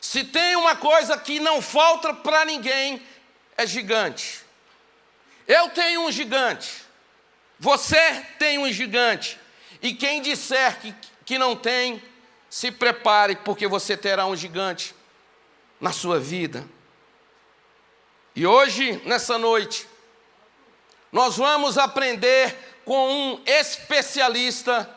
Se 0.00 0.22
tem 0.24 0.56
uma 0.56 0.76
coisa 0.76 1.18
que 1.18 1.40
não 1.40 1.60
falta 1.60 2.14
para 2.14 2.44
ninguém, 2.44 3.02
é 3.56 3.66
gigante. 3.66 4.42
Eu 5.46 5.70
tenho 5.70 6.02
um 6.06 6.12
gigante, 6.12 6.70
você 7.58 8.24
tem 8.38 8.58
um 8.58 8.72
gigante, 8.72 9.38
e 9.82 9.92
quem 9.92 10.22
disser 10.22 10.80
que, 10.80 10.94
que 11.26 11.36
não 11.36 11.54
tem, 11.54 12.02
se 12.48 12.70
prepare, 12.70 13.36
porque 13.36 13.66
você 13.66 13.96
terá 13.96 14.24
um 14.24 14.36
gigante 14.36 14.93
na 15.80 15.92
sua 15.92 16.18
vida. 16.18 16.64
E 18.34 18.46
hoje, 18.46 19.00
nessa 19.04 19.38
noite, 19.38 19.86
nós 21.12 21.36
vamos 21.36 21.78
aprender 21.78 22.80
com 22.84 23.08
um 23.08 23.42
especialista 23.46 24.88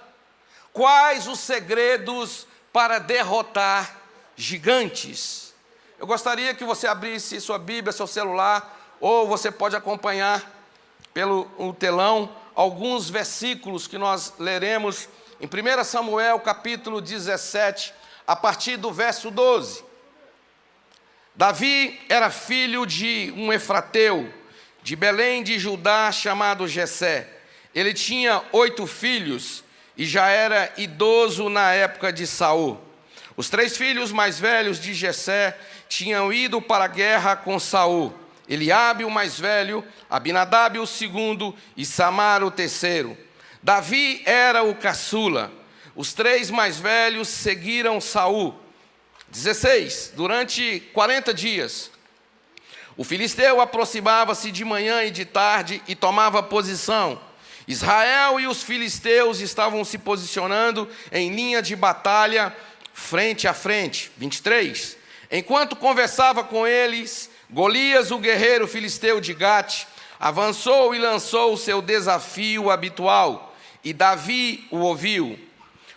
quais 0.74 1.28
os 1.28 1.40
segredos 1.40 2.48
para 2.74 3.00
derrotar 3.00 3.98
gigantes. 4.36 5.54
Eu 6.00 6.06
gostaria 6.06 6.54
que 6.54 6.64
você 6.64 6.88
abrisse 6.88 7.40
sua 7.42 7.58
Bíblia, 7.58 7.92
seu 7.92 8.08
celular, 8.08 8.96
ou 9.00 9.28
você 9.28 9.52
pode 9.52 9.76
acompanhar 9.76 10.44
pelo 11.14 11.50
o 11.58 11.74
telão 11.74 12.36
alguns 12.56 13.10
versículos 13.10 13.88
que 13.88 13.98
nós 13.98 14.34
leremos 14.40 15.08
em 15.40 15.46
1 15.46 15.84
Samuel 15.84 16.40
capítulo 16.40 17.00
17, 17.00 17.94
a 18.26 18.36
partir 18.36 18.78
do 18.78 18.92
verso 18.92 19.30
12. 19.30 19.87
Davi 21.38 22.02
era 22.10 22.32
filho 22.32 22.84
de 22.84 23.32
um 23.38 23.54
efrateu, 23.54 24.28
de 24.82 24.96
Belém 24.96 25.44
de 25.44 25.60
Judá, 25.60 26.12
chamado 26.12 26.68
Jessé. 26.68 27.30
Ele 27.76 27.94
tinha 27.94 28.42
oito 28.52 28.88
filhos 28.88 29.64
e 29.96 30.04
já 30.04 30.30
era 30.30 30.74
idoso 30.78 31.48
na 31.48 31.72
época 31.74 32.12
de 32.12 32.26
Saul. 32.26 32.82
Os 33.36 33.50
três 33.50 33.78
filhos 33.78 34.12
mais 34.12 34.40
velhos 34.40 34.80
de 34.80 34.96
Jessé 34.96 35.56
tinham 35.88 36.34
ido 36.34 36.60
para 36.60 36.86
a 36.86 36.88
guerra 36.88 37.36
com 37.36 37.60
Saul. 37.60 38.18
Eliabe, 38.50 39.06
o 39.06 39.12
mais 39.12 39.40
velho, 39.40 39.86
Abinadab, 40.10 40.80
o 40.80 40.88
segundo, 40.88 41.56
e 41.76 41.86
Samar, 41.86 42.44
o 42.44 42.50
terceiro. 42.50 43.16
Davi 43.62 44.24
era 44.26 44.64
o 44.64 44.74
caçula. 44.74 45.52
Os 45.96 46.14
três 46.14 46.50
mais 46.50 46.80
velhos 46.80 47.28
seguiram 47.28 48.02
Saul. 48.02 48.67
16. 49.30 50.14
Durante 50.16 50.80
40 50.94 51.34
dias, 51.34 51.92
o 52.96 53.04
filisteu 53.04 53.62
aproximava-se 53.62 54.52
de 54.52 54.66
manhã 54.66 55.04
e 55.04 55.12
de 55.12 55.26
tarde 55.26 55.82
e 55.88 55.96
tomava 55.96 56.42
posição. 56.42 57.20
Israel 57.68 58.40
e 58.40 58.48
os 58.48 58.64
filisteus 58.64 59.40
estavam 59.40 59.84
se 59.84 59.98
posicionando 59.98 60.90
em 61.12 61.34
linha 61.34 61.62
de 61.62 61.76
batalha, 61.76 62.56
frente 62.94 63.48
a 63.48 63.54
frente. 63.54 64.10
23. 64.18 64.98
Enquanto 65.30 65.76
conversava 65.76 66.44
com 66.44 66.66
eles, 66.66 67.30
Golias, 67.50 68.10
o 68.10 68.18
guerreiro 68.18 68.68
filisteu 68.68 69.20
de 69.20 69.34
Gate, 69.34 69.86
avançou 70.20 70.96
e 70.96 71.00
lançou 71.00 71.54
o 71.54 71.58
seu 71.58 71.82
desafio 71.82 72.72
habitual, 72.72 73.56
e 73.84 73.94
Davi 73.94 74.68
o 74.72 74.78
ouviu. 74.78 75.38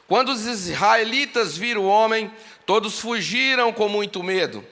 Quando 0.06 0.30
os 0.30 0.44
israelitas 0.46 1.56
viram 1.56 1.82
o 1.82 1.88
homem, 1.88 2.30
Todos 2.70 3.00
fugiram 3.00 3.72
com 3.72 3.88
muito 3.88 4.22
medo. 4.22 4.64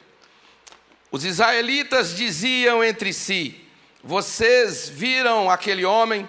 Os 1.10 1.24
israelitas 1.24 2.14
diziam 2.14 2.84
entre 2.84 3.12
si: 3.12 3.60
Vocês 4.04 4.88
viram 4.88 5.50
aquele 5.50 5.84
homem? 5.84 6.28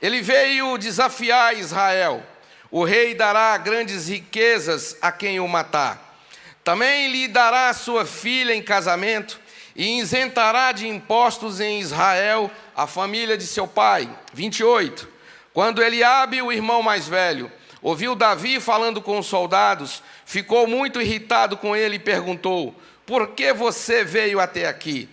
Ele 0.00 0.22
veio 0.22 0.78
desafiar 0.78 1.58
Israel. 1.58 2.24
O 2.70 2.84
rei 2.84 3.12
dará 3.12 3.58
grandes 3.58 4.06
riquezas 4.06 4.96
a 5.02 5.10
quem 5.10 5.40
o 5.40 5.48
matar. 5.48 6.22
Também 6.62 7.10
lhe 7.10 7.26
dará 7.26 7.74
sua 7.74 8.06
filha 8.06 8.54
em 8.54 8.62
casamento, 8.62 9.40
e 9.74 9.98
isentará 9.98 10.70
de 10.70 10.86
impostos 10.86 11.58
em 11.58 11.80
Israel 11.80 12.48
a 12.76 12.86
família 12.86 13.36
de 13.36 13.48
seu 13.48 13.66
pai. 13.66 14.08
28. 14.32 15.08
Quando 15.52 15.82
Eliabe, 15.82 16.40
o 16.40 16.52
irmão 16.52 16.84
mais 16.84 17.08
velho, 17.08 17.50
ouviu 17.82 18.14
Davi 18.14 18.60
falando 18.60 19.00
com 19.00 19.18
os 19.18 19.26
soldados, 19.26 20.02
ficou 20.24 20.66
muito 20.66 21.00
irritado 21.00 21.56
com 21.56 21.74
ele 21.74 21.96
e 21.96 22.00
perguntou: 22.00 22.74
Por 23.06 23.28
que 23.28 23.52
você 23.52 24.04
veio 24.04 24.40
até 24.40 24.66
aqui? 24.66 25.08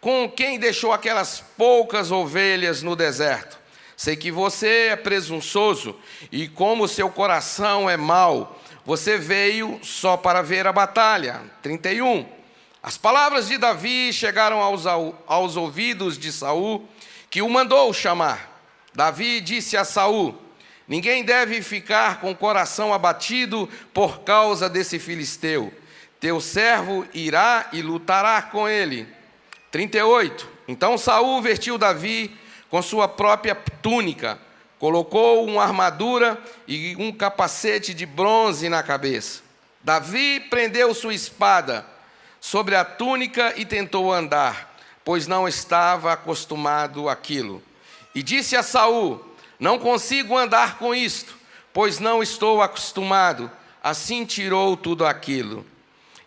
Com 0.00 0.30
quem 0.30 0.58
deixou 0.58 0.92
aquelas 0.92 1.42
poucas 1.56 2.10
ovelhas 2.10 2.82
no 2.82 2.94
deserto? 2.94 3.58
Sei 3.96 4.14
que 4.14 4.30
você 4.30 4.88
é 4.88 4.96
presunçoso 4.96 5.96
e 6.30 6.46
como 6.46 6.86
seu 6.86 7.08
coração 7.08 7.88
é 7.88 7.96
mau, 7.96 8.60
você 8.84 9.16
veio 9.16 9.80
só 9.82 10.16
para 10.16 10.42
ver 10.42 10.66
a 10.66 10.72
batalha. 10.72 11.40
31. 11.62 12.26
As 12.82 12.96
palavras 12.96 13.48
de 13.48 13.58
Davi 13.58 14.12
chegaram 14.12 14.60
aos, 14.60 14.84
aos 14.86 15.56
ouvidos 15.56 16.16
de 16.16 16.30
Saul, 16.30 16.86
que 17.28 17.42
o 17.42 17.48
mandou 17.48 17.92
chamar. 17.92 18.62
Davi 18.94 19.40
disse 19.40 19.76
a 19.76 19.84
Saul: 19.84 20.45
Ninguém 20.88 21.24
deve 21.24 21.62
ficar 21.62 22.20
com 22.20 22.30
o 22.30 22.36
coração 22.36 22.94
abatido 22.94 23.68
por 23.92 24.20
causa 24.20 24.68
desse 24.68 24.98
filisteu. 24.98 25.72
Teu 26.20 26.40
servo 26.40 27.06
irá 27.12 27.68
e 27.72 27.82
lutará 27.82 28.40
com 28.40 28.68
ele. 28.68 29.06
38. 29.70 30.48
Então 30.68 30.96
Saul 30.96 31.42
vestiu 31.42 31.76
Davi 31.76 32.36
com 32.70 32.80
sua 32.82 33.08
própria 33.08 33.54
túnica, 33.54 34.38
colocou 34.78 35.44
uma 35.44 35.62
armadura 35.62 36.40
e 36.66 36.94
um 36.98 37.12
capacete 37.12 37.92
de 37.92 38.06
bronze 38.06 38.68
na 38.68 38.82
cabeça. 38.82 39.42
Davi 39.82 40.40
prendeu 40.50 40.94
sua 40.94 41.14
espada 41.14 41.86
sobre 42.40 42.76
a 42.76 42.84
túnica 42.84 43.54
e 43.56 43.64
tentou 43.64 44.12
andar, 44.12 44.76
pois 45.04 45.26
não 45.26 45.48
estava 45.48 46.12
acostumado 46.12 47.08
àquilo. 47.08 47.62
E 48.14 48.22
disse 48.22 48.56
a 48.56 48.62
Saul: 48.62 49.24
Não 49.58 49.78
consigo 49.78 50.36
andar 50.36 50.78
com 50.78 50.94
isto, 50.94 51.34
pois 51.72 51.98
não 51.98 52.22
estou 52.22 52.62
acostumado. 52.62 53.50
Assim 53.82 54.24
tirou 54.24 54.76
tudo 54.76 55.06
aquilo. 55.06 55.64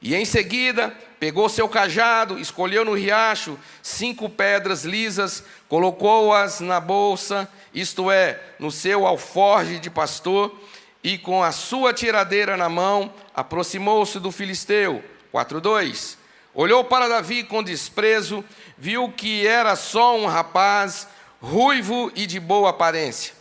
E 0.01 0.15
em 0.15 0.26
seguida 0.26 0.95
pegou 1.19 1.49
seu 1.49 1.68
cajado, 1.68 2.39
escolheu 2.39 2.85
no 2.85 2.93
riacho 2.93 3.60
cinco 3.84 4.30
pedras 4.30 4.85
lisas, 4.85 5.43
colocou-as 5.68 6.61
na 6.61 6.80
bolsa, 6.80 7.49
isto 7.73 8.10
é, 8.10 8.41
no 8.57 8.72
seu 8.72 9.06
alforge 9.06 9.80
de 9.80 9.89
pastor, 9.89 10.57
e 11.03 11.18
com 11.18 11.43
a 11.43 11.51
sua 11.51 11.93
tiradeira 11.93 12.56
na 12.56 12.69
mão, 12.69 13.14
aproximou-se 13.35 14.19
do 14.19 14.31
filisteu 14.31 15.03
4:2. 15.34 16.18
Olhou 16.53 16.84
para 16.84 17.07
Davi 17.07 17.43
com 17.43 17.61
desprezo, 17.61 18.43
viu 18.77 19.11
que 19.11 19.45
era 19.45 19.76
só 19.76 20.18
um 20.18 20.26
rapaz 20.26 21.07
ruivo 21.41 22.11
e 22.16 22.26
de 22.26 22.40
boa 22.40 22.70
aparência, 22.70 23.34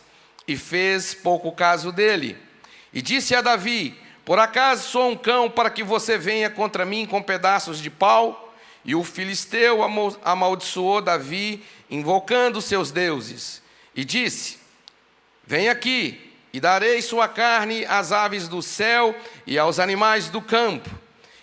e 0.47 0.55
fez 0.55 1.13
pouco 1.13 1.51
caso 1.51 1.91
dele. 1.91 2.37
E 2.93 3.01
disse 3.01 3.35
a 3.35 3.41
Davi: 3.41 3.99
Por 4.25 4.39
acaso 4.39 4.89
sou 4.89 5.09
um 5.09 5.15
cão 5.15 5.49
para 5.49 5.69
que 5.69 5.83
você 5.83 6.17
venha 6.17 6.49
contra 6.49 6.85
mim 6.85 7.05
com 7.05 7.21
pedaços 7.21 7.79
de 7.79 7.89
pau? 7.89 8.53
E 8.83 8.95
o 8.95 9.03
filisteu 9.03 9.81
amaldiçoou 10.23 11.01
Davi, 11.01 11.63
invocando 11.89 12.61
seus 12.61 12.91
deuses, 12.91 13.61
e 13.95 14.05
disse: 14.05 14.57
Vem 15.45 15.69
aqui, 15.69 16.33
e 16.53 16.59
darei 16.59 17.01
sua 17.01 17.27
carne 17.27 17.85
às 17.85 18.11
aves 18.11 18.47
do 18.47 18.61
céu 18.61 19.15
e 19.45 19.59
aos 19.59 19.79
animais 19.79 20.29
do 20.29 20.41
campo. 20.41 20.89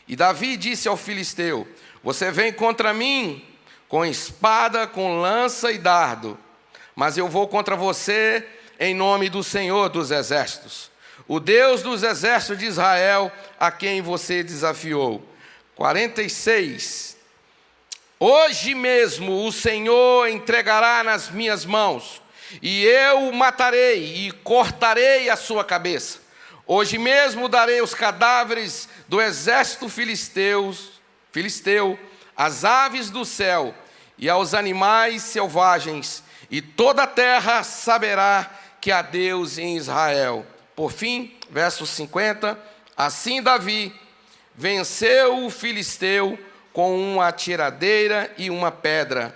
E 0.09 0.17
Davi 0.17 0.57
disse 0.57 0.89
ao 0.89 0.97
filisteu: 0.97 1.69
Você 2.03 2.31
vem 2.31 2.53
contra 2.53 2.93
mim 2.95 3.45
com 3.89 4.05
espada, 4.05 4.87
com 4.87 5.21
lança 5.21 5.71
e 5.71 5.79
dardo, 5.79 6.39
mas 6.97 7.19
eu 7.19 7.29
vou 7.29 7.47
contra 7.47 7.77
você 7.77 8.45
em 8.81 8.95
nome 8.95 9.29
do 9.29 9.45
Senhor 9.45 9.91
dos 9.91 10.11
exércitos, 10.11 10.91
o 11.29 11.39
Deus 11.39 11.83
dos 11.83 12.03
exércitos 12.03 12.59
de 12.59 12.65
Israel, 12.65 13.31
a 13.61 13.71
quem 13.71 14.01
você 14.01 14.43
desafiou. 14.43 15.23
46. 15.75 17.17
Hoje 18.19 18.75
mesmo 18.75 19.47
o 19.47 19.53
Senhor 19.53 20.27
entregará 20.29 21.05
nas 21.05 21.29
minhas 21.31 21.67
mãos, 21.67 22.23
e 22.63 22.85
eu 22.85 23.29
o 23.29 23.35
matarei 23.35 24.27
e 24.27 24.33
cortarei 24.33 25.29
a 25.29 25.37
sua 25.37 25.65
cabeça. 25.65 26.21
Hoje 26.67 26.97
mesmo 26.97 27.49
darei 27.49 27.83
os 27.83 27.95
cadáveres 27.95 28.89
do 29.07 29.21
exército 29.21 29.89
filisteus, 29.89 30.93
filisteu, 31.31 31.99
às 32.35 32.65
aves 32.65 33.11
do 33.11 33.25
céu 33.25 33.75
e 34.19 34.29
aos 34.29 34.55
animais 34.55 35.23
selvagens, 35.23 36.23
e 36.51 36.61
toda 36.63 37.03
a 37.03 37.07
terra 37.07 37.63
saberá 37.63 38.51
que 38.81 38.93
há 38.93 39.03
Deus 39.03 39.59
em 39.59 39.77
Israel. 39.77 40.47
Por 40.75 40.93
fim, 40.93 41.37
verso 41.51 41.87
50, 41.87 42.59
assim 42.97 43.43
Davi 43.43 43.95
venceu 44.55 45.45
o 45.45 45.51
filisteu 45.51 46.39
com 46.73 46.97
uma 47.15 47.33
tiradeira 47.33 48.33
e 48.37 48.51
uma 48.51 48.71
pedra. 48.71 49.35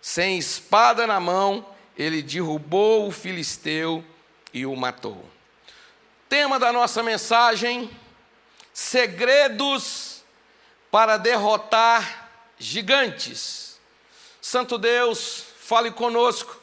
Sem 0.00 0.38
espada 0.38 1.06
na 1.06 1.18
mão, 1.18 1.66
ele 1.96 2.22
derrubou 2.22 3.08
o 3.08 3.12
filisteu 3.12 4.04
e 4.52 4.64
o 4.66 4.76
matou. 4.76 5.24
Tema 6.28 6.58
da 6.58 6.72
nossa 6.72 7.02
mensagem: 7.02 7.90
segredos 8.72 10.22
para 10.90 11.16
derrotar 11.16 12.28
gigantes. 12.58 13.78
Santo 14.40 14.78
Deus, 14.78 15.46
fale 15.66 15.90
conosco, 15.90 16.56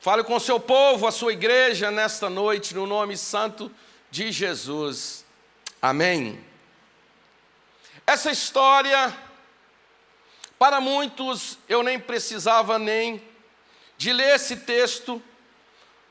fale 0.00 0.24
com 0.24 0.34
o 0.34 0.40
seu 0.40 0.58
povo, 0.58 1.06
a 1.06 1.12
sua 1.12 1.30
igreja 1.30 1.90
nesta 1.90 2.30
noite, 2.30 2.74
no 2.74 2.86
nome 2.86 3.14
santo 3.14 3.70
de 4.10 4.32
Jesus. 4.32 5.26
Amém. 5.82 6.42
Essa 8.06 8.30
história, 8.30 9.14
para 10.58 10.80
muitos, 10.80 11.58
eu 11.68 11.82
nem 11.82 12.00
precisava 12.00 12.78
nem 12.78 13.22
de 13.98 14.10
ler 14.10 14.36
esse 14.36 14.56
texto, 14.56 15.22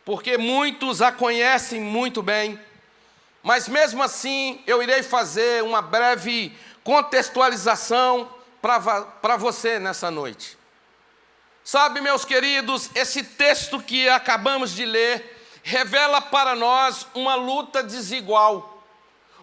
porque 0.05 0.37
muitos 0.37 1.01
a 1.01 1.11
conhecem 1.11 1.81
muito 1.81 2.21
bem. 2.21 2.59
Mas 3.41 3.67
mesmo 3.67 4.03
assim, 4.03 4.61
eu 4.67 4.83
irei 4.83 5.01
fazer 5.01 5.63
uma 5.63 5.81
breve 5.81 6.55
contextualização 6.83 8.31
para 8.61 9.35
você 9.35 9.79
nessa 9.79 10.11
noite. 10.11 10.58
Sabe, 11.71 12.01
meus 12.01 12.25
queridos, 12.25 12.89
esse 12.95 13.21
texto 13.21 13.79
que 13.79 14.09
acabamos 14.09 14.71
de 14.73 14.87
ler 14.87 15.39
revela 15.61 16.19
para 16.19 16.55
nós 16.55 17.05
uma 17.13 17.35
luta 17.35 17.83
desigual. 17.83 18.83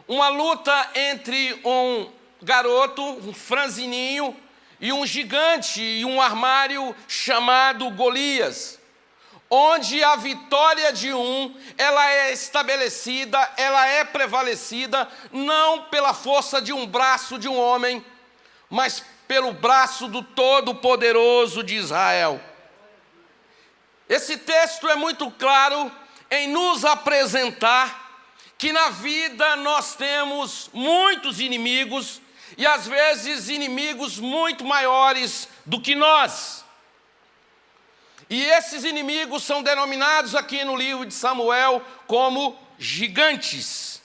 Uma 0.09 0.29
luta 0.29 0.91
entre 0.93 1.61
um 1.65 2.11
garoto, 2.43 3.01
um 3.01 3.33
franzininho, 3.33 4.37
e 4.81 4.93
um 4.93 5.07
gigante 5.07 5.81
e 5.81 6.05
um 6.05 6.21
armário 6.21 6.97
chamado 7.07 7.89
Golias 7.93 8.81
onde 9.49 10.03
a 10.03 10.17
vitória 10.17 10.93
de 10.93 11.15
um, 11.15 11.55
ela 11.79 12.11
é 12.11 12.33
estabelecida, 12.33 13.39
ela 13.57 13.87
é 13.87 14.03
prevalecida 14.03 15.09
não 15.31 15.83
pela 15.85 16.13
força 16.13 16.61
de 16.61 16.73
um 16.73 16.89
braço 16.89 17.39
de 17.39 17.49
um 17.49 17.57
homem, 17.57 18.05
mas 18.69 19.05
pelo 19.27 19.53
braço 19.53 20.09
do 20.09 20.23
Todo-Poderoso 20.23 21.63
de 21.63 21.75
Israel. 21.75 22.41
Esse 24.09 24.37
texto 24.37 24.89
é 24.89 24.95
muito 24.95 25.31
claro 25.33 25.91
em 26.31 26.49
nos 26.49 26.85
apresentar 26.85 28.05
que 28.59 28.73
na 28.73 28.91
vida 28.91 29.57
nós 29.57 29.95
temos 29.95 30.71
muitos 30.73 31.41
inimigos 31.41 32.21
e 32.57 32.67
às 32.67 32.87
vezes 32.87 33.49
inimigos 33.49 34.19
muito 34.19 34.65
maiores 34.65 35.49
do 35.65 35.81
que 35.81 35.95
nós. 35.95 36.65
E 38.29 38.45
esses 38.45 38.85
inimigos 38.85 39.45
são 39.45 39.63
denominados 39.63 40.35
aqui 40.35 40.65
no 40.65 40.75
livro 40.75 41.05
de 41.05 41.15
Samuel 41.15 41.83
como 42.07 42.59
gigantes. 42.79 44.03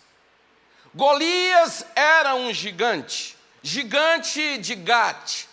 Golias 0.93 1.85
era 1.95 2.35
um 2.35 2.53
gigante, 2.53 3.38
gigante 3.61 4.57
de 4.57 4.75
Gate. 4.75 5.45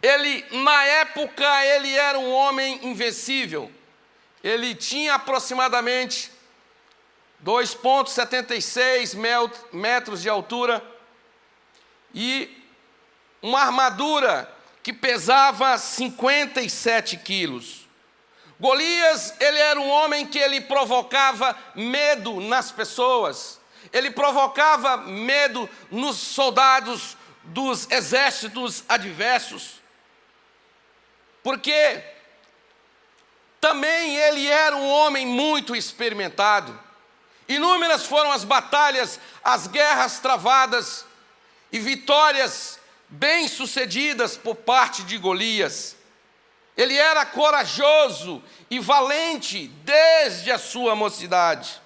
Ele, 0.00 0.44
na 0.62 0.84
época, 0.84 1.66
ele 1.66 1.92
era 1.94 2.18
um 2.18 2.32
homem 2.32 2.80
invencível. 2.82 3.70
Ele 4.42 4.74
tinha 4.74 5.14
aproximadamente 5.14 6.30
2,76 7.44 9.16
metros 9.72 10.22
de 10.22 10.28
altura 10.28 10.82
e 12.14 12.48
uma 13.40 13.60
armadura 13.60 14.52
que 14.82 14.92
pesava 14.92 15.76
57 15.78 17.16
quilos. 17.18 17.88
Golias, 18.58 19.34
ele 19.40 19.58
era 19.58 19.80
um 19.80 19.88
homem 19.88 20.26
que 20.26 20.38
ele 20.38 20.60
provocava 20.60 21.56
medo 21.74 22.40
nas 22.40 22.70
pessoas. 22.70 23.60
Ele 23.92 24.10
provocava 24.10 24.96
medo 24.98 25.68
nos 25.90 26.16
soldados 26.16 27.16
dos 27.44 27.90
exércitos 27.90 28.84
adversos. 28.88 29.80
porque 31.42 32.02
também 33.60 34.16
ele 34.16 34.46
era 34.48 34.76
um 34.76 34.88
homem 34.88 35.26
muito 35.26 35.74
experimentado. 35.74 36.78
Inúmeras 37.48 38.06
foram 38.06 38.32
as 38.32 38.44
batalhas, 38.44 39.20
as 39.42 39.66
guerras 39.66 40.18
travadas 40.18 41.04
e 41.70 41.78
vitórias 41.78 42.78
bem-sucedidas 43.08 44.36
por 44.36 44.56
parte 44.56 45.02
de 45.04 45.16
Golias. 45.18 45.96
Ele 46.76 46.96
era 46.96 47.24
corajoso 47.26 48.42
e 48.70 48.78
valente 48.78 49.68
desde 49.84 50.50
a 50.50 50.58
sua 50.58 50.96
mocidade. 50.96 51.80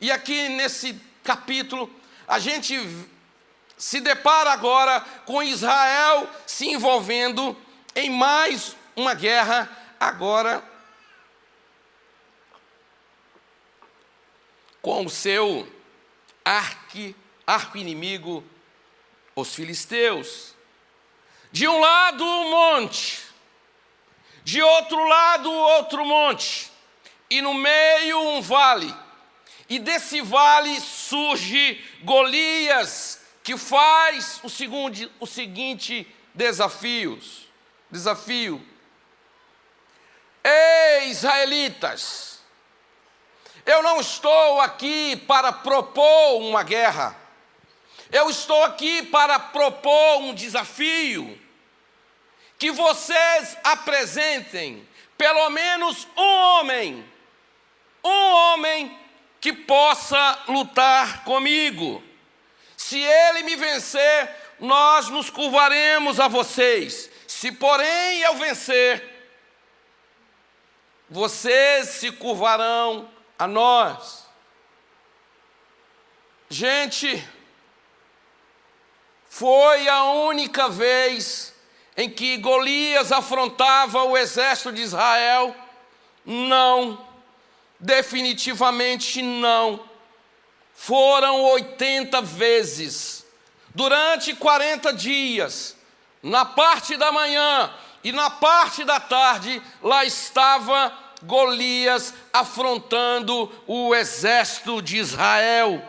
E 0.00 0.10
aqui 0.10 0.48
nesse 0.48 1.00
capítulo, 1.22 1.90
a 2.26 2.38
gente 2.38 2.76
se 3.80 3.98
depara 3.98 4.52
agora 4.52 5.00
com 5.24 5.42
Israel 5.42 6.28
se 6.46 6.68
envolvendo 6.68 7.56
em 7.96 8.10
mais 8.10 8.76
uma 8.94 9.14
guerra, 9.14 9.74
agora 9.98 10.62
com 14.82 15.06
o 15.06 15.08
seu 15.08 15.66
arqui, 16.44 17.16
arco-inimigo, 17.46 18.44
os 19.34 19.54
filisteus. 19.54 20.54
De 21.50 21.66
um 21.66 21.80
lado, 21.80 22.22
um 22.22 22.50
monte, 22.50 23.22
de 24.44 24.60
outro 24.60 25.02
lado, 25.08 25.50
outro 25.50 26.04
monte, 26.04 26.70
e 27.30 27.40
no 27.40 27.54
meio, 27.54 28.20
um 28.20 28.42
vale. 28.42 28.94
E 29.70 29.78
desse 29.78 30.20
vale 30.20 30.78
surge 30.80 31.82
Golias, 32.02 33.09
que 33.42 33.56
faz 33.56 34.40
o, 34.42 34.48
segundo, 34.48 35.10
o 35.18 35.26
seguinte 35.26 36.06
desafios, 36.34 37.48
desafio. 37.90 38.64
Ei, 40.42 41.10
israelitas, 41.10 42.40
eu 43.66 43.82
não 43.82 44.00
estou 44.00 44.60
aqui 44.60 45.16
para 45.16 45.52
propor 45.52 46.40
uma 46.40 46.62
guerra. 46.62 47.16
Eu 48.10 48.28
estou 48.28 48.64
aqui 48.64 49.02
para 49.04 49.38
propor 49.38 50.18
um 50.22 50.34
desafio. 50.34 51.38
Que 52.58 52.70
vocês 52.70 53.56
apresentem 53.62 54.86
pelo 55.16 55.50
menos 55.50 56.08
um 56.16 56.22
homem, 56.22 57.04
um 58.02 58.32
homem 58.32 58.98
que 59.40 59.52
possa 59.52 60.38
lutar 60.48 61.24
comigo. 61.24 62.02
Se 62.80 62.98
ele 62.98 63.42
me 63.42 63.56
vencer, 63.56 64.34
nós 64.58 65.10
nos 65.10 65.28
curvaremos 65.28 66.18
a 66.18 66.28
vocês. 66.28 67.10
Se 67.28 67.52
porém 67.52 68.20
eu 68.22 68.36
vencer, 68.36 69.04
vocês 71.06 71.88
se 71.88 72.10
curvarão 72.10 73.06
a 73.38 73.46
nós. 73.46 74.26
Gente, 76.48 77.22
foi 79.28 79.86
a 79.86 80.04
única 80.04 80.70
vez 80.70 81.54
em 81.98 82.08
que 82.08 82.38
Golias 82.38 83.12
afrontava 83.12 84.04
o 84.04 84.16
exército 84.16 84.72
de 84.72 84.80
Israel? 84.80 85.54
Não, 86.24 87.06
definitivamente 87.78 89.20
não. 89.20 89.89
Foram 90.82 91.42
80 91.42 92.22
vezes, 92.22 93.26
durante 93.74 94.34
40 94.34 94.94
dias, 94.94 95.76
na 96.22 96.46
parte 96.46 96.96
da 96.96 97.12
manhã 97.12 97.70
e 98.02 98.10
na 98.12 98.30
parte 98.30 98.82
da 98.82 98.98
tarde, 98.98 99.60
lá 99.82 100.06
estava 100.06 100.90
Golias 101.22 102.14
afrontando 102.32 103.52
o 103.66 103.94
exército 103.94 104.80
de 104.80 104.96
Israel. 104.96 105.86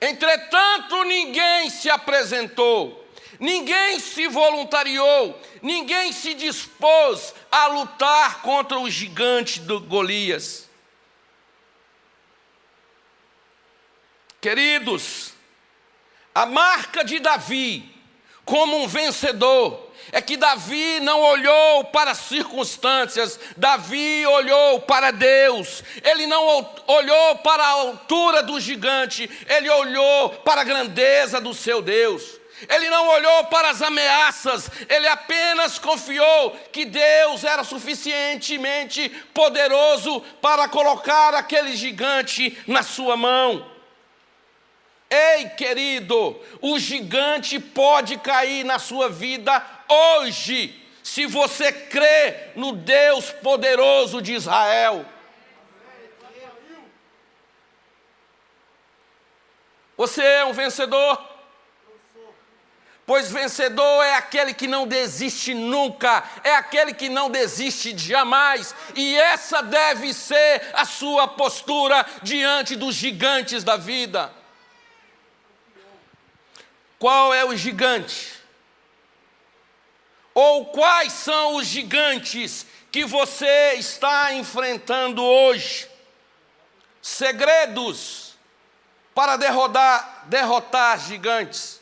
Entretanto, 0.00 1.04
ninguém 1.04 1.68
se 1.68 1.90
apresentou, 1.90 3.06
ninguém 3.38 4.00
se 4.00 4.26
voluntariou, 4.26 5.38
ninguém 5.60 6.12
se 6.12 6.32
dispôs 6.32 7.34
a 7.52 7.66
lutar 7.66 8.40
contra 8.40 8.78
o 8.78 8.88
gigante 8.88 9.60
do 9.60 9.78
Golias. 9.80 10.67
Queridos, 14.40 15.32
a 16.34 16.46
marca 16.46 17.04
de 17.04 17.18
Davi 17.18 17.94
como 18.44 18.78
um 18.78 18.86
vencedor 18.86 19.88
é 20.12 20.22
que 20.22 20.36
Davi 20.36 21.00
não 21.00 21.20
olhou 21.20 21.84
para 21.86 22.12
as 22.12 22.18
circunstâncias, 22.18 23.38
Davi 23.56 24.24
olhou 24.26 24.80
para 24.80 25.10
Deus, 25.10 25.82
ele 26.02 26.26
não 26.26 26.46
olhou 26.86 27.36
para 27.38 27.62
a 27.62 27.70
altura 27.70 28.42
do 28.42 28.58
gigante, 28.58 29.28
ele 29.48 29.68
olhou 29.68 30.30
para 30.30 30.62
a 30.62 30.64
grandeza 30.64 31.40
do 31.40 31.52
seu 31.52 31.82
Deus. 31.82 32.38
Ele 32.68 32.90
não 32.90 33.06
olhou 33.08 33.44
para 33.44 33.70
as 33.70 33.82
ameaças, 33.82 34.68
ele 34.88 35.06
apenas 35.06 35.78
confiou 35.78 36.58
que 36.72 36.84
Deus 36.84 37.44
era 37.44 37.62
suficientemente 37.62 39.08
poderoso 39.32 40.20
para 40.42 40.68
colocar 40.68 41.34
aquele 41.34 41.76
gigante 41.76 42.58
na 42.66 42.82
sua 42.82 43.16
mão. 43.16 43.77
Ei, 45.10 45.48
querido, 45.50 46.38
o 46.60 46.78
gigante 46.78 47.58
pode 47.58 48.18
cair 48.18 48.64
na 48.64 48.78
sua 48.78 49.08
vida 49.08 49.64
hoje, 49.88 50.86
se 51.02 51.24
você 51.24 51.72
crê 51.72 52.50
no 52.54 52.72
Deus 52.72 53.30
poderoso 53.30 54.20
de 54.20 54.34
Israel. 54.34 55.06
Você 59.96 60.22
é 60.22 60.44
um 60.44 60.52
vencedor? 60.52 61.26
Pois 63.06 63.32
vencedor 63.32 64.04
é 64.04 64.16
aquele 64.16 64.52
que 64.52 64.66
não 64.66 64.86
desiste 64.86 65.54
nunca, 65.54 66.22
é 66.44 66.54
aquele 66.54 66.92
que 66.92 67.08
não 67.08 67.30
desiste 67.30 67.96
jamais, 67.96 68.74
e 68.94 69.16
essa 69.16 69.62
deve 69.62 70.12
ser 70.12 70.70
a 70.74 70.84
sua 70.84 71.26
postura 71.26 72.04
diante 72.22 72.76
dos 72.76 72.94
gigantes 72.94 73.64
da 73.64 73.78
vida. 73.78 74.37
Qual 76.98 77.32
é 77.32 77.44
o 77.44 77.56
gigante? 77.56 78.32
Ou 80.34 80.66
quais 80.66 81.12
são 81.12 81.56
os 81.56 81.66
gigantes 81.66 82.66
que 82.90 83.04
você 83.04 83.74
está 83.74 84.32
enfrentando 84.34 85.22
hoje? 85.22 85.88
Segredos 87.00 88.36
para 89.14 89.36
derrotar, 89.36 90.24
derrotar 90.26 91.00
gigantes. 91.00 91.80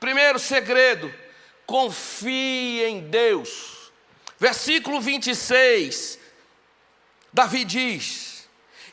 Primeiro 0.00 0.38
segredo: 0.38 1.12
confie 1.66 2.82
em 2.84 3.08
Deus. 3.08 3.92
Versículo 4.38 5.00
26, 5.00 6.18
Davi 7.32 7.64
diz: 7.64 8.31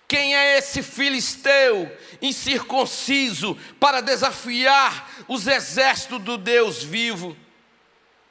quem 0.10 0.36
é 0.36 0.58
esse 0.58 0.82
filisteu 0.82 1.96
incircunciso 2.20 3.56
para 3.80 4.02
desafiar 4.02 5.08
os 5.28 5.46
exércitos 5.46 6.20
do 6.24 6.36
Deus 6.36 6.82
vivo? 6.82 7.38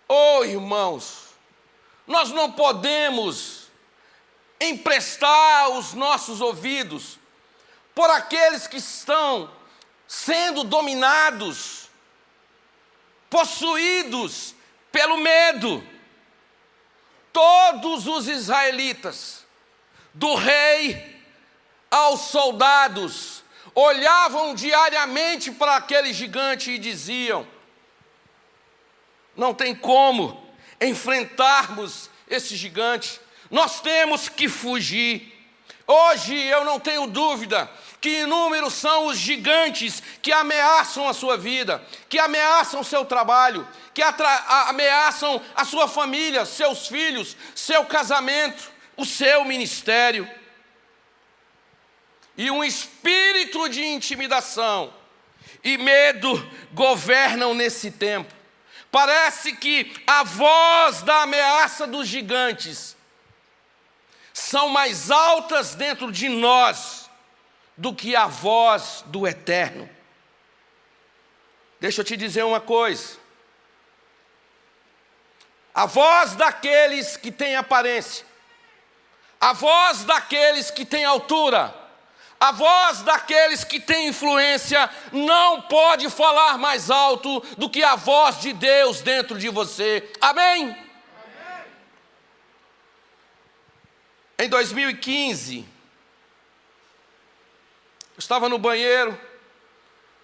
Oh, 0.08 0.42
irmãos, 0.42 1.28
nós 2.04 2.30
não 2.30 2.50
podemos 2.50 3.68
emprestar 4.60 5.70
os 5.70 5.94
nossos 5.94 6.40
ouvidos 6.40 7.16
por 7.94 8.10
aqueles 8.10 8.66
que 8.66 8.78
estão 8.78 9.48
sendo 10.08 10.64
dominados, 10.64 11.88
possuídos 13.30 14.52
pelo 14.90 15.18
medo. 15.18 15.86
Todos 17.32 18.08
os 18.08 18.26
israelitas, 18.26 19.46
do 20.12 20.34
rei 20.34 21.17
aos 21.90 22.20
soldados, 22.22 23.42
olhavam 23.74 24.54
diariamente 24.54 25.50
para 25.52 25.76
aquele 25.76 26.12
gigante 26.12 26.72
e 26.72 26.78
diziam: 26.78 27.46
Não 29.36 29.54
tem 29.54 29.74
como 29.74 30.46
enfrentarmos 30.80 32.10
esse 32.28 32.56
gigante, 32.56 33.20
nós 33.50 33.80
temos 33.80 34.28
que 34.28 34.48
fugir. 34.48 35.34
Hoje 35.86 36.36
eu 36.36 36.64
não 36.64 36.78
tenho 36.78 37.06
dúvida 37.06 37.70
que 38.00 38.20
inúmeros 38.20 38.74
são 38.74 39.06
os 39.06 39.16
gigantes 39.16 40.02
que 40.20 40.30
ameaçam 40.30 41.08
a 41.08 41.14
sua 41.14 41.36
vida, 41.36 41.82
que 42.08 42.18
ameaçam 42.18 42.80
o 42.80 42.84
seu 42.84 43.04
trabalho, 43.04 43.66
que 43.94 44.02
ameaçam 44.02 45.40
a 45.56 45.64
sua 45.64 45.88
família, 45.88 46.44
seus 46.44 46.86
filhos, 46.86 47.36
seu 47.54 47.86
casamento, 47.86 48.70
o 48.96 49.04
seu 49.06 49.44
ministério 49.44 50.28
e 52.38 52.52
um 52.52 52.62
espírito 52.62 53.68
de 53.68 53.84
intimidação 53.84 54.94
e 55.64 55.76
medo 55.76 56.48
governam 56.72 57.52
nesse 57.52 57.90
tempo. 57.90 58.32
Parece 58.92 59.56
que 59.56 59.92
a 60.06 60.22
voz 60.22 61.02
da 61.02 61.22
ameaça 61.22 61.84
dos 61.84 62.06
gigantes 62.06 62.96
são 64.32 64.68
mais 64.68 65.10
altas 65.10 65.74
dentro 65.74 66.12
de 66.12 66.28
nós 66.28 67.10
do 67.76 67.92
que 67.92 68.14
a 68.14 68.28
voz 68.28 69.02
do 69.06 69.26
eterno. 69.26 69.90
Deixa 71.80 72.02
eu 72.02 72.04
te 72.04 72.16
dizer 72.16 72.44
uma 72.44 72.60
coisa. 72.60 73.18
A 75.74 75.86
voz 75.86 76.36
daqueles 76.36 77.16
que 77.16 77.32
têm 77.32 77.56
aparência, 77.56 78.24
a 79.40 79.52
voz 79.52 80.04
daqueles 80.04 80.70
que 80.70 80.84
têm 80.84 81.04
altura, 81.04 81.74
a 82.40 82.52
voz 82.52 83.02
daqueles 83.02 83.64
que 83.64 83.80
têm 83.80 84.08
influência 84.08 84.88
não 85.12 85.62
pode 85.62 86.08
falar 86.08 86.56
mais 86.56 86.90
alto 86.90 87.40
do 87.56 87.68
que 87.68 87.82
a 87.82 87.96
voz 87.96 88.40
de 88.40 88.52
Deus 88.52 89.00
dentro 89.00 89.38
de 89.38 89.48
você. 89.48 90.08
Amém? 90.20 90.70
Amém. 90.70 90.88
Em 94.38 94.48
2015, 94.48 95.58
eu 95.58 95.64
estava 98.18 98.48
no 98.48 98.58
banheiro, 98.58 99.18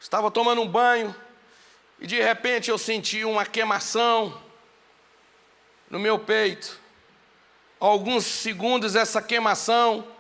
estava 0.01 0.31
tomando 0.31 0.63
um 0.63 0.69
banho, 0.69 1.15
e 1.99 2.07
de 2.07 2.21
repente 2.21 2.71
eu 2.71 2.79
senti 2.79 3.25
uma 3.25 3.45
queimação 3.45 4.41
no 5.91 5.99
meu 5.99 6.17
peito. 6.17 6.79
Alguns 7.81 8.25
segundos 8.25 8.95
essa 8.95 9.21
queimação 9.21 10.14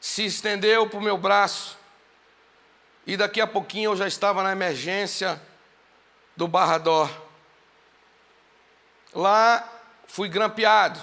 se 0.00 0.24
estendeu 0.24 0.88
para 0.88 0.98
o 0.98 1.02
meu 1.02 1.18
braço. 1.18 1.78
E 3.06 3.16
daqui 3.16 3.40
a 3.40 3.46
pouquinho 3.46 3.92
eu 3.92 3.96
já 3.96 4.08
estava 4.08 4.42
na 4.42 4.52
emergência 4.52 5.40
do 6.36 6.48
Barrador. 6.48 7.10
Lá 9.12 9.68
fui 10.06 10.28
grampeado. 10.28 11.00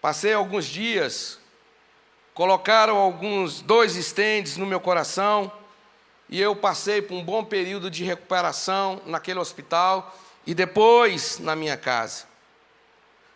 Passei 0.00 0.32
alguns 0.32 0.64
dias, 0.64 1.38
colocaram 2.32 2.96
alguns 2.96 3.60
dois 3.60 3.96
estendes 3.96 4.56
no 4.56 4.64
meu 4.64 4.80
coração, 4.80 5.52
e 6.26 6.40
eu 6.40 6.56
passei 6.56 7.02
por 7.02 7.14
um 7.14 7.24
bom 7.24 7.44
período 7.44 7.90
de 7.90 8.02
recuperação 8.04 9.02
naquele 9.04 9.38
hospital 9.38 10.16
e 10.46 10.54
depois 10.54 11.38
na 11.38 11.54
minha 11.54 11.76
casa. 11.76 12.24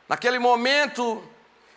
Naquele 0.09 0.39
momento 0.39 1.23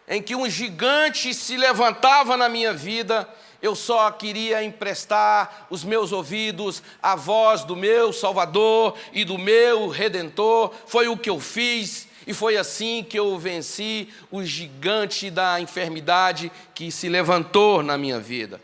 em 0.07 0.21
que 0.21 0.35
um 0.35 0.49
gigante 0.49 1.34
se 1.34 1.57
levantava 1.57 2.38
na 2.38 2.47
minha 2.47 2.73
vida, 2.73 3.27
eu 3.61 3.75
só 3.75 4.09
queria 4.11 4.63
emprestar 4.63 5.67
os 5.69 5.84
meus 5.84 6.11
ouvidos 6.11 6.81
à 7.01 7.15
voz 7.15 7.63
do 7.63 7.75
meu 7.75 8.13
Salvador 8.13 8.97
e 9.11 9.25
do 9.25 9.38
meu 9.38 9.89
Redentor. 9.89 10.73
Foi 10.85 11.07
o 11.07 11.17
que 11.17 11.29
eu 11.29 11.39
fiz 11.39 12.07
e 12.25 12.34
foi 12.34 12.55
assim 12.55 13.03
que 13.03 13.17
eu 13.17 13.38
venci 13.38 14.13
o 14.31 14.43
gigante 14.43 15.29
da 15.31 15.59
enfermidade 15.59 16.51
que 16.73 16.91
se 16.91 17.09
levantou 17.09 17.81
na 17.81 17.97
minha 17.97 18.19
vida. 18.19 18.61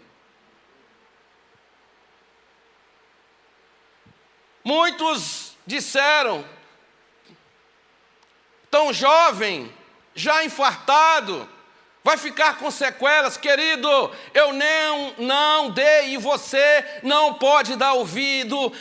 Muitos 4.64 5.58
disseram, 5.66 6.46
tão 8.72 8.94
jovem, 8.94 9.72
já 10.16 10.44
infartado, 10.44 11.50
vai 12.04 12.18
ficar 12.18 12.58
com 12.58 12.70
sequelas, 12.70 13.38
querido. 13.38 14.12
Eu 14.34 14.54
não, 14.54 15.14
não 15.18 15.70
dei 15.70 16.14
e 16.14 16.18
você 16.18 16.86
não 17.02 17.36
pode 17.36 17.76
dar 17.76 17.94
ouvido 17.94 18.72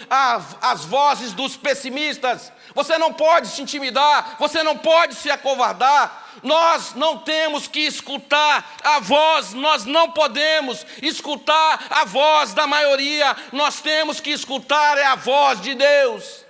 às 0.60 0.84
vozes 0.84 1.32
dos 1.32 1.56
pessimistas. 1.56 2.52
Você 2.74 2.98
não 2.98 3.12
pode 3.12 3.48
se 3.48 3.62
intimidar, 3.62 4.36
você 4.38 4.62
não 4.62 4.76
pode 4.76 5.14
se 5.14 5.30
acovardar. 5.30 6.20
Nós 6.42 6.94
não 6.94 7.18
temos 7.18 7.68
que 7.68 7.80
escutar 7.80 8.76
a 8.82 8.98
voz, 8.98 9.52
nós 9.52 9.84
não 9.84 10.10
podemos 10.10 10.84
escutar 11.02 11.86
a 11.90 12.04
voz 12.04 12.54
da 12.54 12.66
maioria, 12.66 13.36
nós 13.52 13.80
temos 13.80 14.18
que 14.18 14.30
escutar 14.30 14.96
é 14.96 15.04
a 15.04 15.14
voz 15.14 15.60
de 15.60 15.74
Deus. 15.74 16.41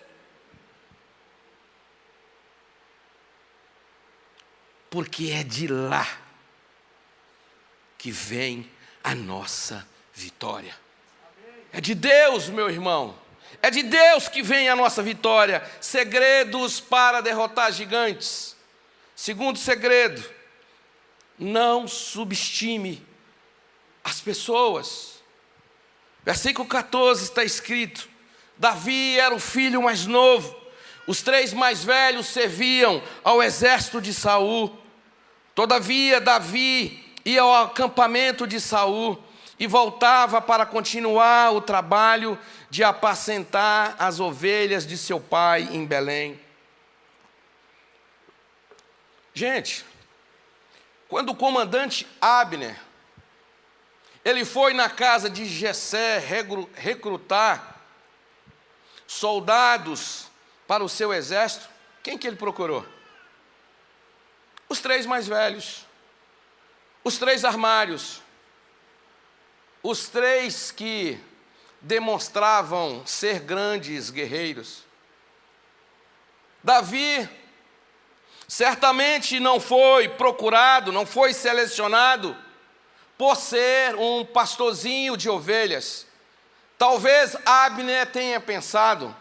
Porque 4.93 5.31
é 5.31 5.43
de 5.43 5.67
lá 5.67 6.07
que 7.97 8.11
vem 8.11 8.71
a 9.03 9.15
nossa 9.15 9.89
vitória. 10.13 10.77
É 11.73 11.81
de 11.81 11.95
Deus, 11.95 12.51
meu 12.51 12.69
irmão. 12.69 13.19
É 13.63 13.71
de 13.71 13.83
Deus 13.83 14.29
que 14.29 14.43
vem 14.43 14.69
a 14.69 14.77
nossa 14.77 15.03
vitória. 15.03 15.67
Segredos 15.81 16.79
para 16.79 17.23
derrotar 17.23 17.73
gigantes. 17.73 18.55
Segundo 19.17 19.59
segredo, 19.59 20.23
não 21.39 21.89
subestime 21.89 23.03
as 24.05 24.21
pessoas. 24.21 25.23
Versículo 26.23 26.69
14 26.69 27.25
está 27.25 27.43
escrito: 27.43 28.11
Davi 28.59 29.19
era 29.19 29.35
o 29.35 29.41
filho 29.41 29.81
mais 29.81 30.05
novo. 30.05 30.55
Os 31.07 31.23
três 31.23 31.55
mais 31.55 31.83
velhos 31.83 32.27
serviam 32.27 33.03
ao 33.25 33.43
exército 33.43 33.99
de 33.99 34.13
Saul. 34.13 34.82
Todavia, 35.55 36.21
Davi 36.21 37.05
ia 37.25 37.43
ao 37.43 37.67
acampamento 37.67 38.47
de 38.47 38.61
Saul 38.61 39.23
e 39.59 39.67
voltava 39.67 40.41
para 40.41 40.67
continuar 40.67 41.53
o 41.53 41.61
trabalho 41.61 42.39
de 42.71 42.83
apacentar 42.83 43.95
as 43.99 44.19
ovelhas 44.19 44.87
de 44.87 44.97
seu 44.97 45.21
pai 45.21 45.69
em 45.71 45.85
Belém. 45.85 46.41
Gente, 49.35 49.85
quando 51.09 51.31
o 51.31 51.37
comandante 51.37 52.07
Abner 52.21 52.79
ele 54.25 54.45
foi 54.45 54.73
na 54.73 54.89
casa 54.89 55.29
de 55.29 55.45
Jessé 55.45 56.19
recrutar 56.75 57.81
soldados 59.07 60.31
para 60.67 60.85
o 60.85 60.89
seu 60.89 61.13
exército, 61.13 61.69
quem 62.03 62.17
que 62.17 62.27
ele 62.27 62.37
procurou? 62.37 62.87
Os 64.73 64.81
três 64.81 65.05
mais 65.05 65.29
velhos, 65.29 65.85
os 67.05 67.19
três 67.19 67.45
armários, 67.45 68.23
os 69.83 70.09
três 70.09 70.71
que 70.71 71.21
demonstravam 71.79 73.05
ser 73.05 73.41
grandes 73.41 74.09
guerreiros. 74.09 74.85
Davi 76.65 77.29
certamente 78.49 79.39
não 79.39 79.61
foi 79.61 80.09
procurado, 80.09 80.91
não 80.91 81.05
foi 81.05 81.35
selecionado 81.35 82.35
por 83.19 83.37
ser 83.37 83.95
um 83.97 84.25
pastorzinho 84.25 85.19
de 85.19 85.29
ovelhas. 85.29 86.07
Talvez 86.79 87.37
Abner 87.45 88.11
tenha 88.11 88.41
pensado: 88.41 89.15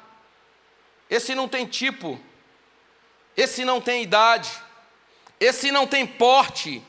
esse 1.10 1.36
não 1.36 1.50
tem 1.50 1.66
tipo, 1.66 2.18
esse 3.36 3.66
não 3.66 3.82
tem 3.82 4.02
idade, 4.02 4.50
esse 5.42 5.72
não 5.72 5.88
tem 5.88 6.06
porte, 6.06 6.84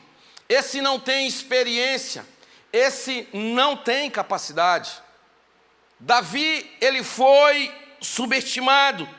esse 0.47 0.79
não 0.79 0.99
tem 0.99 1.25
experiência, 1.25 2.23
esse 2.71 3.27
não 3.33 3.75
tem 3.75 4.11
capacidade. 4.11 4.91
Davi, 5.99 6.71
ele 6.79 7.01
foi 7.01 7.73
subestimado. 7.99 9.09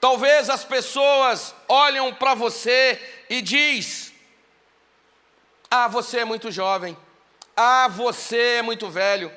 Talvez 0.00 0.50
as 0.50 0.64
pessoas 0.64 1.54
olham 1.68 2.12
para 2.12 2.34
você 2.34 3.00
e 3.30 3.40
diz: 3.40 4.12
"Ah, 5.70 5.86
você 5.86 6.18
é 6.18 6.24
muito 6.24 6.50
jovem. 6.50 6.96
Ah, 7.56 7.86
você 7.86 8.56
é 8.58 8.62
muito 8.62 8.90
velho. 8.90 9.32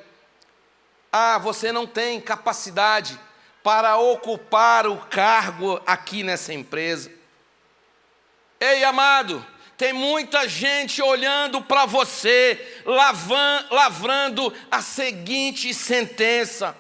Ah, 1.11 1.38
você 1.38 1.72
não 1.72 1.86
tem 1.86 2.20
capacidade 2.20 3.20
para 3.61 3.98
ocupar 3.98 4.88
o 4.88 4.98
cargo 4.98 5.80
aqui 5.86 6.24
nessa 6.24 6.52
empresa." 6.52 7.19
Ei, 8.60 8.84
amado, 8.84 9.45
tem 9.77 9.94
muita 9.94 10.48
gente 10.49 11.02
olhando 11.02 11.61
para 11.61 11.86
você, 11.86 12.81
lavrando 13.72 14.53
a 14.69 14.81
seguinte 14.81 15.73
sentença: 15.73 16.76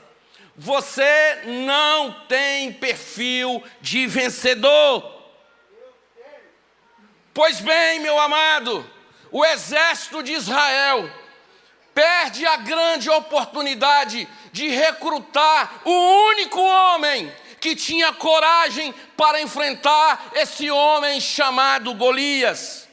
você 0.57 1.41
não 1.45 2.11
tem 2.27 2.73
perfil 2.73 3.63
de 3.79 4.05
vencedor. 4.05 5.17
Pois 7.33 7.61
bem, 7.61 8.01
meu 8.01 8.19
amado, 8.19 8.85
o 9.31 9.45
exército 9.45 10.21
de 10.21 10.33
Israel 10.33 11.09
perde 11.95 12.45
a 12.45 12.57
grande 12.57 13.09
oportunidade 13.09 14.27
de 14.51 14.67
recrutar 14.67 15.81
o 15.85 15.91
único 16.31 16.59
homem 16.59 17.31
que 17.59 17.75
tinha 17.75 18.13
coragem 18.13 18.93
para 19.15 19.41
enfrentar 19.41 20.31
esse 20.33 20.69
homem 20.69 21.19
chamado 21.19 21.93
Golias. 21.93 22.89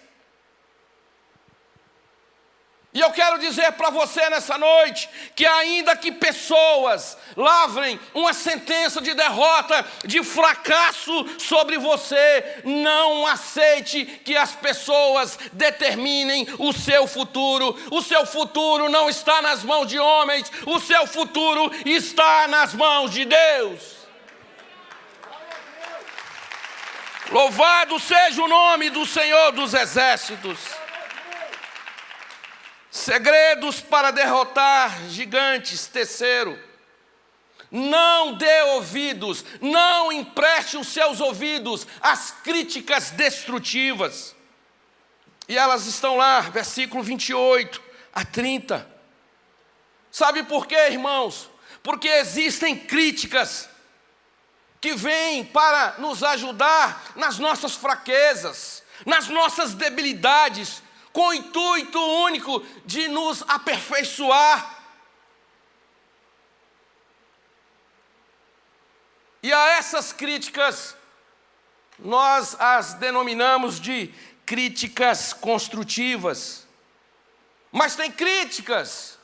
E 2.97 3.01
eu 3.01 3.11
quero 3.11 3.39
dizer 3.39 3.73
para 3.73 3.91
você 3.91 4.31
nessa 4.31 4.57
noite 4.57 5.07
que, 5.35 5.45
ainda 5.45 5.95
que 5.95 6.11
pessoas 6.11 7.15
lavrem 7.37 8.01
uma 8.15 8.33
sentença 8.33 9.03
de 9.03 9.13
derrota, 9.13 9.85
de 10.07 10.25
fracasso 10.25 11.13
sobre 11.39 11.77
você, 11.77 12.63
não 12.65 13.27
aceite 13.27 14.07
que 14.25 14.35
as 14.35 14.53
pessoas 14.53 15.39
determinem 15.53 16.49
o 16.59 16.73
seu 16.73 17.07
futuro. 17.07 17.79
O 17.91 18.01
seu 18.01 18.25
futuro 18.25 18.89
não 18.89 19.11
está 19.11 19.43
nas 19.43 19.63
mãos 19.63 19.89
de 19.89 19.99
homens, 19.99 20.51
o 20.65 20.81
seu 20.81 21.07
futuro 21.07 21.71
está 21.85 22.49
nas 22.49 22.73
mãos 22.73 23.11
de 23.11 23.27
Deus. 23.27 23.96
Louvado 27.31 27.99
seja 27.99 28.41
o 28.41 28.47
nome 28.49 28.89
do 28.89 29.05
Senhor 29.05 29.51
dos 29.51 29.75
Exércitos. 29.75 30.61
Segredos 32.89 33.81
para 33.81 34.13
derrotar 34.13 35.09
gigantes. 35.09 35.87
Terceiro, 35.89 36.59
não 37.71 38.35
dê 38.35 38.63
ouvidos, 38.63 39.45
não 39.61 40.13
empreste 40.13 40.77
os 40.77 40.87
seus 40.89 41.21
ouvidos 41.21 41.87
às 42.01 42.31
críticas 42.31 43.11
destrutivas. 43.11 44.35
E 45.49 45.59
elas 45.59 45.87
estão 45.87 46.17
lá, 46.17 46.41
versículo 46.41 47.03
28 47.03 47.83
a 48.13 48.25
30. 48.25 48.89
Sabe 50.13 50.45
por 50.45 50.67
quê, 50.67 50.89
irmãos? 50.91 51.51
Porque 51.83 52.09
existem 52.09 52.77
críticas 52.77 53.69
que 54.81 54.95
vêm 54.95 55.45
para 55.45 55.97
nos 55.99 56.23
ajudar 56.23 57.13
nas 57.17 57.39
nossas 57.39 57.75
fraquezas, 57.75 58.83
nas 59.05 59.29
nossas 59.29 59.75
debilidades, 59.75 60.83
com 61.13 61.29
o 61.29 61.35
intuito 61.35 61.99
único 61.99 62.61
de 62.85 63.09
nos 63.09 63.43
aperfeiçoar. 63.49 64.75
E 69.43 69.53
a 69.53 69.69
essas 69.77 70.13
críticas, 70.13 70.97
nós 71.99 72.57
as 72.59 72.95
denominamos 72.95 73.81
de 73.81 74.13
críticas 74.45 75.33
construtivas. 75.33 76.67
Mas 77.73 77.97
tem 77.97 78.11
críticas 78.11 79.19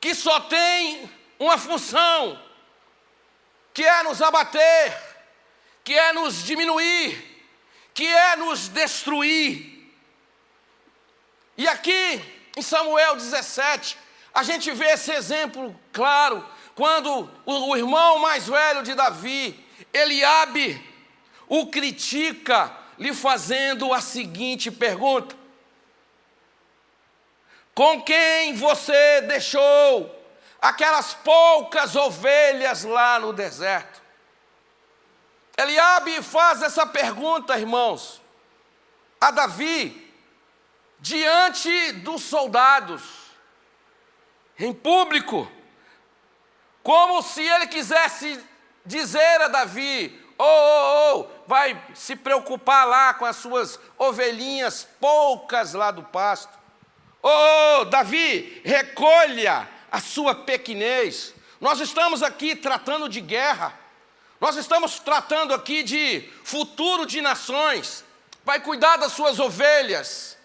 que 0.00 0.14
só 0.14 0.40
têm 0.40 1.10
uma 1.38 1.58
função, 1.58 2.40
que 3.74 3.84
é 3.84 4.02
nos 4.02 4.20
abater, 4.20 4.98
que 5.84 5.94
é 5.94 6.12
nos 6.12 6.42
diminuir, 6.42 7.44
que 7.94 8.06
é 8.06 8.36
nos 8.36 8.68
destruir. 8.68 9.90
E 11.56 11.66
aqui 11.68 12.22
em 12.56 12.62
Samuel 12.62 13.16
17, 13.16 13.96
a 14.34 14.42
gente 14.42 14.70
vê 14.72 14.92
esse 14.92 15.12
exemplo 15.12 15.78
claro, 15.92 16.46
quando 16.74 17.30
o, 17.44 17.70
o 17.70 17.76
irmão 17.76 18.18
mais 18.18 18.46
velho 18.46 18.82
de 18.82 18.94
Davi, 18.94 19.58
Eliabe, 19.92 20.82
o 21.48 21.66
critica, 21.66 22.74
lhe 22.98 23.12
fazendo 23.12 23.92
a 23.92 24.00
seguinte 24.00 24.70
pergunta: 24.70 25.36
Com 27.74 28.02
quem 28.02 28.54
você 28.54 29.20
deixou 29.22 30.21
aquelas 30.62 31.12
poucas 31.12 31.96
ovelhas 31.96 32.84
lá 32.84 33.18
no 33.18 33.32
deserto? 33.32 34.00
Eliabe 35.58 36.22
faz 36.22 36.62
essa 36.62 36.86
pergunta, 36.86 37.58
irmãos, 37.58 38.22
a 39.20 39.30
Davi, 39.30 40.14
diante 41.00 41.92
dos 41.92 42.22
soldados, 42.22 43.02
em 44.58 44.72
público, 44.72 45.50
como 46.82 47.22
se 47.22 47.42
ele 47.42 47.66
quisesse 47.66 48.42
dizer 48.86 49.42
a 49.42 49.48
Davi: 49.48 50.20
Oh, 50.38 50.44
oh, 50.44 51.14
oh, 51.14 51.28
vai 51.46 51.80
se 51.94 52.16
preocupar 52.16 52.86
lá 52.86 53.14
com 53.14 53.24
as 53.24 53.36
suas 53.36 53.78
ovelhinhas 53.98 54.88
poucas 55.00 55.74
lá 55.74 55.90
do 55.90 56.02
pasto. 56.02 56.52
Oh, 57.22 57.80
oh 57.80 57.84
Davi, 57.84 58.60
recolha 58.64 59.68
a 59.92 60.00
sua 60.00 60.34
pequenez. 60.34 61.34
Nós 61.60 61.78
estamos 61.78 62.22
aqui 62.22 62.56
tratando 62.56 63.10
de 63.10 63.20
guerra. 63.20 63.78
Nós 64.40 64.56
estamos 64.56 64.98
tratando 64.98 65.52
aqui 65.52 65.82
de 65.82 66.28
futuro 66.42 67.04
de 67.04 67.20
nações. 67.20 68.02
Vai 68.42 68.58
cuidar 68.58 68.96
das 68.96 69.12
suas 69.12 69.38
ovelhas. 69.38 70.38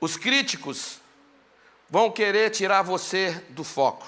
Os 0.00 0.16
críticos 0.16 0.98
vão 1.88 2.10
querer 2.10 2.50
tirar 2.50 2.82
você 2.82 3.30
do 3.50 3.62
foco. 3.62 4.06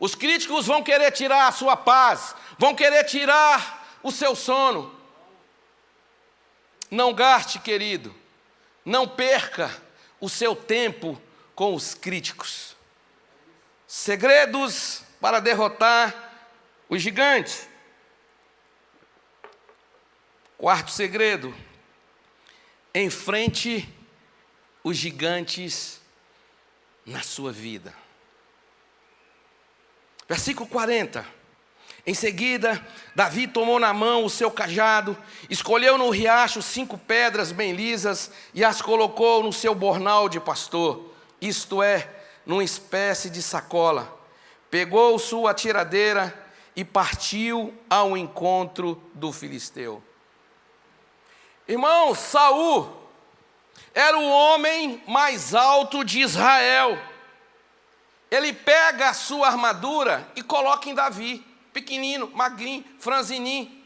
Os 0.00 0.14
críticos 0.14 0.66
vão 0.66 0.82
querer 0.82 1.12
tirar 1.12 1.46
a 1.46 1.52
sua 1.52 1.76
paz, 1.76 2.34
vão 2.58 2.74
querer 2.74 3.04
tirar 3.04 3.98
o 4.02 4.10
seu 4.10 4.34
sono. 4.34 4.98
Não 6.90 7.12
gaste, 7.12 7.58
querido, 7.58 8.14
não 8.84 9.06
perca 9.06 9.83
o 10.24 10.28
seu 10.28 10.56
tempo 10.56 11.20
com 11.54 11.74
os 11.74 11.94
críticos. 11.94 12.74
Segredos 13.86 15.02
para 15.20 15.38
derrotar 15.38 16.48
os 16.88 17.02
gigantes. 17.02 17.68
Quarto 20.56 20.90
segredo: 20.90 21.54
enfrente 22.94 23.88
os 24.82 24.96
gigantes 24.96 26.00
na 27.04 27.22
sua 27.22 27.52
vida. 27.52 27.94
Versículo 30.26 30.66
40. 30.66 31.43
Em 32.06 32.12
seguida, 32.12 32.86
Davi 33.14 33.46
tomou 33.46 33.80
na 33.80 33.94
mão 33.94 34.24
o 34.24 34.30
seu 34.30 34.50
cajado, 34.50 35.16
escolheu 35.48 35.96
no 35.96 36.10
riacho 36.10 36.60
cinco 36.60 36.98
pedras 36.98 37.50
bem 37.50 37.72
lisas 37.72 38.30
e 38.52 38.62
as 38.62 38.82
colocou 38.82 39.42
no 39.42 39.52
seu 39.52 39.74
bornal 39.74 40.28
de 40.28 40.38
pastor, 40.38 41.10
isto 41.40 41.82
é, 41.82 42.08
numa 42.44 42.62
espécie 42.62 43.30
de 43.30 43.42
sacola. 43.42 44.20
Pegou 44.70 45.18
sua 45.18 45.54
tiradeira 45.54 46.38
e 46.76 46.84
partiu 46.84 47.72
ao 47.88 48.16
encontro 48.16 49.02
do 49.14 49.32
filisteu. 49.32 50.02
Irmão, 51.66 52.14
Saul 52.14 53.04
era 53.94 54.18
o 54.18 54.28
homem 54.28 55.02
mais 55.06 55.54
alto 55.54 56.04
de 56.04 56.20
Israel. 56.20 56.98
Ele 58.30 58.52
pega 58.52 59.08
a 59.08 59.14
sua 59.14 59.46
armadura 59.46 60.28
e 60.36 60.42
coloca 60.42 60.90
em 60.90 60.94
Davi, 60.94 61.53
pequenino, 61.74 62.30
magrinho, 62.32 62.84
franzininho. 63.00 63.82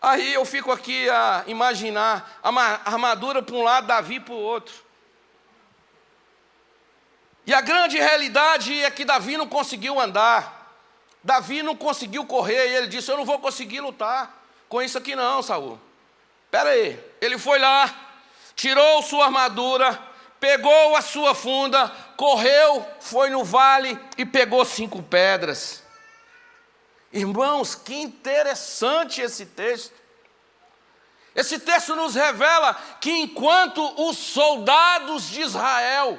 Aí 0.00 0.32
eu 0.32 0.44
fico 0.44 0.72
aqui 0.72 1.08
a 1.10 1.44
imaginar 1.46 2.40
a 2.42 2.48
armadura 2.90 3.42
para 3.42 3.54
um 3.54 3.62
lado, 3.62 3.86
Davi 3.86 4.18
para 4.18 4.34
o 4.34 4.38
outro. 4.38 4.74
E 7.46 7.52
a 7.52 7.60
grande 7.60 7.98
realidade 7.98 8.82
é 8.82 8.90
que 8.90 9.04
Davi 9.04 9.36
não 9.36 9.46
conseguiu 9.46 10.00
andar. 10.00 10.74
Davi 11.22 11.62
não 11.62 11.76
conseguiu 11.76 12.24
correr 12.24 12.68
e 12.68 12.76
ele 12.76 12.86
disse: 12.86 13.10
Eu 13.10 13.16
não 13.16 13.24
vou 13.24 13.38
conseguir 13.38 13.80
lutar 13.80 14.42
com 14.68 14.80
isso 14.80 14.96
aqui, 14.96 15.14
não, 15.14 15.42
Saul. 15.42 15.78
Espera 16.44 16.70
aí. 16.70 16.98
Ele 17.20 17.36
foi 17.36 17.58
lá, 17.58 17.92
tirou 18.54 19.02
sua 19.02 19.26
armadura, 19.26 19.98
pegou 20.38 20.96
a 20.96 21.02
sua 21.02 21.34
funda, 21.34 21.88
correu, 22.16 22.86
foi 23.00 23.30
no 23.30 23.44
vale 23.44 23.98
e 24.16 24.24
pegou 24.24 24.64
cinco 24.64 25.02
pedras. 25.02 25.82
Irmãos, 27.12 27.74
que 27.74 27.94
interessante 27.94 29.20
esse 29.20 29.46
texto. 29.46 29.94
Esse 31.34 31.58
texto 31.58 31.94
nos 31.94 32.14
revela 32.14 32.74
que 33.00 33.10
enquanto 33.10 33.82
os 34.08 34.18
soldados 34.18 35.28
de 35.28 35.40
Israel 35.40 36.18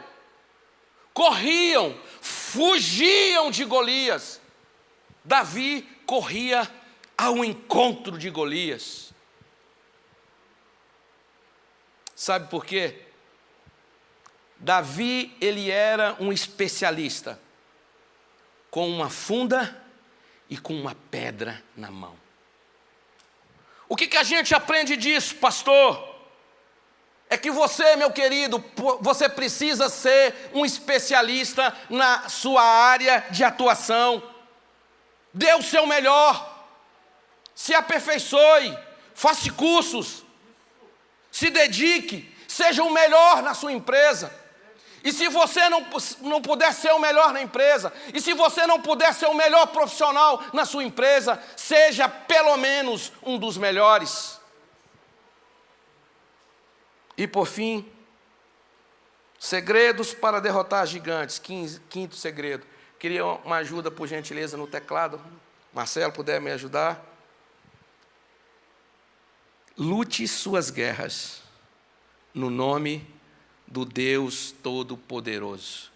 corriam, 1.14 2.00
fugiam 2.22 3.52
de 3.52 3.66
Golias, 3.66 4.40
Davi 5.24 5.82
corria 6.06 6.70
ao 7.18 7.44
encontro 7.44 8.18
de 8.18 8.30
Golias. 8.30 9.14
Sabe 12.16 12.50
por 12.50 12.66
quê? 12.66 13.06
Davi, 14.58 15.36
ele 15.40 15.70
era 15.70 16.16
um 16.20 16.34
especialista, 16.34 17.40
com 18.72 18.90
uma 18.90 19.10
funda 19.10 19.86
e 20.50 20.58
com 20.58 20.74
uma 20.74 20.96
pedra 21.12 21.64
na 21.76 21.92
mão. 21.92 22.18
O 23.88 23.96
que, 23.96 24.08
que 24.08 24.18
a 24.18 24.24
gente 24.24 24.54
aprende 24.54 24.96
disso, 24.98 25.36
pastor? 25.36 26.08
É 27.30 27.38
que 27.38 27.52
você, 27.52 27.96
meu 27.96 28.12
querido, 28.12 28.64
você 29.02 29.30
precisa 29.30 29.88
ser 29.88 30.50
um 30.54 30.66
especialista 30.66 31.76
na 31.90 32.28
sua 32.28 32.64
área 32.64 33.26
de 33.30 33.44
atuação. 33.44 34.24
Dê 35.32 35.54
o 35.54 35.62
seu 35.62 35.86
melhor, 35.86 36.66
se 37.54 37.76
aperfeiçoe, 37.76 38.76
faça 39.14 39.52
cursos, 39.52 40.24
se 41.32 41.52
dedique, 41.52 42.36
seja 42.48 42.84
o 42.84 42.92
melhor 42.92 43.44
na 43.44 43.54
sua 43.54 43.72
empresa. 43.72 44.34
E 45.04 45.14
se 45.14 45.28
você 45.30 45.70
não, 45.70 45.86
não 46.22 46.42
puder 46.42 46.74
ser 46.74 46.92
o 46.92 47.00
melhor 47.00 47.32
na 47.32 47.42
empresa, 47.42 47.94
e 48.14 48.20
se 48.20 48.34
você 48.34 48.68
não 48.68 48.82
puder 48.82 49.14
ser 49.14 49.28
o 49.28 49.34
melhor 49.34 49.68
profissional 49.68 50.44
na 50.54 50.66
sua 50.66 50.84
empresa, 50.84 51.42
seja 51.56 52.10
pelo 52.10 52.58
menos 52.58 53.12
um 53.24 53.38
dos 53.38 53.58
melhores. 53.58 54.40
E 57.18 57.28
por 57.28 57.46
fim, 57.46 57.90
segredos 59.38 60.14
para 60.14 60.40
derrotar 60.40 60.86
gigantes. 60.86 61.40
Quinto 61.40 62.16
segredo. 62.16 62.66
Queria 62.98 63.26
uma 63.26 63.58
ajuda, 63.58 63.90
por 63.90 64.08
gentileza, 64.08 64.58
no 64.58 64.68
teclado. 64.68 65.22
Marcelo, 65.74 66.12
puder 66.12 66.42
me 66.42 66.52
ajudar? 66.52 67.06
Lute 69.78 70.28
suas 70.28 70.70
guerras 70.70 71.42
no 72.34 72.50
nome 72.50 73.19
do 73.70 73.86
Deus 73.86 74.54
Todo-Poderoso. 74.64 75.92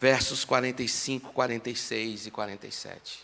Versos 0.00 0.44
45, 0.44 1.32
46 1.32 2.26
e 2.26 2.30
47. 2.30 3.18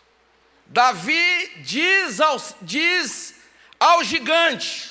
Davi 0.66 1.52
diz 1.62 2.20
ao, 2.20 2.36
diz 2.62 3.34
ao 3.80 4.04
gigante: 4.04 4.90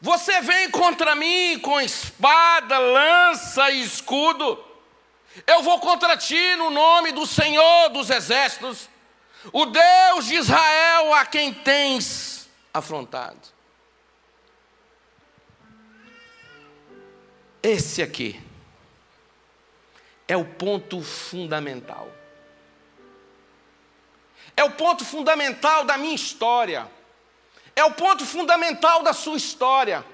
Você 0.00 0.40
vem 0.40 0.70
contra 0.70 1.14
mim 1.14 1.58
com 1.58 1.80
espada, 1.80 2.78
lança 2.78 3.70
e 3.70 3.82
escudo. 3.82 4.64
Eu 5.46 5.62
vou 5.62 5.80
contra 5.80 6.16
ti 6.16 6.56
no 6.56 6.70
nome 6.70 7.12
do 7.12 7.26
Senhor 7.26 7.90
dos 7.90 8.10
Exércitos, 8.10 8.88
o 9.52 9.66
Deus 9.66 10.26
de 10.26 10.34
Israel 10.34 11.14
a 11.14 11.24
quem 11.24 11.52
tens 11.52 12.48
afrontado. 12.72 13.59
Esse 17.62 18.02
aqui 18.02 18.40
é 20.26 20.36
o 20.36 20.44
ponto 20.44 21.02
fundamental. 21.02 22.08
É 24.56 24.64
o 24.64 24.70
ponto 24.70 25.04
fundamental 25.04 25.84
da 25.84 25.98
minha 25.98 26.14
história. 26.14 26.90
É 27.76 27.84
o 27.84 27.92
ponto 27.92 28.24
fundamental 28.24 29.02
da 29.02 29.12
sua 29.12 29.36
história. 29.36 30.04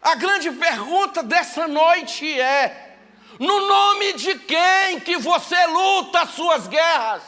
A 0.00 0.14
grande 0.14 0.50
pergunta 0.52 1.22
dessa 1.22 1.68
noite 1.68 2.40
é: 2.40 2.96
no 3.38 3.66
nome 3.66 4.14
de 4.14 4.38
quem 4.38 5.00
que 5.00 5.18
você 5.18 5.66
luta 5.66 6.20
as 6.20 6.30
suas 6.30 6.66
guerras? 6.66 7.22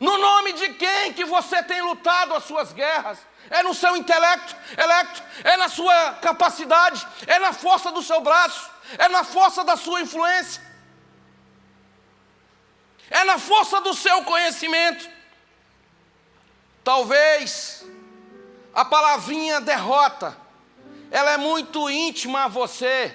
No 0.00 0.18
nome 0.18 0.52
de 0.54 0.70
quem 0.74 1.12
que 1.12 1.24
você 1.24 1.62
tem 1.62 1.82
lutado 1.82 2.34
as 2.34 2.44
suas 2.44 2.72
guerras? 2.72 3.18
É 3.50 3.62
no 3.62 3.74
seu 3.74 3.96
intelecto, 3.96 4.56
electo, 4.76 5.22
é 5.44 5.56
na 5.56 5.68
sua 5.68 6.14
capacidade, 6.14 7.06
é 7.26 7.38
na 7.38 7.52
força 7.52 7.92
do 7.92 8.02
seu 8.02 8.20
braço, 8.20 8.70
é 8.96 9.08
na 9.08 9.24
força 9.24 9.62
da 9.62 9.76
sua 9.76 10.00
influência, 10.00 10.62
é 13.10 13.24
na 13.24 13.38
força 13.38 13.80
do 13.80 13.92
seu 13.94 14.24
conhecimento. 14.24 15.08
Talvez 16.82 17.84
a 18.74 18.84
palavrinha 18.84 19.60
derrota, 19.60 20.36
ela 21.10 21.32
é 21.32 21.36
muito 21.36 21.90
íntima 21.90 22.44
a 22.44 22.48
você, 22.48 23.14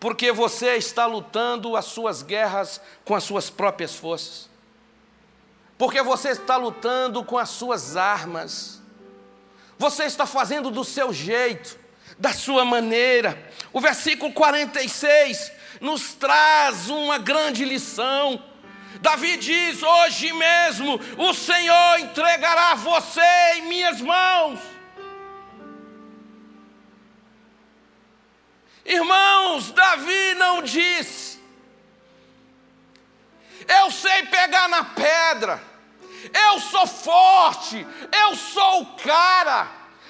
porque 0.00 0.32
você 0.32 0.76
está 0.76 1.06
lutando 1.06 1.76
as 1.76 1.84
suas 1.84 2.22
guerras 2.22 2.80
com 3.04 3.14
as 3.14 3.22
suas 3.22 3.50
próprias 3.50 3.94
forças, 3.94 4.48
porque 5.82 6.00
você 6.00 6.28
está 6.28 6.56
lutando 6.56 7.24
com 7.24 7.36
as 7.36 7.48
suas 7.48 7.96
armas, 7.96 8.80
você 9.76 10.04
está 10.04 10.24
fazendo 10.24 10.70
do 10.70 10.84
seu 10.84 11.12
jeito, 11.12 11.76
da 12.16 12.32
sua 12.32 12.64
maneira. 12.64 13.50
O 13.72 13.80
versículo 13.80 14.32
46 14.32 15.50
nos 15.80 16.14
traz 16.14 16.88
uma 16.88 17.18
grande 17.18 17.64
lição. 17.64 18.40
Davi 19.00 19.36
diz: 19.38 19.82
Hoje 19.82 20.32
mesmo 20.32 21.00
o 21.18 21.34
Senhor 21.34 21.98
entregará 21.98 22.76
você 22.76 23.54
em 23.56 23.62
minhas 23.62 24.00
mãos. 24.00 24.60
Irmãos, 28.84 29.72
Davi 29.72 30.34
não 30.34 30.62
disse, 30.62 31.42
eu 33.66 33.90
sei 33.90 34.26
pegar 34.26 34.68
na 34.68 34.84
pedra, 34.84 35.71
eu 36.32 36.60
sou 36.60 36.86
forte, 36.86 37.86
eu 38.24 38.36
sou 38.36 38.82
o 38.82 38.86
cara. 38.96 39.68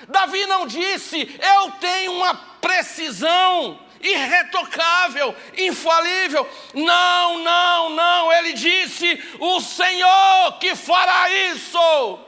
Davi 0.09 0.47
não 0.47 0.67
disse, 0.67 1.39
eu 1.41 1.71
tenho 1.73 2.13
uma 2.13 2.35
precisão 2.61 3.79
irretocável, 4.03 5.35
infalível. 5.57 6.49
Não, 6.75 7.39
não, 7.39 7.91
não. 7.91 8.33
Ele 8.33 8.53
disse: 8.53 9.23
O 9.39 9.61
Senhor 9.61 10.59
que 10.59 10.75
fará 10.75 11.31
isso. 11.31 12.19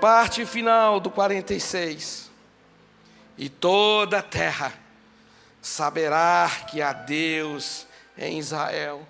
Parte 0.00 0.46
final 0.46 1.00
do 1.00 1.10
46. 1.10 2.30
E 3.36 3.48
toda 3.48 4.18
a 4.18 4.22
terra 4.22 4.72
saberá 5.60 6.50
que 6.70 6.80
há 6.80 6.92
Deus 6.92 7.86
em 8.16 8.38
Israel. 8.38 9.06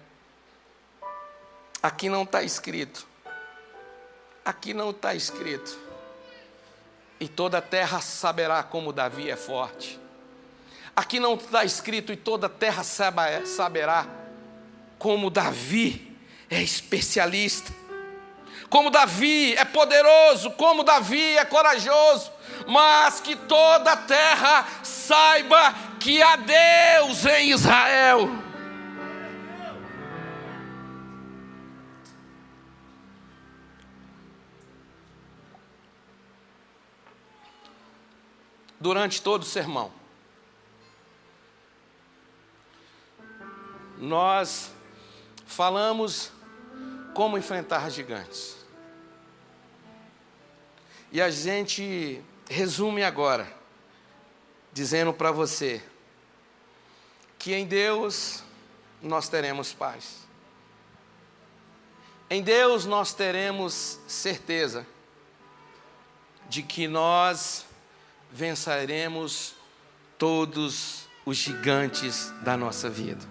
Aqui 1.83 2.09
não 2.09 2.23
está 2.23 2.43
escrito. 2.43 3.07
Aqui 4.45 4.75
não 4.75 4.91
está 4.91 5.15
escrito. 5.15 5.79
E 7.21 7.29
toda 7.29 7.59
a 7.59 7.63
terra 7.63 8.01
saberá 8.01 8.63
como 8.63 8.93
Davi 8.93 9.31
é 9.31 9.37
forte. 9.37 9.99
Aqui 10.95 11.21
não 11.21 11.35
está 11.35 11.65
escrito, 11.65 12.13
e 12.13 12.17
toda 12.17 12.47
a 12.47 12.51
terra 12.51 12.83
saberá 12.83 14.07
como 14.99 15.31
Davi 15.31 16.17
é 16.51 16.61
especialista 16.61 17.73
como 18.69 18.91
Davi 18.91 19.55
é 19.55 19.65
poderoso, 19.65 20.51
como 20.53 20.83
Davi 20.83 21.37
é 21.39 21.45
corajoso, 21.45 22.31
mas 22.67 23.21
que 23.21 23.35
toda 23.35 23.93
a 23.93 23.97
terra 23.97 24.67
saiba 24.83 25.75
que 25.99 26.23
há 26.23 26.37
Deus 26.37 27.25
em 27.25 27.51
Israel. 27.51 28.48
Durante 38.81 39.21
todo 39.21 39.43
o 39.43 39.47
sermão, 39.47 39.93
nós 43.97 44.71
falamos 45.47 46.31
como 47.15 47.37
enfrentar 47.37 47.91
gigantes. 47.91 48.57
E 51.11 51.21
a 51.21 51.31
gente 51.31 52.23
resume 52.49 53.03
agora, 53.03 53.53
dizendo 54.73 55.13
para 55.13 55.33
você 55.33 55.83
que 57.39 57.55
em 57.55 57.67
Deus 57.67 58.43
nós 59.03 59.29
teremos 59.29 59.73
paz. 59.73 60.27
Em 62.31 62.43
Deus 62.43 62.85
nós 62.85 63.15
teremos 63.15 63.99
certeza 64.07 64.87
de 66.49 66.63
que 66.63 66.87
nós 66.87 67.65
venceremos 68.33 69.55
todos 70.17 71.09
os 71.25 71.37
gigantes 71.37 72.33
da 72.43 72.57
nossa 72.57 72.89
vida. 72.89 73.25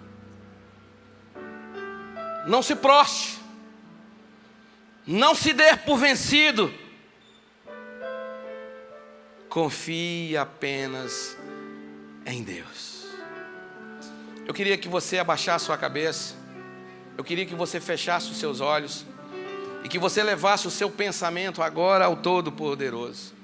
Não 2.46 2.62
se 2.62 2.74
proste, 2.74 3.38
não 5.06 5.34
se 5.34 5.52
dê 5.52 5.76
por 5.76 5.98
vencido 5.98 6.72
Confie 9.48 10.36
apenas 10.36 11.36
em 12.26 12.42
Deus. 12.42 13.06
Eu 14.46 14.52
queria 14.52 14.76
que 14.76 14.88
você 14.88 15.18
abaixasse 15.18 15.64
sua 15.64 15.78
cabeça. 15.78 16.34
Eu 17.16 17.24
queria 17.24 17.46
que 17.46 17.54
você 17.54 17.80
fechasse 17.80 18.30
os 18.30 18.38
seus 18.38 18.60
olhos 18.60 19.06
e 19.82 19.88
que 19.88 19.98
você 19.98 20.22
levasse 20.22 20.66
o 20.66 20.70
seu 20.70 20.90
pensamento 20.90 21.62
agora 21.62 22.04
ao 22.04 22.16
Todo-Poderoso. 22.16 23.37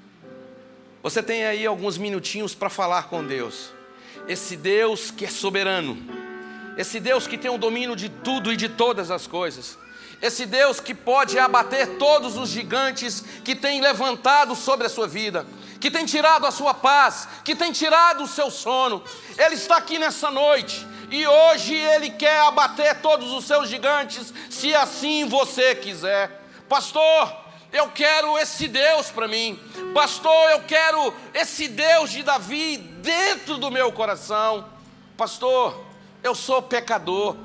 Você 1.05 1.21
tem 1.21 1.45
aí 1.45 1.67
alguns 1.67 1.99
minutinhos 1.99 2.55
para 2.55 2.67
falar 2.67 3.03
com 3.03 3.23
Deus. 3.23 3.69
Esse 4.27 4.57
Deus 4.57 5.11
que 5.11 5.25
é 5.25 5.27
soberano, 5.29 5.95
esse 6.79 6.99
Deus 6.99 7.27
que 7.27 7.37
tem 7.37 7.51
o 7.51 7.59
domínio 7.59 7.95
de 7.95 8.09
tudo 8.09 8.51
e 8.51 8.57
de 8.57 8.69
todas 8.69 9.11
as 9.11 9.27
coisas, 9.27 9.77
esse 10.19 10.47
Deus 10.47 10.79
que 10.79 10.95
pode 10.95 11.37
abater 11.37 11.99
todos 11.99 12.37
os 12.37 12.49
gigantes 12.49 13.23
que 13.43 13.55
tem 13.55 13.81
levantado 13.81 14.55
sobre 14.55 14.87
a 14.87 14.89
sua 14.89 15.07
vida 15.07 15.45
que 15.79 15.91
tem 15.91 16.05
tirado 16.05 16.47
a 16.47 16.51
sua 16.51 16.73
paz, 16.73 17.27
que 17.43 17.55
tem 17.55 17.71
tirado 17.71 18.23
o 18.23 18.27
seu 18.27 18.49
sono. 18.49 19.03
Ele 19.37 19.53
está 19.53 19.77
aqui 19.77 19.99
nessa 19.99 20.31
noite 20.31 20.87
e 21.11 21.27
hoje 21.27 21.75
Ele 21.75 22.09
quer 22.09 22.39
abater 22.39 23.01
todos 23.01 23.31
os 23.31 23.45
seus 23.45 23.69
gigantes, 23.69 24.33
se 24.49 24.73
assim 24.73 25.25
você 25.25 25.75
quiser. 25.75 26.41
Pastor, 26.67 27.44
eu 27.71 27.89
quero 27.89 28.37
esse 28.37 28.67
Deus 28.67 29.09
para 29.11 29.27
mim. 29.27 29.59
Pastor, 29.93 30.51
eu 30.51 30.61
quero 30.63 31.13
esse 31.33 31.67
Deus 31.67 32.11
de 32.11 32.23
Davi 32.23 32.77
dentro 32.77 33.57
do 33.57 33.69
meu 33.69 33.91
coração. 33.91 34.65
Pastor, 35.17 35.85
eu 36.23 36.33
sou 36.33 36.61
pecador. 36.61 37.35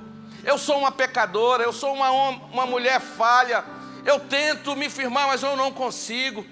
Eu 0.43 0.57
sou 0.57 0.79
uma 0.79 0.91
pecadora, 0.91 1.63
eu 1.63 1.73
sou 1.73 1.93
uma, 1.93 2.11
uma 2.11 2.67
mulher 2.67 3.01
falha. 3.01 3.65
Eu 4.05 4.21
tento 4.21 4.75
me 4.75 4.89
firmar, 4.89 5.27
mas 5.27 5.43
eu 5.43 5.57
não 5.57 5.73
consigo. 5.73 6.47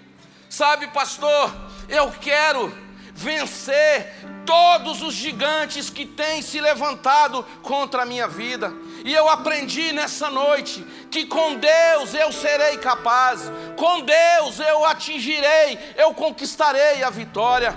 Sabe, 0.48 0.88
pastor, 0.88 1.54
eu 1.88 2.10
quero 2.10 2.87
vencer 3.18 4.14
todos 4.46 5.02
os 5.02 5.12
gigantes 5.12 5.90
que 5.90 6.06
têm 6.06 6.40
se 6.40 6.60
levantado 6.60 7.44
contra 7.62 8.02
a 8.02 8.06
minha 8.06 8.28
vida. 8.28 8.72
E 9.04 9.12
eu 9.12 9.28
aprendi 9.28 9.92
nessa 9.92 10.30
noite 10.30 10.86
que 11.10 11.26
com 11.26 11.56
Deus 11.56 12.14
eu 12.14 12.30
serei 12.32 12.78
capaz, 12.78 13.50
com 13.76 14.02
Deus 14.02 14.60
eu 14.60 14.84
atingirei, 14.84 15.78
eu 15.96 16.14
conquistarei 16.14 17.02
a 17.02 17.10
vitória. 17.10 17.76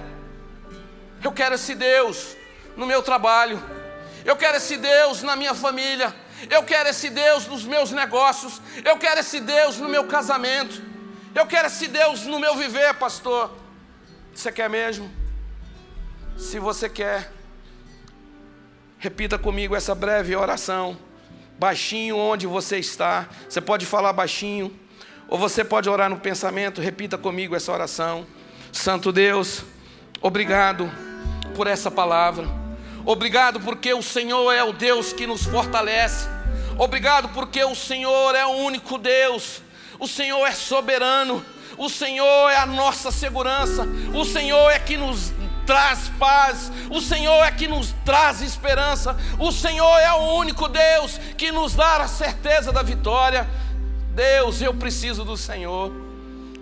Eu 1.23 1.31
quero 1.31 1.55
esse 1.55 1.73
Deus 1.73 2.37
no 2.77 2.85
meu 2.85 3.01
trabalho, 3.01 3.61
eu 4.23 4.35
quero 4.35 4.57
esse 4.57 4.77
Deus 4.77 5.23
na 5.23 5.35
minha 5.35 5.55
família, 5.55 6.15
eu 6.51 6.63
quero 6.63 6.89
esse 6.89 7.09
Deus 7.09 7.47
nos 7.47 7.63
meus 7.63 7.91
negócios, 7.91 8.61
eu 8.85 8.97
quero 8.97 9.19
esse 9.19 9.39
Deus 9.39 9.77
no 9.77 9.89
meu 9.89 10.05
casamento, 10.05 10.81
eu 11.33 11.47
quero 11.47 11.65
esse 11.65 11.87
Deus 11.87 12.25
no 12.27 12.39
meu 12.39 12.55
viver, 12.55 12.93
pastor. 12.95 13.51
Você 14.33 14.51
quer 14.51 14.69
mesmo? 14.69 15.20
Se 16.37 16.59
você 16.59 16.89
quer, 16.89 17.31
repita 18.97 19.37
comigo 19.37 19.75
essa 19.75 19.95
breve 19.95 20.35
oração, 20.35 20.97
baixinho 21.57 22.17
onde 22.17 22.47
você 22.47 22.77
está. 22.77 23.29
Você 23.47 23.61
pode 23.61 23.85
falar 23.85 24.13
baixinho, 24.13 24.73
ou 25.27 25.37
você 25.37 25.63
pode 25.63 25.89
orar 25.89 26.09
no 26.09 26.17
pensamento. 26.17 26.81
Repita 26.81 27.17
comigo 27.17 27.55
essa 27.55 27.71
oração. 27.71 28.25
Santo 28.71 29.11
Deus, 29.11 29.63
obrigado 30.21 30.91
por 31.55 31.67
essa 31.67 31.91
palavra. 31.91 32.47
Obrigado 33.05 33.59
porque 33.59 33.93
o 33.93 34.01
Senhor 34.01 34.51
é 34.51 34.63
o 34.63 34.73
Deus 34.73 35.13
que 35.13 35.25
nos 35.25 35.43
fortalece. 35.45 36.27
Obrigado 36.77 37.29
porque 37.29 37.63
o 37.63 37.75
Senhor 37.75 38.35
é 38.35 38.45
o 38.45 38.51
único 38.51 38.97
Deus. 38.97 39.61
O 39.99 40.07
Senhor 40.07 40.45
é 40.45 40.51
soberano. 40.51 41.43
O 41.77 41.89
Senhor 41.89 42.49
é 42.49 42.57
a 42.57 42.65
nossa 42.65 43.11
segurança. 43.11 43.87
O 44.13 44.23
Senhor 44.25 44.69
é 44.69 44.79
que 44.79 44.97
nos 44.97 45.31
traz 45.71 46.11
paz. 46.19 46.69
O 46.89 46.99
Senhor 46.99 47.45
é 47.45 47.49
que 47.49 47.65
nos 47.65 47.95
traz 48.03 48.41
esperança. 48.41 49.15
O 49.39 49.53
Senhor 49.53 49.97
é 49.99 50.11
o 50.11 50.33
único 50.35 50.67
Deus 50.67 51.17
que 51.37 51.49
nos 51.49 51.73
dá 51.75 51.95
a 51.95 52.09
certeza 52.09 52.73
da 52.73 52.83
vitória. 52.83 53.47
Deus, 54.13 54.61
eu 54.61 54.73
preciso 54.73 55.23
do 55.23 55.37
Senhor. 55.37 55.89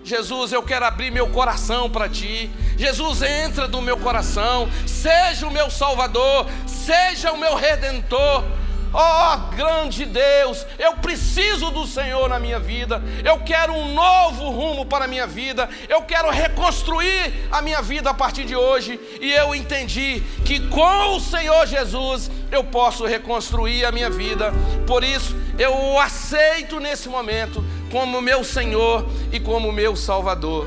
Jesus, 0.04 0.52
eu 0.52 0.62
quero 0.62 0.84
abrir 0.84 1.10
meu 1.10 1.28
coração 1.30 1.90
para 1.90 2.08
ti. 2.08 2.48
Jesus, 2.78 3.20
entra 3.22 3.66
no 3.66 3.82
meu 3.82 3.96
coração. 3.96 4.68
Seja 4.86 5.44
o 5.44 5.50
meu 5.50 5.68
Salvador, 5.72 6.46
seja 6.64 7.32
o 7.32 7.36
meu 7.36 7.56
redentor. 7.56 8.44
Oh, 8.92 9.54
grande 9.54 10.04
Deus, 10.04 10.66
eu 10.78 10.96
preciso 10.96 11.70
do 11.70 11.86
Senhor 11.86 12.28
na 12.28 12.40
minha 12.40 12.58
vida. 12.58 13.02
Eu 13.24 13.38
quero 13.40 13.72
um 13.72 13.94
novo 13.94 14.50
rumo 14.50 14.84
para 14.84 15.04
a 15.04 15.08
minha 15.08 15.26
vida. 15.26 15.68
Eu 15.88 16.02
quero 16.02 16.28
reconstruir 16.30 17.48
a 17.52 17.62
minha 17.62 17.80
vida 17.80 18.10
a 18.10 18.14
partir 18.14 18.44
de 18.44 18.56
hoje. 18.56 18.98
E 19.20 19.30
eu 19.32 19.54
entendi 19.54 20.22
que 20.44 20.60
com 20.68 21.16
o 21.16 21.20
Senhor 21.20 21.66
Jesus 21.66 22.30
eu 22.50 22.64
posso 22.64 23.06
reconstruir 23.06 23.84
a 23.84 23.92
minha 23.92 24.10
vida. 24.10 24.52
Por 24.86 25.04
isso, 25.04 25.36
eu 25.56 25.72
o 25.72 26.00
aceito 26.00 26.80
nesse 26.80 27.08
momento 27.08 27.64
como 27.92 28.20
meu 28.20 28.42
Senhor 28.42 29.08
e 29.30 29.38
como 29.38 29.70
meu 29.70 29.94
Salvador. 29.94 30.66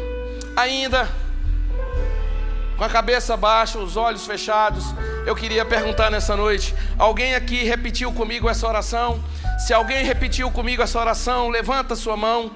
Ainda 0.56 1.10
com 2.78 2.84
a 2.84 2.90
cabeça 2.90 3.38
baixa, 3.38 3.78
os 3.78 3.96
olhos 3.96 4.26
fechados, 4.26 4.84
eu 5.26 5.36
queria 5.36 5.64
perguntar 5.64 6.10
nessa 6.10 6.36
noite: 6.36 6.74
alguém 6.98 7.36
aqui 7.36 7.64
repetiu 7.64 8.12
comigo 8.12 8.50
essa 8.50 8.68
oração? 8.68 9.24
Se 9.66 9.74
alguém 9.74 10.04
repetiu 10.04 10.52
comigo 10.52 10.82
essa 10.82 11.00
oração, 11.00 11.50
levanta 11.50 11.96
sua 11.96 12.18
mão 12.18 12.52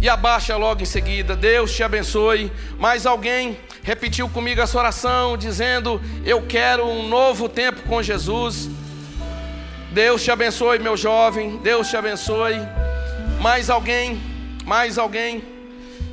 e 0.00 0.08
abaixa 0.08 0.56
logo 0.56 0.82
em 0.82 0.86
seguida. 0.86 1.34
Deus 1.34 1.74
te 1.74 1.82
abençoe. 1.82 2.52
Mais 2.78 3.06
alguém 3.06 3.58
repetiu 3.82 4.28
comigo 4.28 4.60
essa 4.60 4.78
oração, 4.78 5.36
dizendo: 5.36 6.00
Eu 6.24 6.42
quero 6.42 6.86
um 6.86 7.08
novo 7.08 7.48
tempo 7.48 7.82
com 7.82 8.02
Jesus. 8.02 8.68
Deus 9.90 10.22
te 10.22 10.30
abençoe, 10.30 10.78
meu 10.78 10.96
jovem. 10.96 11.56
Deus 11.58 11.88
te 11.88 11.96
abençoe. 11.96 12.60
Mais 13.40 13.70
alguém, 13.70 14.20
mais 14.64 14.98
alguém. 14.98 15.42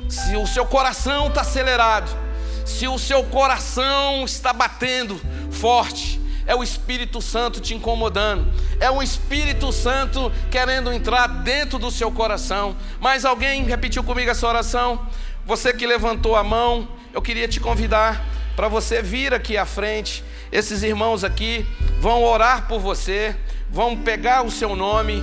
Se 0.08 0.36
o 0.36 0.46
seu 0.46 0.64
coração 0.64 1.28
está 1.28 1.40
acelerado, 1.40 2.23
se 2.64 2.88
o 2.88 2.98
seu 2.98 3.22
coração 3.24 4.24
está 4.24 4.52
batendo 4.52 5.20
forte, 5.50 6.20
é 6.46 6.54
o 6.54 6.62
Espírito 6.62 7.22
Santo 7.22 7.60
te 7.60 7.74
incomodando, 7.74 8.46
é 8.78 8.90
o 8.90 9.02
Espírito 9.02 9.72
Santo 9.72 10.30
querendo 10.50 10.92
entrar 10.92 11.26
dentro 11.26 11.78
do 11.78 11.90
seu 11.90 12.10
coração. 12.10 12.76
Mais 13.00 13.24
alguém 13.24 13.64
repetiu 13.64 14.02
comigo 14.02 14.30
essa 14.30 14.46
oração? 14.46 15.06
Você 15.46 15.72
que 15.72 15.86
levantou 15.86 16.36
a 16.36 16.44
mão, 16.44 16.88
eu 17.12 17.22
queria 17.22 17.48
te 17.48 17.60
convidar 17.60 18.24
para 18.56 18.68
você 18.68 19.02
vir 19.02 19.32
aqui 19.34 19.56
à 19.56 19.66
frente. 19.66 20.24
Esses 20.50 20.82
irmãos 20.82 21.24
aqui 21.24 21.66
vão 22.00 22.22
orar 22.22 22.66
por 22.68 22.78
você, 22.78 23.34
vão 23.70 23.96
pegar 23.96 24.42
o 24.42 24.50
seu 24.50 24.76
nome, 24.76 25.22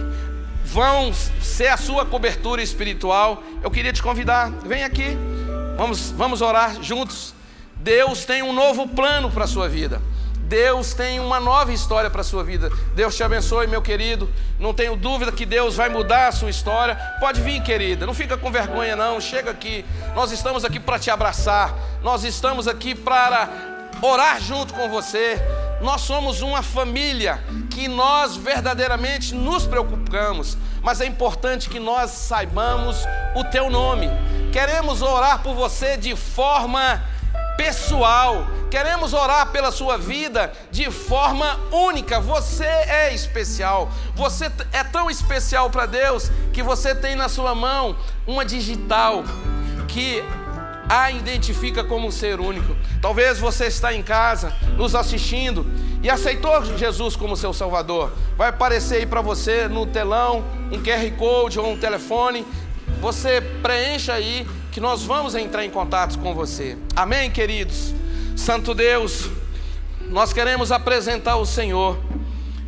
vão 0.63 1.13
ser 1.13 1.67
a 1.67 1.77
sua 1.77 2.05
cobertura 2.05 2.61
espiritual. 2.61 3.43
Eu 3.63 3.71
queria 3.71 3.93
te 3.93 4.01
convidar, 4.01 4.51
vem 4.65 4.83
aqui, 4.83 5.17
vamos, 5.77 6.11
vamos 6.11 6.41
orar 6.41 6.81
juntos. 6.81 7.33
Deus 7.75 8.25
tem 8.25 8.43
um 8.43 8.53
novo 8.53 8.87
plano 8.87 9.31
para 9.31 9.45
a 9.45 9.47
sua 9.47 9.67
vida. 9.67 10.01
Deus 10.51 10.93
tem 10.93 11.17
uma 11.19 11.39
nova 11.39 11.71
história 11.71 12.09
para 12.09 12.19
a 12.19 12.25
sua 12.25 12.43
vida. 12.43 12.69
Deus 12.93 13.15
te 13.15 13.23
abençoe, 13.23 13.67
meu 13.67 13.81
querido. 13.81 14.29
Não 14.59 14.73
tenho 14.73 14.97
dúvida 14.97 15.31
que 15.31 15.45
Deus 15.45 15.77
vai 15.77 15.87
mudar 15.87 16.27
a 16.27 16.31
sua 16.33 16.49
história. 16.49 16.95
Pode 17.21 17.39
vir, 17.39 17.63
querida. 17.63 18.05
Não 18.05 18.13
fica 18.13 18.37
com 18.37 18.51
vergonha, 18.51 18.95
não. 18.95 19.21
Chega 19.21 19.49
aqui. 19.49 19.85
Nós 20.13 20.31
estamos 20.33 20.65
aqui 20.65 20.77
para 20.77 20.99
te 20.99 21.09
abraçar. 21.09 21.73
Nós 22.03 22.25
estamos 22.25 22.67
aqui 22.67 22.93
para 22.93 23.49
orar 24.01 24.41
junto 24.41 24.73
com 24.73 24.89
você. 24.89 25.39
Nós 25.81 26.01
somos 26.01 26.41
uma 26.41 26.61
família 26.61 27.43
que 27.69 27.87
nós 27.87 28.35
verdadeiramente 28.37 29.33
nos 29.33 29.65
preocupamos, 29.65 30.57
mas 30.81 31.01
é 31.01 31.05
importante 31.05 31.69
que 31.69 31.79
nós 31.79 32.11
saibamos 32.11 32.97
o 33.35 33.43
teu 33.45 33.69
nome. 33.69 34.09
Queremos 34.51 35.01
orar 35.01 35.41
por 35.41 35.55
você 35.55 35.97
de 35.97 36.15
forma 36.15 37.03
pessoal. 37.57 38.47
Queremos 38.69 39.13
orar 39.13 39.51
pela 39.51 39.71
sua 39.71 39.97
vida 39.97 40.51
de 40.71 40.89
forma 40.89 41.59
única. 41.71 42.19
Você 42.19 42.65
é 42.65 43.13
especial. 43.13 43.91
Você 44.15 44.51
é 44.71 44.83
tão 44.83 45.09
especial 45.09 45.69
para 45.69 45.85
Deus 45.85 46.31
que 46.53 46.63
você 46.63 46.95
tem 46.95 47.15
na 47.15 47.29
sua 47.29 47.53
mão 47.53 47.95
uma 48.25 48.45
digital 48.45 49.23
que 49.87 50.23
a 50.91 51.09
identifica 51.09 51.85
como 51.85 52.07
um 52.07 52.11
ser 52.11 52.41
único. 52.41 52.75
Talvez 53.01 53.39
você 53.39 53.67
está 53.67 53.93
em 53.93 54.03
casa, 54.03 54.53
nos 54.75 54.93
assistindo 54.93 55.65
e 56.03 56.09
aceitou 56.09 56.65
Jesus 56.77 57.15
como 57.15 57.37
seu 57.37 57.53
Salvador. 57.53 58.11
Vai 58.37 58.49
aparecer 58.49 58.95
aí 58.97 59.05
para 59.05 59.21
você 59.21 59.69
no 59.69 59.85
telão 59.85 60.43
um 60.69 60.83
QR 60.83 61.09
Code 61.17 61.57
ou 61.57 61.71
um 61.71 61.77
telefone. 61.77 62.45
Você 62.99 63.39
preencha 63.39 64.11
aí 64.11 64.45
que 64.69 64.81
nós 64.81 65.03
vamos 65.03 65.33
entrar 65.33 65.63
em 65.63 65.69
contato 65.69 66.19
com 66.19 66.35
você. 66.35 66.77
Amém, 66.93 67.31
queridos? 67.31 67.93
Santo 68.35 68.73
Deus, 68.73 69.29
nós 70.09 70.33
queremos 70.33 70.73
apresentar 70.73 71.33
ao 71.33 71.45
Senhor 71.45 71.97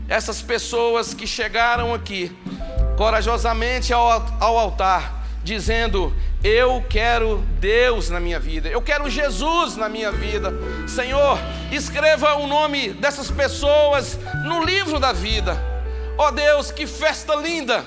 essas 0.08 0.42
pessoas 0.42 1.14
que 1.14 1.28
chegaram 1.28 1.94
aqui 1.94 2.32
corajosamente 2.96 3.92
ao, 3.92 4.10
ao 4.40 4.58
altar, 4.58 5.23
dizendo: 5.44 6.14
eu 6.44 6.84
quero 6.90 7.38
Deus 7.60 8.10
na 8.10 8.20
minha 8.20 8.40
vida, 8.40 8.70
eu 8.70 8.82
quero 8.82 9.10
Jesus 9.10 9.76
na 9.76 9.90
minha 9.90 10.12
vida. 10.12 10.54
Senhor, 10.88 11.38
escreva 11.72 12.36
o 12.36 12.48
nome 12.48 12.90
dessas 12.90 13.30
pessoas 13.30 14.18
no 14.46 14.64
livro 14.64 15.00
da 15.00 15.12
vida. 15.12 15.62
Ó 16.18 16.28
oh 16.28 16.32
Deus, 16.32 16.72
que 16.72 16.86
festa 16.86 17.36
linda 17.36 17.84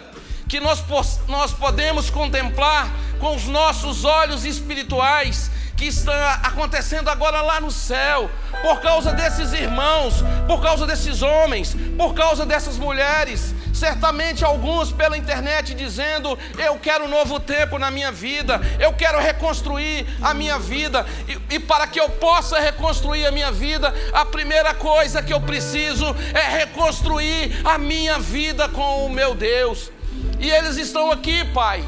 que 0.49 0.61
nós, 0.61 0.83
nós 1.29 1.53
podemos 1.53 2.11
contemplar 2.11 2.89
com 3.19 3.35
os 3.35 3.45
nossos 3.47 4.05
olhos 4.05 4.45
espirituais 4.45 5.51
que 5.77 5.87
está 5.87 6.41
acontecendo 6.43 7.11
agora 7.11 7.43
lá 7.43 7.61
no 7.61 7.71
céu, 7.71 8.31
por 8.63 8.81
causa 8.81 9.13
desses 9.13 9.53
irmãos, 9.53 10.15
por 10.47 10.63
causa 10.63 10.87
desses 10.87 11.21
homens, 11.21 11.77
por 11.99 12.15
causa 12.15 12.47
dessas 12.47 12.79
mulheres. 12.79 13.55
Certamente 13.77 14.45
alguns 14.45 14.91
pela 14.91 15.17
internet 15.17 15.75
dizendo: 15.75 16.37
Eu 16.59 16.79
quero 16.79 17.05
um 17.05 17.09
novo 17.09 17.39
tempo 17.39 17.79
na 17.79 17.91
minha 17.91 18.11
vida, 18.11 18.61
eu 18.81 18.93
quero 18.95 19.21
reconstruir 19.21 20.07
a 20.23 20.33
minha 20.33 20.59
vida, 20.59 21.07
e, 21.29 21.57
e 21.57 21.61
para 21.61 21.87
que 21.87 22.01
eu 22.01 22.09
possa 22.09 22.59
reconstruir 22.59 23.27
a 23.27 23.31
minha 23.31 23.53
vida, 23.53 23.95
a 24.13 24.25
primeira 24.25 24.75
coisa 24.75 25.23
que 25.23 25.33
eu 25.33 25.41
preciso 25.41 26.07
é 26.35 26.59
reconstruir 26.59 27.61
a 27.65 27.77
minha 27.77 28.19
vida 28.19 28.69
com 28.69 29.07
o 29.07 29.11
meu 29.11 29.35
Deus. 29.35 29.93
E 30.41 30.51
eles 30.51 30.77
estão 30.77 31.11
aqui, 31.11 31.45
Pai, 31.53 31.85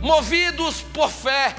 movidos 0.00 0.80
por 0.80 1.10
fé, 1.10 1.54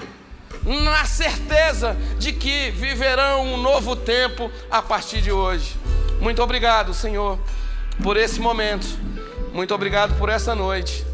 na 0.64 1.06
certeza 1.06 1.96
de 2.18 2.32
que 2.32 2.72
viverão 2.72 3.54
um 3.54 3.58
novo 3.58 3.96
tempo 3.96 4.50
a 4.72 4.82
partir 4.82 5.22
de 5.22 5.32
hoje. 5.32 5.76
Muito 6.20 6.42
obrigado, 6.42 6.94
Senhor, 6.94 7.38
por 8.02 8.18
esse 8.18 8.40
momento. 8.40 8.88
Muito 9.56 9.74
obrigado 9.74 10.18
por 10.18 10.28
essa 10.28 10.54
noite. 10.54 11.06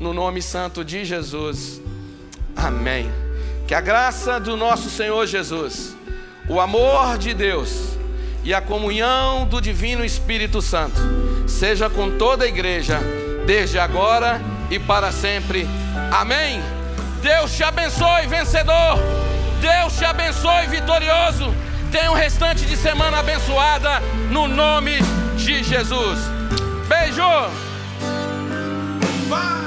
No 0.00 0.12
nome 0.12 0.42
santo 0.42 0.84
de 0.84 1.04
Jesus. 1.04 1.80
Amém. 2.56 3.08
Que 3.68 3.76
a 3.76 3.80
graça 3.80 4.40
do 4.40 4.56
nosso 4.56 4.90
Senhor 4.90 5.24
Jesus, 5.24 5.96
o 6.48 6.60
amor 6.60 7.16
de 7.16 7.32
Deus 7.32 7.96
e 8.42 8.52
a 8.52 8.60
comunhão 8.60 9.46
do 9.46 9.60
Divino 9.60 10.04
Espírito 10.04 10.60
Santo 10.60 11.00
seja 11.46 11.88
com 11.88 12.18
toda 12.18 12.44
a 12.44 12.48
igreja, 12.48 12.98
desde 13.46 13.78
agora 13.78 14.42
e 14.68 14.80
para 14.80 15.12
sempre. 15.12 15.64
Amém. 16.10 16.60
Deus 17.22 17.54
te 17.54 17.62
abençoe, 17.62 18.26
vencedor. 18.26 18.98
Deus 19.60 19.96
te 19.96 20.04
abençoe, 20.04 20.66
vitorioso. 20.66 21.54
Tenha 21.92 22.10
um 22.10 22.14
restante 22.14 22.66
de 22.66 22.76
semana 22.76 23.20
abençoada 23.20 24.00
no 24.28 24.48
nome 24.48 24.98
de 25.36 25.62
Jesus. 25.62 26.18
Beijo. 26.88 27.65
divine. 29.28 29.65